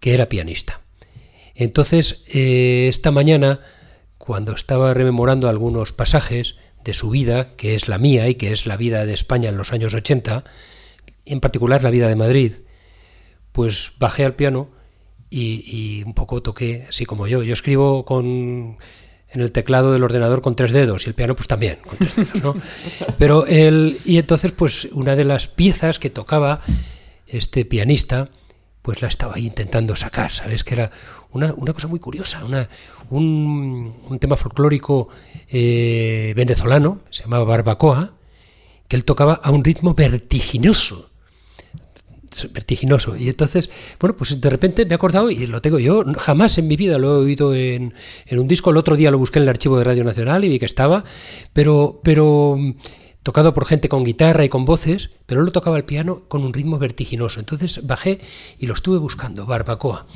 que 0.00 0.14
era 0.14 0.28
pianista. 0.28 0.80
Entonces, 1.54 2.24
eh, 2.26 2.86
esta 2.88 3.10
mañana, 3.10 3.60
cuando 4.18 4.52
estaba 4.52 4.94
rememorando 4.94 5.48
algunos 5.48 5.92
pasajes 5.92 6.56
de 6.84 6.94
su 6.94 7.10
vida, 7.10 7.50
que 7.56 7.74
es 7.74 7.88
la 7.88 7.98
mía 7.98 8.28
y 8.28 8.34
que 8.34 8.52
es 8.52 8.66
la 8.66 8.76
vida 8.76 9.06
de 9.06 9.14
España 9.14 9.48
en 9.48 9.56
los 9.56 9.72
años 9.72 9.94
80, 9.94 10.44
en 11.24 11.40
particular 11.40 11.82
la 11.82 11.90
vida 11.90 12.08
de 12.08 12.16
Madrid, 12.16 12.52
pues 13.52 13.92
bajé 13.98 14.24
al 14.24 14.34
piano 14.34 14.70
y, 15.34 15.64
y 15.66 16.02
un 16.04 16.14
poco 16.14 16.42
toqué, 16.42 16.86
así 16.88 17.04
como 17.04 17.26
yo. 17.26 17.42
Yo 17.42 17.52
escribo 17.52 18.04
con 18.04 18.78
en 19.28 19.40
el 19.40 19.50
teclado 19.50 19.92
del 19.92 20.04
ordenador 20.04 20.40
con 20.40 20.54
tres 20.54 20.72
dedos 20.72 21.06
y 21.06 21.10
el 21.10 21.14
piano 21.14 21.34
pues 21.34 21.48
también 21.48 21.78
con 21.84 21.98
tres 21.98 22.14
dedos, 22.14 22.42
¿no? 22.42 22.54
Pero 23.18 23.44
el 23.46 23.98
y 24.04 24.18
entonces 24.18 24.52
pues 24.52 24.88
una 24.92 25.16
de 25.16 25.24
las 25.24 25.48
piezas 25.48 25.98
que 25.98 26.08
tocaba 26.08 26.60
este 27.26 27.64
pianista 27.64 28.28
pues 28.80 29.02
la 29.02 29.08
estaba 29.08 29.34
ahí 29.34 29.46
intentando 29.46 29.96
sacar, 29.96 30.30
¿sabes? 30.30 30.62
Que 30.62 30.74
era 30.74 30.90
una, 31.32 31.52
una 31.54 31.72
cosa 31.72 31.88
muy 31.88 31.98
curiosa, 31.98 32.44
una, 32.44 32.68
un, 33.10 33.92
un 34.08 34.18
tema 34.20 34.36
folclórico 34.36 35.08
eh, 35.48 36.32
venezolano, 36.36 37.00
se 37.10 37.22
llamaba 37.22 37.44
Barbacoa, 37.44 38.12
que 38.86 38.94
él 38.94 39.04
tocaba 39.04 39.40
a 39.42 39.50
un 39.50 39.64
ritmo 39.64 39.94
vertiginoso 39.94 41.10
vertiginoso. 42.52 43.16
Y 43.16 43.28
entonces, 43.28 43.70
bueno, 44.00 44.16
pues 44.16 44.40
de 44.40 44.50
repente 44.50 44.84
me 44.84 44.92
he 44.92 44.94
acordado 44.94 45.30
y 45.30 45.46
lo 45.46 45.60
tengo 45.60 45.78
yo, 45.78 46.04
jamás 46.18 46.58
en 46.58 46.68
mi 46.68 46.76
vida 46.76 46.98
lo 46.98 47.14
he 47.14 47.24
oído 47.24 47.54
en, 47.54 47.94
en 48.26 48.38
un 48.38 48.48
disco, 48.48 48.70
el 48.70 48.76
otro 48.76 48.96
día 48.96 49.10
lo 49.10 49.18
busqué 49.18 49.38
en 49.38 49.44
el 49.44 49.48
archivo 49.48 49.78
de 49.78 49.84
Radio 49.84 50.04
Nacional 50.04 50.44
y 50.44 50.48
vi 50.48 50.58
que 50.58 50.66
estaba, 50.66 51.04
pero, 51.52 52.00
pero 52.02 52.56
mm, 52.58 52.72
tocado 53.24 53.54
por 53.54 53.64
gente 53.64 53.88
con 53.88 54.04
guitarra 54.04 54.44
y 54.44 54.50
con 54.50 54.66
voces, 54.66 55.10
pero 55.24 55.40
él 55.40 55.46
lo 55.46 55.52
tocaba 55.52 55.78
el 55.78 55.84
piano 55.84 56.24
con 56.28 56.44
un 56.44 56.52
ritmo 56.52 56.78
vertiginoso. 56.78 57.40
Entonces 57.40 57.86
bajé 57.86 58.20
y 58.58 58.66
lo 58.66 58.74
estuve 58.74 58.98
buscando, 58.98 59.46
barbacoa. 59.46 60.06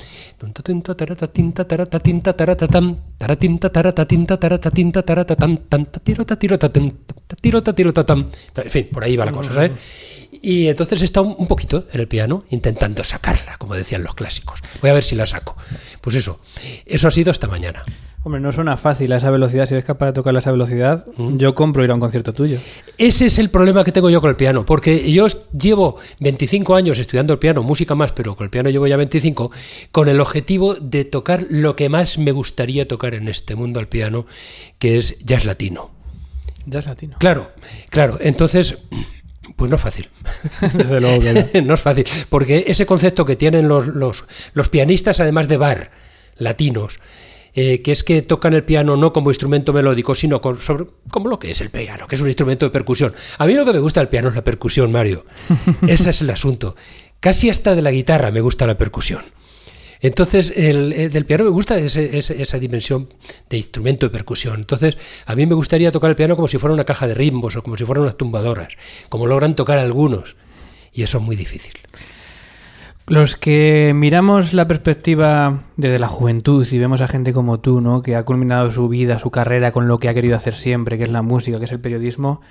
En 8.54 8.70
fin, 8.70 8.88
por 8.92 9.02
ahí 9.02 9.16
va 9.16 9.24
la 9.24 9.32
cosa, 9.32 9.54
¿sabes? 9.54 9.72
Y 10.42 10.68
entonces 10.68 11.02
está 11.02 11.20
un, 11.20 11.34
un 11.38 11.46
poquito 11.46 11.86
en 11.92 12.00
el 12.00 12.08
piano 12.08 12.44
intentando 12.50 13.04
sacarla, 13.04 13.56
como 13.58 13.74
decían 13.74 14.02
los 14.02 14.14
clásicos. 14.14 14.60
Voy 14.80 14.90
a 14.90 14.94
ver 14.94 15.02
si 15.02 15.14
la 15.14 15.26
saco. 15.26 15.56
Pues 16.00 16.16
eso, 16.16 16.40
eso 16.86 17.08
ha 17.08 17.10
sido 17.10 17.30
esta 17.30 17.46
mañana. 17.46 17.84
Hombre, 18.24 18.40
no 18.40 18.50
suena 18.50 18.76
fácil 18.76 19.12
a 19.12 19.16
esa 19.16 19.30
velocidad. 19.30 19.66
Si 19.66 19.74
eres 19.74 19.84
capaz 19.84 20.06
de 20.06 20.12
tocar 20.12 20.34
a 20.34 20.40
esa 20.40 20.50
velocidad, 20.50 21.06
yo 21.36 21.54
compro 21.54 21.84
ir 21.84 21.90
a 21.90 21.94
un 21.94 22.00
concierto 22.00 22.32
tuyo. 22.32 22.58
Ese 22.98 23.26
es 23.26 23.38
el 23.38 23.48
problema 23.48 23.84
que 23.84 23.92
tengo 23.92 24.10
yo 24.10 24.20
con 24.20 24.28
el 24.28 24.36
piano, 24.36 24.66
porque 24.66 25.10
yo 25.12 25.26
llevo 25.56 25.96
25 26.20 26.74
años 26.74 26.98
estudiando 26.98 27.32
el 27.32 27.38
piano, 27.38 27.62
música 27.62 27.94
más, 27.94 28.12
pero 28.12 28.36
con 28.36 28.44
el 28.44 28.50
piano 28.50 28.70
llevo 28.70 28.86
ya 28.88 28.96
25, 28.96 29.52
con 29.92 30.08
el 30.08 30.20
objetivo 30.20 30.74
de 30.74 31.04
tocar 31.04 31.46
lo 31.48 31.76
que 31.76 31.88
más 31.88 32.18
me 32.18 32.32
gustaría 32.32 32.88
tocar 32.88 33.14
en 33.14 33.28
este 33.28 33.54
mundo 33.54 33.78
al 33.78 33.88
piano, 33.88 34.26
que 34.78 34.98
es 34.98 35.18
jazz 35.24 35.44
latino. 35.44 35.90
Es 36.70 36.86
latino. 36.86 37.16
Claro, 37.18 37.50
claro, 37.88 38.18
entonces, 38.20 38.76
pues 39.58 39.68
no 39.68 39.76
es 39.76 39.82
fácil. 39.82 40.08
Desde 40.72 41.00
luego 41.00 41.20
que 41.20 41.50
no. 41.54 41.60
no 41.66 41.74
es 41.74 41.82
fácil, 41.82 42.06
porque 42.30 42.64
ese 42.68 42.86
concepto 42.86 43.24
que 43.24 43.34
tienen 43.34 43.66
los, 43.66 43.88
los, 43.88 44.24
los 44.54 44.68
pianistas, 44.68 45.18
además 45.18 45.48
de 45.48 45.56
bar, 45.56 45.90
latinos, 46.36 47.00
eh, 47.54 47.82
que 47.82 47.90
es 47.90 48.04
que 48.04 48.22
tocan 48.22 48.54
el 48.54 48.62
piano 48.62 48.96
no 48.96 49.12
como 49.12 49.30
instrumento 49.30 49.72
melódico, 49.72 50.14
sino 50.14 50.40
con, 50.40 50.60
sobre, 50.60 50.86
como 51.10 51.28
lo 51.28 51.40
que 51.40 51.50
es 51.50 51.60
el 51.60 51.70
piano, 51.70 52.06
que 52.06 52.14
es 52.14 52.20
un 52.20 52.28
instrumento 52.28 52.66
de 52.66 52.70
percusión. 52.70 53.12
A 53.36 53.46
mí 53.46 53.54
lo 53.54 53.64
que 53.64 53.72
me 53.72 53.80
gusta 53.80 53.98
del 53.98 54.08
piano 54.08 54.28
es 54.28 54.36
la 54.36 54.44
percusión, 54.44 54.92
Mario. 54.92 55.26
Ese 55.88 56.10
es 56.10 56.20
el 56.20 56.30
asunto. 56.30 56.76
Casi 57.18 57.50
hasta 57.50 57.74
de 57.74 57.82
la 57.82 57.90
guitarra 57.90 58.30
me 58.30 58.40
gusta 58.40 58.64
la 58.64 58.78
percusión. 58.78 59.24
Entonces, 60.00 60.52
el, 60.54 60.92
el 60.92 61.10
del 61.10 61.24
piano 61.24 61.44
me 61.44 61.50
gusta 61.50 61.78
esa 61.78 62.58
dimensión 62.58 63.08
de 63.50 63.56
instrumento 63.56 64.06
de 64.06 64.10
percusión. 64.10 64.60
Entonces, 64.60 64.96
a 65.26 65.34
mí 65.34 65.46
me 65.46 65.54
gustaría 65.54 65.92
tocar 65.92 66.10
el 66.10 66.16
piano 66.16 66.36
como 66.36 66.48
si 66.48 66.58
fuera 66.58 66.74
una 66.74 66.84
caja 66.84 67.06
de 67.06 67.14
ritmos 67.14 67.56
o 67.56 67.62
como 67.62 67.76
si 67.76 67.84
fueran 67.84 68.02
unas 68.02 68.16
tumbadoras, 68.16 68.74
como 69.08 69.26
logran 69.26 69.54
tocar 69.54 69.78
algunos. 69.78 70.36
Y 70.92 71.02
eso 71.02 71.18
es 71.18 71.24
muy 71.24 71.36
difícil. 71.36 71.74
Los 73.08 73.36
que 73.36 73.92
miramos 73.94 74.52
la 74.52 74.68
perspectiva 74.68 75.60
desde 75.76 75.98
la 75.98 76.08
juventud 76.08 76.66
y 76.70 76.78
vemos 76.78 77.00
a 77.00 77.08
gente 77.08 77.32
como 77.32 77.58
tú, 77.58 77.80
¿no? 77.80 78.02
Que 78.02 78.14
ha 78.14 78.24
culminado 78.24 78.70
su 78.70 78.86
vida, 78.86 79.18
su 79.18 79.30
carrera 79.30 79.72
con 79.72 79.88
lo 79.88 79.98
que 79.98 80.10
ha 80.10 80.14
querido 80.14 80.36
hacer 80.36 80.54
siempre, 80.54 80.98
que 80.98 81.04
es 81.04 81.10
la 81.10 81.22
música, 81.22 81.58
que 81.58 81.64
es 81.64 81.72
el 81.72 81.80
periodismo, 81.80 82.42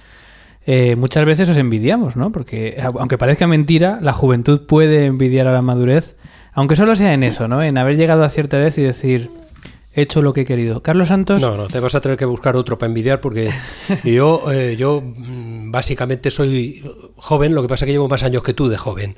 eh, 0.70 0.98
muchas 0.98 1.24
veces 1.24 1.48
os 1.48 1.56
envidiamos, 1.56 2.18
¿no? 2.18 2.34
Porque 2.34 2.78
aunque 2.82 3.18
parezca 3.18 3.48
mentira, 3.48 4.00
la 4.02 4.12
juventud 4.12 4.68
puede 4.68 5.06
envidiar 5.06 5.48
a 5.48 5.54
la 5.54 5.62
madurez, 5.62 6.17
aunque 6.58 6.76
solo 6.76 6.96
sea 6.96 7.14
en 7.14 7.22
eso, 7.22 7.48
¿no? 7.48 7.62
En 7.62 7.78
haber 7.78 7.96
llegado 7.98 8.24
a 8.24 8.30
cierta 8.30 8.58
edad 8.60 8.74
y 8.76 8.82
decir, 8.82 9.30
he 9.94 10.02
hecho 10.02 10.24
lo 10.24 10.34
que 10.34 10.42
he 10.42 10.46
querido. 10.46 10.82
Carlos 10.82 11.10
Santos, 11.10 11.40
No, 11.40 11.56
no, 11.56 11.68
te 11.68 11.80
vas 11.80 11.94
a 11.94 12.02
tener 12.02 12.18
que 12.18 12.26
buscar 12.26 12.56
otro 12.56 12.80
para 12.80 12.88
envidiar 12.88 13.22
porque 13.22 13.52
yo, 14.04 14.52
eh, 14.52 14.76
yo 14.76 15.02
mm, 15.06 15.70
básicamente 15.70 16.32
soy 16.32 16.84
joven, 17.16 17.54
lo 17.54 17.62
que 17.62 17.68
pasa 17.68 17.86
es 17.86 17.88
que 17.88 17.92
llevo 17.94 18.10
más 18.10 18.24
años 18.24 18.42
que 18.42 18.56
tú 18.56 18.70
de 18.70 18.78
joven. 18.78 19.16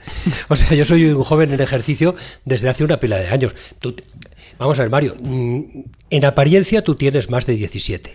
O 0.49 0.57
sea, 0.57 0.75
yo 0.75 0.83
soy 0.83 1.05
un 1.05 1.23
joven 1.23 1.53
en 1.53 1.61
ejercicio 1.61 2.13
desde 2.43 2.67
hace 2.67 2.83
una 2.83 2.99
pila 2.99 3.15
de 3.17 3.29
años. 3.29 3.55
Tú- 3.79 3.95
vamos 4.57 4.77
a 4.79 4.81
ver, 4.81 4.91
Mario, 4.91 5.15
mm, 5.21 5.61
en 6.09 6.25
apariencia 6.25 6.83
tú 6.83 6.95
tienes 6.95 7.29
más 7.29 7.45
de 7.45 7.53
17, 7.55 8.13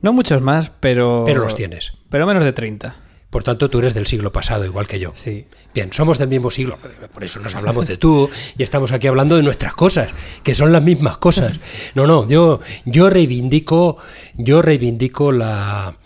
no 0.00 0.12
muchos 0.12 0.40
más, 0.42 0.70
pero... 0.78 1.24
pero 1.26 1.42
los 1.42 1.56
tienes. 1.56 1.92
Pero 2.08 2.24
menos 2.24 2.44
de 2.44 2.52
30. 2.52 2.94
Por 3.34 3.42
tanto, 3.42 3.68
tú 3.68 3.80
eres 3.80 3.94
del 3.94 4.06
siglo 4.06 4.30
pasado, 4.30 4.64
igual 4.64 4.86
que 4.86 5.00
yo. 5.00 5.10
Sí. 5.16 5.46
Bien, 5.74 5.92
somos 5.92 6.18
del 6.18 6.28
mismo 6.28 6.52
siglo, 6.52 6.78
por 7.12 7.24
eso 7.24 7.40
nos 7.40 7.52
hablamos 7.56 7.84
de 7.84 7.96
tú 7.96 8.30
y 8.56 8.62
estamos 8.62 8.92
aquí 8.92 9.08
hablando 9.08 9.34
de 9.34 9.42
nuestras 9.42 9.74
cosas, 9.74 10.10
que 10.44 10.54
son 10.54 10.70
las 10.70 10.84
mismas 10.84 11.18
cosas. 11.18 11.54
No, 11.96 12.06
no, 12.06 12.28
yo, 12.28 12.60
yo 12.84 13.10
reivindico, 13.10 13.96
yo 14.34 14.62
reivindico 14.62 15.32
la, 15.32 15.96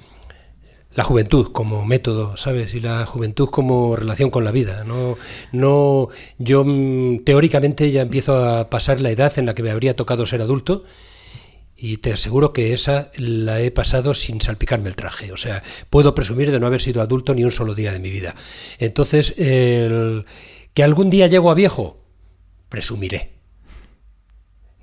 la 0.94 1.04
juventud 1.04 1.52
como 1.52 1.84
método, 1.84 2.38
¿sabes? 2.38 2.72
Y 2.72 2.80
la 2.80 3.04
juventud 3.04 3.50
como 3.50 3.94
relación 3.94 4.30
con 4.30 4.46
la 4.46 4.50
vida. 4.50 4.84
No, 4.84 5.18
no, 5.52 6.08
yo 6.38 6.64
mm, 6.64 7.24
teóricamente 7.24 7.90
ya 7.90 8.00
empiezo 8.00 8.42
a 8.42 8.70
pasar 8.70 9.02
la 9.02 9.10
edad 9.10 9.38
en 9.38 9.44
la 9.44 9.54
que 9.54 9.62
me 9.62 9.70
habría 9.70 9.94
tocado 9.94 10.24
ser 10.24 10.40
adulto 10.40 10.84
y 11.80 11.98
te 11.98 12.12
aseguro 12.12 12.52
que 12.52 12.72
esa 12.72 13.12
la 13.14 13.60
he 13.60 13.70
pasado 13.70 14.12
sin 14.12 14.40
salpicarme 14.40 14.88
el 14.88 14.96
traje. 14.96 15.30
O 15.30 15.36
sea, 15.36 15.62
puedo 15.90 16.12
presumir 16.12 16.50
de 16.50 16.58
no 16.58 16.66
haber 16.66 16.80
sido 16.80 17.00
adulto 17.02 17.34
ni 17.34 17.44
un 17.44 17.52
solo 17.52 17.76
día 17.76 17.92
de 17.92 18.00
mi 18.00 18.10
vida. 18.10 18.34
Entonces, 18.80 19.32
el- 19.38 20.24
que 20.74 20.82
algún 20.82 21.08
día 21.08 21.28
llego 21.28 21.52
a 21.52 21.54
viejo, 21.54 22.00
presumiré 22.68 23.30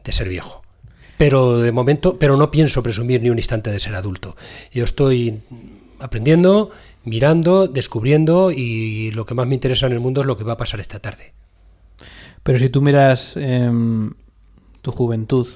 de 0.05 0.11
ser 0.13 0.29
viejo. 0.29 0.61
Pero 1.17 1.59
de 1.59 1.71
momento, 1.73 2.17
pero 2.17 2.37
no 2.37 2.49
pienso 2.49 2.81
presumir 2.81 3.21
ni 3.21 3.29
un 3.29 3.39
instante 3.39 3.71
de 3.71 3.79
ser 3.79 3.95
adulto. 3.95 4.37
Yo 4.71 4.85
estoy 4.85 5.41
aprendiendo, 5.99 6.71
mirando, 7.03 7.67
descubriendo 7.67 8.51
y 8.51 9.11
lo 9.11 9.25
que 9.25 9.33
más 9.33 9.47
me 9.47 9.55
interesa 9.55 9.85
en 9.87 9.93
el 9.93 9.99
mundo 9.99 10.21
es 10.21 10.27
lo 10.27 10.37
que 10.37 10.43
va 10.45 10.53
a 10.53 10.57
pasar 10.57 10.79
esta 10.79 10.99
tarde. 10.99 11.33
Pero 12.43 12.57
si 12.59 12.69
tú 12.69 12.81
miras 12.81 13.35
em, 13.35 14.13
tu 14.81 14.91
juventud 14.91 15.47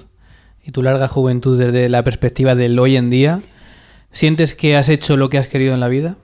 y 0.64 0.72
tu 0.72 0.82
larga 0.82 1.08
juventud 1.08 1.58
desde 1.58 1.88
la 1.88 2.04
perspectiva 2.04 2.54
del 2.54 2.78
hoy 2.78 2.96
en 2.96 3.10
día, 3.10 3.42
¿sientes 4.12 4.54
que 4.54 4.76
has 4.76 4.88
hecho 4.88 5.16
lo 5.16 5.28
que 5.28 5.38
has 5.38 5.48
querido 5.48 5.74
en 5.74 5.80
la 5.80 5.88
vida? 5.88 6.16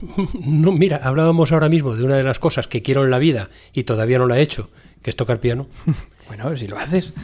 No, 0.44 0.72
mira, 0.72 1.00
hablábamos 1.02 1.52
ahora 1.52 1.68
mismo 1.68 1.96
de 1.96 2.04
una 2.04 2.16
de 2.16 2.22
las 2.22 2.38
cosas 2.38 2.66
que 2.66 2.82
quiero 2.82 3.04
en 3.04 3.10
la 3.10 3.18
vida 3.18 3.50
y 3.72 3.84
todavía 3.84 4.18
no 4.18 4.26
la 4.26 4.38
he 4.38 4.42
hecho, 4.42 4.70
que 5.02 5.10
es 5.10 5.16
tocar 5.16 5.40
piano. 5.40 5.66
Bueno, 6.28 6.54
si 6.58 6.68
lo 6.68 6.78
haces. 6.78 7.14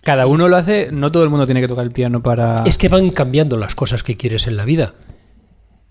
Cada 0.00 0.26
uno 0.26 0.48
lo 0.48 0.56
hace, 0.56 0.88
no 0.90 1.12
todo 1.12 1.22
el 1.22 1.28
mundo 1.28 1.44
tiene 1.44 1.60
que 1.60 1.68
tocar 1.68 1.84
el 1.84 1.92
piano 1.92 2.22
para... 2.22 2.62
Es 2.64 2.78
que 2.78 2.88
van 2.88 3.10
cambiando 3.10 3.58
las 3.58 3.74
cosas 3.74 4.02
que 4.02 4.16
quieres 4.16 4.46
en 4.46 4.56
la 4.56 4.64
vida. 4.64 4.94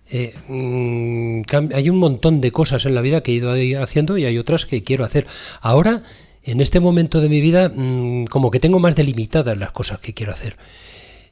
Eh, 0.10 0.34
mm, 0.48 1.42
hay 1.74 1.90
un 1.90 1.98
montón 1.98 2.42
de 2.42 2.52
cosas 2.52 2.88
en 2.88 2.96
la 2.96 3.02
vida 3.02 3.22
que 3.22 3.32
he 3.32 3.36
ido 3.36 3.54
haciendo 3.82 4.18
y 4.18 4.26
hay 4.26 4.40
otras 4.40 4.66
que 4.66 4.84
quiero 4.84 5.06
hacer. 5.06 5.28
Ahora, 5.62 6.02
en 6.44 6.62
este 6.62 6.80
momento 6.80 7.22
de 7.22 7.30
mi 7.30 7.42
vida, 7.42 7.72
mm, 7.74 8.26
como 8.26 8.52
que 8.52 8.60
tengo 8.60 8.80
más 8.80 8.96
delimitadas 8.96 9.58
las 9.58 9.72
cosas 9.72 10.00
que 10.00 10.14
quiero 10.14 10.34
hacer. 10.34 10.58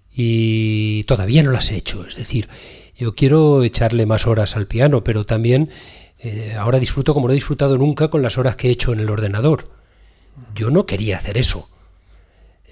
Y 0.10 1.04
todavía 1.04 1.44
no 1.44 1.52
las 1.52 1.72
he 1.72 1.76
hecho. 1.76 2.06
Es 2.08 2.16
decir, 2.16 2.48
yo 2.96 3.16
quiero 3.16 3.64
echarle 3.64 4.06
más 4.06 4.26
horas 4.26 4.56
al 4.56 4.68
piano, 4.68 5.04
pero 5.04 5.26
también 5.26 5.70
eh, 6.20 6.56
ahora 6.58 6.80
disfruto 6.80 7.14
como 7.14 7.28
no 7.28 7.34
he 7.34 7.36
disfrutado 7.36 7.78
nunca 7.78 8.10
con 8.10 8.22
las 8.22 8.38
horas 8.38 8.56
que 8.56 8.70
he 8.70 8.72
hecho 8.72 8.94
en 8.94 9.00
el 9.00 9.10
ordenador. 9.10 9.72
Yo 10.56 10.70
no 10.70 10.86
quería 10.86 11.18
hacer 11.18 11.38
eso. 11.38 11.70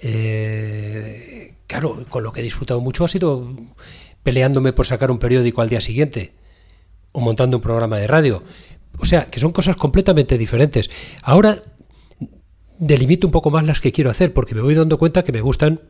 Eh, 0.02 1.54
claro, 1.66 2.04
con 2.08 2.22
lo 2.22 2.32
que 2.32 2.40
he 2.40 2.44
disfrutado 2.44 2.80
mucho 2.80 3.04
ha 3.04 3.08
sido 3.08 3.54
peleándome 4.22 4.72
por 4.72 4.86
sacar 4.86 5.10
un 5.10 5.18
periódico 5.18 5.60
al 5.60 5.68
día 5.68 5.80
siguiente 5.80 6.32
o 7.12 7.20
montando 7.20 7.58
un 7.58 7.62
programa 7.62 7.98
de 7.98 8.06
radio. 8.06 8.42
O 8.98 9.04
sea, 9.04 9.26
que 9.26 9.40
son 9.40 9.52
cosas 9.52 9.76
completamente 9.76 10.38
diferentes. 10.38 10.90
Ahora 11.22 11.62
delimito 12.80 13.26
un 13.26 13.30
poco 13.30 13.50
más 13.50 13.64
las 13.64 13.80
que 13.80 13.92
quiero 13.92 14.10
hacer 14.10 14.32
porque 14.32 14.54
me 14.54 14.62
voy 14.62 14.74
dando 14.74 14.98
cuenta 14.98 15.22
que 15.22 15.32
me 15.32 15.42
gustan 15.42 15.80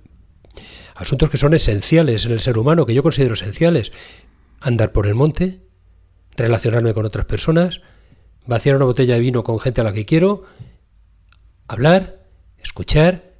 asuntos 0.94 1.30
que 1.30 1.38
son 1.38 1.54
esenciales 1.54 2.26
en 2.26 2.32
el 2.32 2.40
ser 2.40 2.58
humano, 2.58 2.84
que 2.84 2.92
yo 2.94 3.02
considero 3.02 3.34
esenciales. 3.34 3.92
Andar 4.60 4.92
por 4.92 5.06
el 5.06 5.14
monte, 5.14 5.60
relacionarme 6.36 6.92
con 6.92 7.06
otras 7.06 7.24
personas, 7.24 7.80
vaciar 8.46 8.76
una 8.76 8.84
botella 8.84 9.14
de 9.14 9.20
vino 9.20 9.44
con 9.44 9.60
gente 9.60 9.80
a 9.80 9.84
la 9.84 9.92
que 9.92 10.04
quiero, 10.04 10.42
hablar, 11.68 12.26
escuchar 12.58 13.34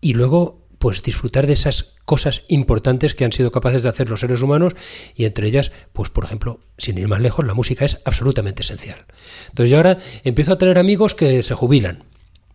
y 0.00 0.14
luego 0.14 0.61
pues 0.82 1.00
disfrutar 1.04 1.46
de 1.46 1.52
esas 1.52 1.94
cosas 2.04 2.42
importantes 2.48 3.14
que 3.14 3.24
han 3.24 3.30
sido 3.30 3.52
capaces 3.52 3.84
de 3.84 3.88
hacer 3.88 4.10
los 4.10 4.18
seres 4.18 4.42
humanos 4.42 4.74
y 5.14 5.26
entre 5.26 5.46
ellas 5.46 5.70
pues 5.92 6.10
por 6.10 6.24
ejemplo 6.24 6.58
sin 6.76 6.98
ir 6.98 7.06
más 7.06 7.20
lejos 7.20 7.46
la 7.46 7.54
música 7.54 7.84
es 7.84 8.00
absolutamente 8.04 8.62
esencial 8.62 9.06
entonces 9.50 9.70
yo 9.70 9.76
ahora 9.76 9.98
empiezo 10.24 10.54
a 10.54 10.58
tener 10.58 10.78
amigos 10.78 11.14
que 11.14 11.44
se 11.44 11.54
jubilan 11.54 12.02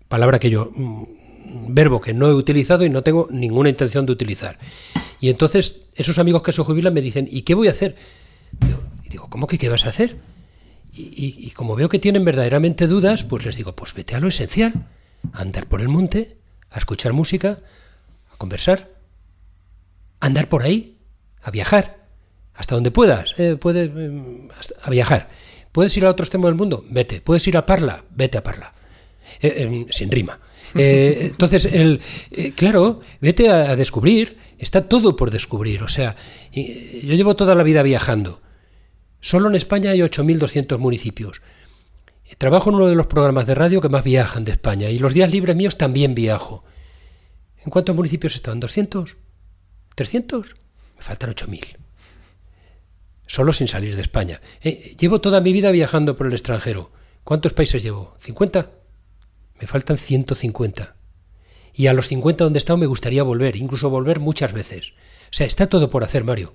palabra 0.09 0.39
que 0.39 0.49
yo 0.49 0.73
mm, 0.75 1.03
verbo 1.69 2.01
que 2.01 2.13
no 2.13 2.27
he 2.27 2.33
utilizado 2.33 2.83
y 2.83 2.89
no 2.89 3.01
tengo 3.01 3.29
ninguna 3.31 3.69
intención 3.69 4.05
de 4.05 4.11
utilizar 4.11 4.59
y 5.21 5.29
entonces 5.29 5.83
esos 5.95 6.19
amigos 6.19 6.43
que 6.43 6.51
se 6.51 6.61
jubilan 6.63 6.93
me 6.93 7.01
dicen 7.01 7.29
¿y 7.31 7.43
qué 7.43 7.53
voy 7.53 7.69
a 7.69 7.71
hacer? 7.71 7.95
Y 9.05 9.09
digo 9.09 9.27
¿cómo 9.29 9.47
que 9.47 9.57
qué 9.57 9.69
vas 9.69 9.85
a 9.85 9.89
hacer? 9.89 10.17
Y 10.93 11.51
como 11.51 11.75
veo 11.75 11.89
que 11.89 11.99
tienen 11.99 12.25
verdaderamente 12.25 12.87
dudas, 12.87 13.23
pues 13.23 13.45
les 13.45 13.55
digo, 13.55 13.75
pues 13.75 13.93
vete 13.93 14.15
a 14.15 14.19
lo 14.19 14.29
esencial, 14.29 14.87
a 15.31 15.43
andar 15.43 15.67
por 15.67 15.79
el 15.79 15.89
monte, 15.89 16.37
a 16.71 16.79
escuchar 16.79 17.13
música, 17.13 17.59
a 18.37 18.39
conversar, 18.39 18.91
a 20.19 20.27
andar 20.27 20.47
por 20.47 20.61
ahí, 20.61 20.99
a 21.41 21.49
viajar, 21.49 22.05
hasta 22.53 22.75
donde 22.75 22.91
puedas, 22.91 23.33
eh, 23.37 23.55
puedes, 23.59 23.91
mm, 23.91 24.49
a 24.83 24.89
viajar. 24.91 25.29
¿Puedes 25.71 25.95
ir 25.97 26.05
a 26.05 26.11
otro 26.11 26.23
extremo 26.23 26.47
del 26.47 26.55
mundo? 26.55 26.85
Vete. 26.89 27.21
¿Puedes 27.21 27.47
ir 27.47 27.57
a 27.57 27.65
Parla? 27.65 28.03
Vete 28.11 28.37
a 28.37 28.43
Parla. 28.43 28.73
Eh, 29.41 29.53
eh, 29.57 29.85
sin 29.89 30.11
rima. 30.11 30.39
Entonces, 30.75 31.65
el, 31.65 32.01
claro, 32.55 33.01
vete 33.21 33.49
a, 33.49 33.71
a 33.71 33.75
descubrir, 33.75 34.37
está 34.57 34.87
todo 34.87 35.15
por 35.15 35.31
descubrir. 35.31 35.81
O 35.83 35.87
sea, 35.87 36.15
yo 36.53 37.13
llevo 37.13 37.35
toda 37.35 37.55
la 37.55 37.63
vida 37.63 37.81
viajando. 37.83 38.41
Solo 39.19 39.49
en 39.49 39.55
España 39.55 39.91
hay 39.91 39.99
8.200 39.99 40.77
municipios. 40.77 41.41
Trabajo 42.37 42.69
en 42.69 42.75
uno 42.75 42.87
de 42.87 42.95
los 42.95 43.07
programas 43.07 43.47
de 43.47 43.55
radio 43.55 43.81
que 43.81 43.89
más 43.89 44.03
viajan 44.03 44.45
de 44.45 44.51
España 44.51 44.89
y 44.89 44.99
los 44.99 45.13
días 45.13 45.31
libres 45.31 45.55
míos 45.55 45.77
también 45.77 46.13
viajo. 46.13 46.63
¿En 47.67 47.71
cuántos 47.71 47.97
municipios 47.97 48.33
están? 48.33 48.61
¿200? 48.61 49.17
¿300? 49.97 50.55
Me 50.95 51.01
faltan 51.03 51.31
8.000. 51.31 51.75
Solo 53.25 53.51
sin 53.51 53.67
salir 53.67 53.97
de 53.97 54.01
España. 54.01 54.39
Eh, 54.61 54.95
llevo 54.97 55.19
toda 55.19 55.41
mi 55.41 55.51
vida 55.51 55.69
viajando 55.71 56.15
por 56.15 56.27
el 56.27 56.31
extranjero. 56.31 56.93
¿Cuántos 57.25 57.51
países 57.51 57.83
llevo? 57.83 58.15
¿50? 58.25 58.69
Me 59.59 59.67
faltan 59.67 59.97
150. 59.97 60.95
Y 61.73 61.87
a 61.87 61.93
los 61.93 62.07
50 62.07 62.45
donde 62.45 62.55
he 62.55 62.59
estado 62.63 62.77
me 62.77 62.85
gustaría 62.85 63.23
volver, 63.23 63.57
incluso 63.57 63.89
volver 63.89 64.21
muchas 64.21 64.53
veces. 64.53 64.93
O 65.29 65.33
sea, 65.33 65.45
está 65.45 65.67
todo 65.67 65.89
por 65.89 66.05
hacer, 66.05 66.23
Mario. 66.23 66.53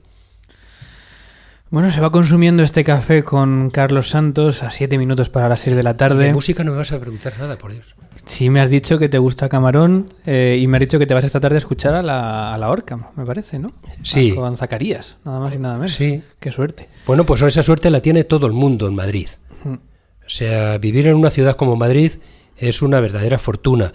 Bueno, 1.72 1.90
se 1.90 2.02
va 2.02 2.10
consumiendo 2.12 2.62
este 2.62 2.84
café 2.84 3.24
con 3.24 3.70
Carlos 3.70 4.10
Santos 4.10 4.62
a 4.62 4.70
7 4.70 4.98
minutos 4.98 5.30
para 5.30 5.48
las 5.48 5.60
6 5.60 5.74
de 5.74 5.82
la 5.82 5.94
De 5.94 5.98
tarde. 5.98 6.32
música 6.32 6.62
no 6.64 6.72
me 6.72 6.76
vas 6.76 6.92
a 6.92 7.00
preguntar 7.00 7.32
nada, 7.38 7.56
por 7.56 7.72
Dios. 7.72 7.94
Sí, 8.26 8.50
me 8.50 8.60
has 8.60 8.68
dicho 8.68 8.98
que 8.98 9.08
te 9.08 9.16
gusta 9.16 9.48
Camarón 9.48 10.12
eh, 10.26 10.58
y 10.60 10.66
me 10.66 10.76
has 10.76 10.82
dicho 10.82 10.98
que 10.98 11.06
te 11.06 11.14
vas 11.14 11.24
esta 11.24 11.40
tarde 11.40 11.56
a 11.56 11.58
escuchar 11.58 11.94
a 11.94 12.02
la, 12.02 12.52
a 12.52 12.58
la 12.58 12.68
Orca, 12.70 13.10
me 13.16 13.24
parece, 13.24 13.58
¿no? 13.58 13.72
Sí. 14.02 14.32
A- 14.32 14.34
Con 14.34 14.56
Zacarías, 14.58 15.16
nada 15.24 15.40
más 15.40 15.54
y 15.54 15.58
nada 15.58 15.76
menos. 15.76 15.94
Sí. 15.94 16.22
Qué 16.38 16.52
suerte. 16.52 16.88
Bueno, 17.06 17.24
pues 17.24 17.40
esa 17.40 17.62
suerte 17.62 17.88
la 17.88 18.00
tiene 18.02 18.24
todo 18.24 18.46
el 18.46 18.52
mundo 18.52 18.86
en 18.86 18.94
Madrid. 18.94 19.28
O 19.64 20.28
sea, 20.34 20.76
vivir 20.76 21.08
en 21.08 21.16
una 21.16 21.30
ciudad 21.30 21.56
como 21.56 21.74
Madrid 21.76 22.12
es 22.58 22.82
una 22.82 23.00
verdadera 23.00 23.38
fortuna. 23.38 23.92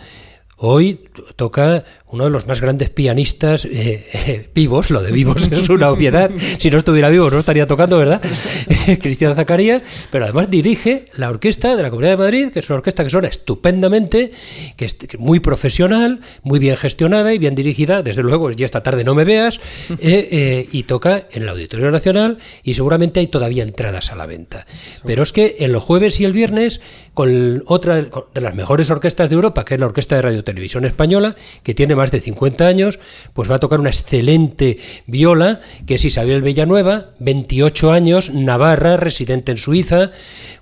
Hoy 0.58 1.08
toca 1.36 1.84
uno 2.10 2.24
de 2.24 2.30
los 2.30 2.48
más 2.48 2.62
grandes 2.62 2.90
pianistas 2.90 3.66
eh, 3.66 4.50
vivos, 4.54 4.92
lo 4.92 5.02
de 5.02 5.12
vivos 5.12 5.52
es 5.52 5.70
una 5.70 5.92
obviedad, 5.92 6.32
si 6.58 6.70
no 6.72 6.78
estuviera 6.78 7.10
vivo 7.10 7.30
no 7.30 7.40
estaría 7.40 7.68
tocando, 7.68 7.98
¿verdad? 7.98 8.22
Cristian 9.02 9.36
Zacarías, 9.36 9.82
pero 10.10 10.24
además 10.26 10.50
dirige 10.50 11.06
la 11.16 11.30
orquesta 11.30 11.76
de 11.76 11.84
la 11.84 11.90
Comunidad 11.90 12.12
de 12.12 12.18
Madrid, 12.18 12.52
que 12.52 12.60
es 12.60 12.70
una 12.70 12.78
orquesta 12.78 13.04
que 13.04 13.10
suena 13.10 13.28
estupendamente, 13.28 14.32
que 14.78 14.86
es 14.86 14.98
muy 15.20 15.40
profesional, 15.40 16.22
muy 16.44 16.60
bien 16.60 16.78
gestionada 16.78 17.34
y 17.34 17.40
bien 17.40 17.56
dirigida, 17.56 18.02
desde 18.04 18.24
luego, 18.24 18.52
ya 18.52 18.66
esta 18.66 18.84
tarde 18.84 19.04
no 19.04 19.14
me 19.14 19.26
veas, 19.26 19.60
eh, 19.90 19.98
eh, 20.00 20.70
y 20.72 20.84
toca 20.84 21.28
en 21.32 21.44
el 21.44 21.50
Auditorio 21.50 21.92
Nacional 21.92 22.38
y 22.64 22.74
seguramente 22.74 23.20
hay 23.20 23.28
todavía 23.28 23.64
entradas 23.64 24.12
a 24.12 24.16
la 24.16 24.26
venta. 24.26 24.66
Pero 25.06 25.24
es 25.24 25.34
que 25.34 25.58
en 25.60 25.74
los 25.74 25.84
jueves 25.84 26.22
y 26.22 26.26
el 26.26 26.32
viernes, 26.32 26.80
con 27.14 27.64
otra 27.66 28.02
de 28.02 28.42
las 28.42 28.56
mejores 28.56 28.90
orquestas 28.90 29.30
de 29.30 29.36
Europa, 29.36 29.66
que 29.66 29.74
es 29.74 29.80
la 29.80 29.88
Orquesta 29.88 30.16
de 30.16 30.22
Radio 30.22 30.44
Televisión 30.44 30.86
Española, 30.86 31.36
que 31.64 31.74
tiene 31.74 31.96
más 31.98 32.12
de 32.12 32.22
50 32.22 32.66
años, 32.66 33.00
pues 33.34 33.50
va 33.52 33.56
a 33.56 33.60
tocar 33.60 33.80
una 33.80 33.90
excelente 33.90 34.78
viola, 35.06 35.60
que 35.86 35.96
es 35.96 36.06
Isabel 36.06 36.42
Villanueva, 36.42 37.08
28 37.20 37.92
años, 37.92 38.30
Navarra, 38.34 38.96
residente 38.98 39.52
en 39.52 39.58
Suiza, 39.58 40.12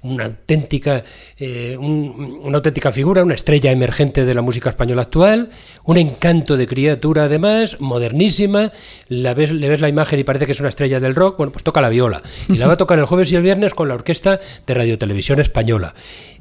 una 0.02 0.26
auténtica, 0.26 1.04
eh, 1.38 1.76
un- 1.80 2.40
una 2.44 2.58
auténtica 2.58 2.92
figura, 2.92 3.24
una 3.24 3.34
estrella 3.36 3.72
emergente 3.72 4.24
de 4.26 4.34
la 4.34 4.42
música 4.42 4.70
española 4.70 5.04
actual, 5.04 5.50
un 5.84 5.98
encanto 5.98 6.58
de 6.58 6.68
criatura 6.68 7.24
además, 7.26 7.78
modernísima, 7.80 8.72
la 9.08 9.34
ves, 9.34 9.52
le 9.52 9.68
ves 9.70 9.82
la 9.82 9.90
imagen 9.90 10.20
y 10.20 10.24
parece 10.24 10.46
que 10.46 10.52
es 10.54 10.60
una 10.60 10.70
estrella 10.70 11.00
del 11.00 11.16
rock, 11.16 11.38
bueno, 11.38 11.52
pues 11.52 11.64
toca 11.64 11.82
la 11.82 11.90
viola. 11.90 12.22
Y 12.50 12.58
la 12.58 12.68
va 12.68 12.74
a 12.74 12.78
tocar 12.78 13.00
el 13.00 13.06
jueves 13.06 13.32
y 13.32 13.36
el 13.36 13.42
viernes 13.42 13.74
con 13.74 13.88
la 13.88 13.96
Orquesta 13.96 14.40
de 14.68 14.74
Radio 14.74 14.98
Televisión 14.98 15.40
Española. 15.40 15.94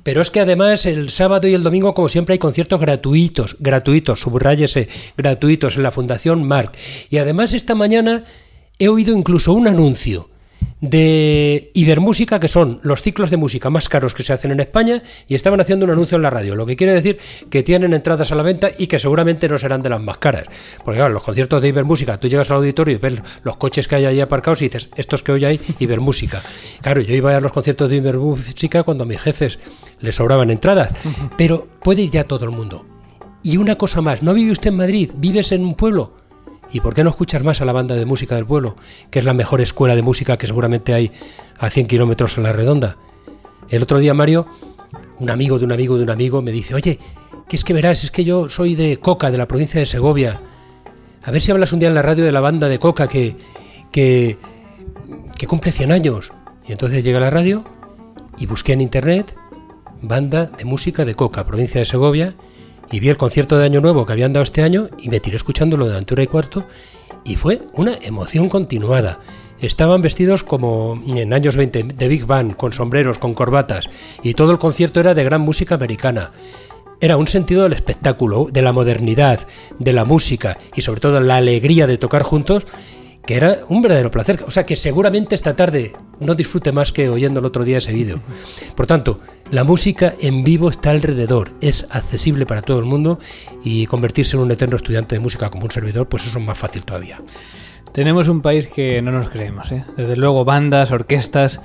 Pero 0.04 0.20
es 0.22 0.30
que 0.30 0.40
además 0.40 0.86
el 0.86 1.10
sábado 1.10 1.48
y 1.48 1.54
el 1.54 1.64
domingo, 1.64 1.94
como 1.94 2.08
siempre, 2.08 2.34
hay 2.34 2.38
conciertos 2.38 2.78
gratuitos, 2.78 3.56
gratuitos, 3.58 4.20
subráyese, 4.20 4.88
gratuitos 5.16 5.76
en 5.76 5.82
la 5.82 5.90
Fundación 5.90 6.44
Marc. 6.44 6.76
Y 7.10 7.16
además 7.16 7.54
esta 7.54 7.74
mañana 7.74 8.22
he 8.78 8.88
oído 8.88 9.16
incluso 9.16 9.54
un 9.54 9.66
anuncio 9.66 10.28
de 10.90 11.70
Ibermúsica, 11.72 12.38
que 12.38 12.48
son 12.48 12.80
los 12.82 13.00
ciclos 13.00 13.30
de 13.30 13.38
música 13.38 13.70
más 13.70 13.88
caros 13.88 14.12
que 14.12 14.22
se 14.22 14.32
hacen 14.32 14.50
en 14.50 14.60
España, 14.60 15.02
y 15.26 15.34
estaban 15.34 15.60
haciendo 15.60 15.86
un 15.86 15.92
anuncio 15.92 16.16
en 16.16 16.22
la 16.22 16.30
radio, 16.30 16.54
lo 16.54 16.66
que 16.66 16.76
quiere 16.76 16.92
decir 16.92 17.18
que 17.48 17.62
tienen 17.62 17.94
entradas 17.94 18.30
a 18.32 18.34
la 18.34 18.42
venta 18.42 18.70
y 18.76 18.86
que 18.86 18.98
seguramente 18.98 19.48
no 19.48 19.56
serán 19.56 19.80
de 19.82 19.88
las 19.88 20.02
más 20.02 20.18
caras. 20.18 20.46
Porque 20.84 20.98
claro, 20.98 21.14
los 21.14 21.22
conciertos 21.22 21.62
de 21.62 21.68
Ibermúsica, 21.68 22.18
tú 22.18 22.28
llegas 22.28 22.50
al 22.50 22.58
auditorio 22.58 22.96
y 22.96 22.98
ves 22.98 23.14
los 23.42 23.56
coches 23.56 23.88
que 23.88 23.96
hay 23.96 24.04
ahí 24.04 24.20
aparcados 24.20 24.60
y 24.60 24.66
dices, 24.66 24.90
estos 24.96 25.22
que 25.22 25.32
hoy 25.32 25.44
hay, 25.44 25.60
Ibermúsica. 25.78 26.42
Claro, 26.82 27.00
yo 27.00 27.14
iba 27.14 27.34
a 27.34 27.40
los 27.40 27.52
conciertos 27.52 27.88
de 27.88 27.96
Ibermúsica 27.96 28.82
cuando 28.82 29.04
a 29.04 29.06
mis 29.06 29.20
jefes 29.20 29.58
les 30.00 30.14
sobraban 30.14 30.50
entradas, 30.50 30.90
pero 31.38 31.66
puede 31.82 32.02
ir 32.02 32.10
ya 32.10 32.24
todo 32.24 32.44
el 32.44 32.50
mundo. 32.50 32.84
Y 33.42 33.58
una 33.58 33.76
cosa 33.76 34.00
más, 34.00 34.22
¿no 34.22 34.32
vive 34.32 34.52
usted 34.52 34.68
en 34.68 34.76
Madrid? 34.76 35.10
¿Vives 35.16 35.52
en 35.52 35.64
un 35.64 35.74
pueblo? 35.74 36.23
¿Y 36.74 36.80
por 36.80 36.92
qué 36.92 37.04
no 37.04 37.10
escuchar 37.10 37.44
más 37.44 37.60
a 37.60 37.64
la 37.64 37.72
banda 37.72 37.94
de 37.94 38.04
música 38.04 38.34
del 38.34 38.46
pueblo, 38.46 38.74
que 39.08 39.20
es 39.20 39.24
la 39.24 39.32
mejor 39.32 39.60
escuela 39.60 39.94
de 39.94 40.02
música 40.02 40.36
que 40.36 40.48
seguramente 40.48 40.92
hay 40.92 41.12
a 41.56 41.70
100 41.70 41.86
kilómetros 41.86 42.36
en 42.36 42.42
la 42.42 42.52
redonda? 42.52 42.96
El 43.68 43.84
otro 43.84 44.00
día, 44.00 44.12
Mario, 44.12 44.48
un 45.20 45.30
amigo 45.30 45.60
de 45.60 45.66
un 45.66 45.70
amigo 45.70 45.96
de 45.96 46.02
un 46.02 46.10
amigo 46.10 46.42
me 46.42 46.50
dice, 46.50 46.74
oye, 46.74 46.98
que 47.48 47.54
es 47.54 47.62
que 47.62 47.74
verás, 47.74 48.02
es 48.02 48.10
que 48.10 48.24
yo 48.24 48.48
soy 48.48 48.74
de 48.74 48.96
Coca, 48.96 49.30
de 49.30 49.38
la 49.38 49.46
provincia 49.46 49.78
de 49.78 49.86
Segovia. 49.86 50.40
A 51.22 51.30
ver 51.30 51.40
si 51.40 51.52
hablas 51.52 51.72
un 51.72 51.78
día 51.78 51.88
en 51.88 51.94
la 51.94 52.02
radio 52.02 52.24
de 52.24 52.32
la 52.32 52.40
banda 52.40 52.66
de 52.66 52.80
Coca 52.80 53.06
que, 53.06 53.36
que, 53.92 54.36
que 55.38 55.46
cumple 55.46 55.70
100 55.70 55.92
años. 55.92 56.32
Y 56.66 56.72
entonces 56.72 57.04
llega 57.04 57.18
a 57.18 57.20
la 57.20 57.30
radio 57.30 57.64
y 58.36 58.46
busqué 58.46 58.72
en 58.72 58.80
internet 58.80 59.32
banda 60.02 60.46
de 60.46 60.64
música 60.64 61.04
de 61.04 61.14
Coca, 61.14 61.44
provincia 61.44 61.78
de 61.78 61.84
Segovia, 61.84 62.34
y 62.90 63.00
vi 63.00 63.08
el 63.08 63.16
concierto 63.16 63.58
de 63.58 63.64
Año 63.64 63.80
Nuevo 63.80 64.06
que 64.06 64.12
habían 64.12 64.32
dado 64.32 64.42
este 64.42 64.62
año 64.62 64.88
y 64.98 65.08
me 65.08 65.20
tiré 65.20 65.36
escuchándolo 65.36 65.88
de 65.88 65.96
altura 65.96 66.22
y 66.22 66.26
cuarto 66.26 66.64
y 67.24 67.36
fue 67.36 67.62
una 67.72 67.96
emoción 68.02 68.48
continuada. 68.48 69.18
Estaban 69.58 70.02
vestidos 70.02 70.42
como 70.44 71.00
en 71.06 71.32
años 71.32 71.56
20 71.56 71.84
de 71.84 72.08
Big 72.08 72.26
Band, 72.26 72.56
con 72.56 72.72
sombreros, 72.72 73.18
con 73.18 73.34
corbatas, 73.34 73.88
y 74.22 74.34
todo 74.34 74.52
el 74.52 74.58
concierto 74.58 75.00
era 75.00 75.14
de 75.14 75.24
gran 75.24 75.40
música 75.40 75.74
americana. 75.74 76.32
Era 77.00 77.16
un 77.16 77.26
sentido 77.26 77.62
del 77.62 77.72
espectáculo, 77.72 78.48
de 78.50 78.62
la 78.62 78.72
modernidad, 78.72 79.46
de 79.78 79.92
la 79.92 80.04
música 80.04 80.58
y 80.74 80.82
sobre 80.82 81.00
todo 81.00 81.20
la 81.20 81.36
alegría 81.36 81.86
de 81.86 81.98
tocar 81.98 82.22
juntos, 82.22 82.66
que 83.26 83.36
era 83.36 83.60
un 83.68 83.82
verdadero 83.82 84.10
placer. 84.10 84.44
O 84.46 84.50
sea 84.50 84.66
que 84.66 84.76
seguramente 84.76 85.34
esta 85.34 85.56
tarde 85.56 85.92
no 86.20 86.34
disfrute 86.34 86.72
más 86.72 86.92
que 86.92 87.08
oyendo 87.08 87.40
el 87.40 87.46
otro 87.46 87.64
día 87.64 87.78
ese 87.78 87.92
vídeo. 87.92 88.20
Por 88.76 88.86
tanto, 88.86 89.20
la 89.50 89.64
música 89.64 90.14
en 90.20 90.44
vivo 90.44 90.70
está 90.70 90.90
alrededor, 90.90 91.52
es 91.60 91.86
accesible 91.90 92.46
para 92.46 92.62
todo 92.62 92.78
el 92.78 92.84
mundo 92.84 93.18
y 93.62 93.86
convertirse 93.86 94.36
en 94.36 94.42
un 94.42 94.50
eterno 94.50 94.76
estudiante 94.76 95.14
de 95.14 95.20
música 95.20 95.50
como 95.50 95.64
un 95.64 95.70
servidor, 95.70 96.08
pues 96.08 96.26
eso 96.26 96.38
es 96.38 96.44
más 96.44 96.58
fácil 96.58 96.84
todavía. 96.84 97.18
Tenemos 97.92 98.28
un 98.28 98.42
país 98.42 98.66
que 98.66 99.00
no 99.02 99.12
nos 99.12 99.30
creemos, 99.30 99.70
¿eh? 99.70 99.84
Desde 99.96 100.16
luego, 100.16 100.44
bandas, 100.44 100.90
orquestas, 100.90 101.60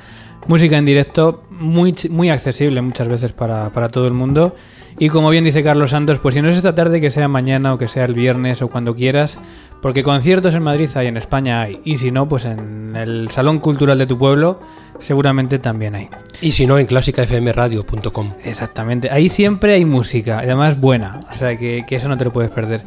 música 0.47 0.77
en 0.77 0.85
directo, 0.85 1.43
muy, 1.49 1.95
muy 2.09 2.29
accesible 2.29 2.81
muchas 2.81 3.07
veces 3.07 3.31
para, 3.31 3.71
para 3.71 3.89
todo 3.89 4.07
el 4.07 4.13
mundo. 4.13 4.55
Y 4.97 5.09
como 5.09 5.29
bien 5.29 5.43
dice 5.43 5.63
Carlos 5.63 5.91
Santos, 5.91 6.19
pues 6.19 6.35
si 6.35 6.41
no 6.41 6.49
es 6.49 6.57
esta 6.57 6.75
tarde, 6.75 6.99
que 6.99 7.09
sea 7.09 7.27
mañana 7.27 7.73
o 7.73 7.77
que 7.77 7.87
sea 7.87 8.05
el 8.05 8.13
viernes 8.13 8.61
o 8.61 8.67
cuando 8.67 8.95
quieras, 8.95 9.39
porque 9.81 10.03
conciertos 10.03 10.55
en 10.55 10.63
Madrid 10.63 10.89
hay, 10.95 11.07
en 11.07 11.17
España 11.17 11.61
hay, 11.61 11.79
y 11.85 11.97
si 11.97 12.11
no, 12.11 12.27
pues 12.27 12.45
en 12.45 12.95
el 12.95 13.29
Salón 13.31 13.59
Cultural 13.59 13.97
de 13.97 14.07
tu 14.07 14.17
pueblo 14.17 14.59
seguramente 14.99 15.59
también 15.59 15.95
hay. 15.95 16.09
Y 16.41 16.51
si 16.51 16.65
no, 16.65 16.77
en 16.77 16.85
clásicafmradio.com. 16.85 18.33
Exactamente, 18.43 19.09
ahí 19.09 19.29
siempre 19.29 19.73
hay 19.73 19.85
música, 19.85 20.41
y 20.41 20.45
además 20.45 20.79
buena, 20.79 21.21
o 21.31 21.35
sea 21.35 21.57
que, 21.57 21.85
que 21.87 21.95
eso 21.95 22.09
no 22.09 22.17
te 22.17 22.25
lo 22.25 22.33
puedes 22.33 22.51
perder. 22.51 22.83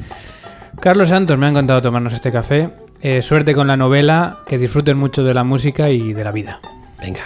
Carlos 0.80 1.11
Santos, 1.11 1.38
me 1.38 1.46
ha 1.46 1.48
encantado 1.48 1.80
tomarnos 1.80 2.12
este 2.12 2.32
café. 2.32 2.70
Eh, 3.00 3.20
suerte 3.20 3.55
con 3.55 3.66
la 3.66 3.76
novela, 3.76 4.38
que 4.46 4.59
disfruten 4.59 4.96
mucho 4.96 5.24
de 5.24 5.34
la 5.34 5.44
música 5.44 5.90
y 5.90 6.12
de 6.12 6.24
la 6.24 6.30
vida. 6.30 6.61
Venga. 7.00 7.22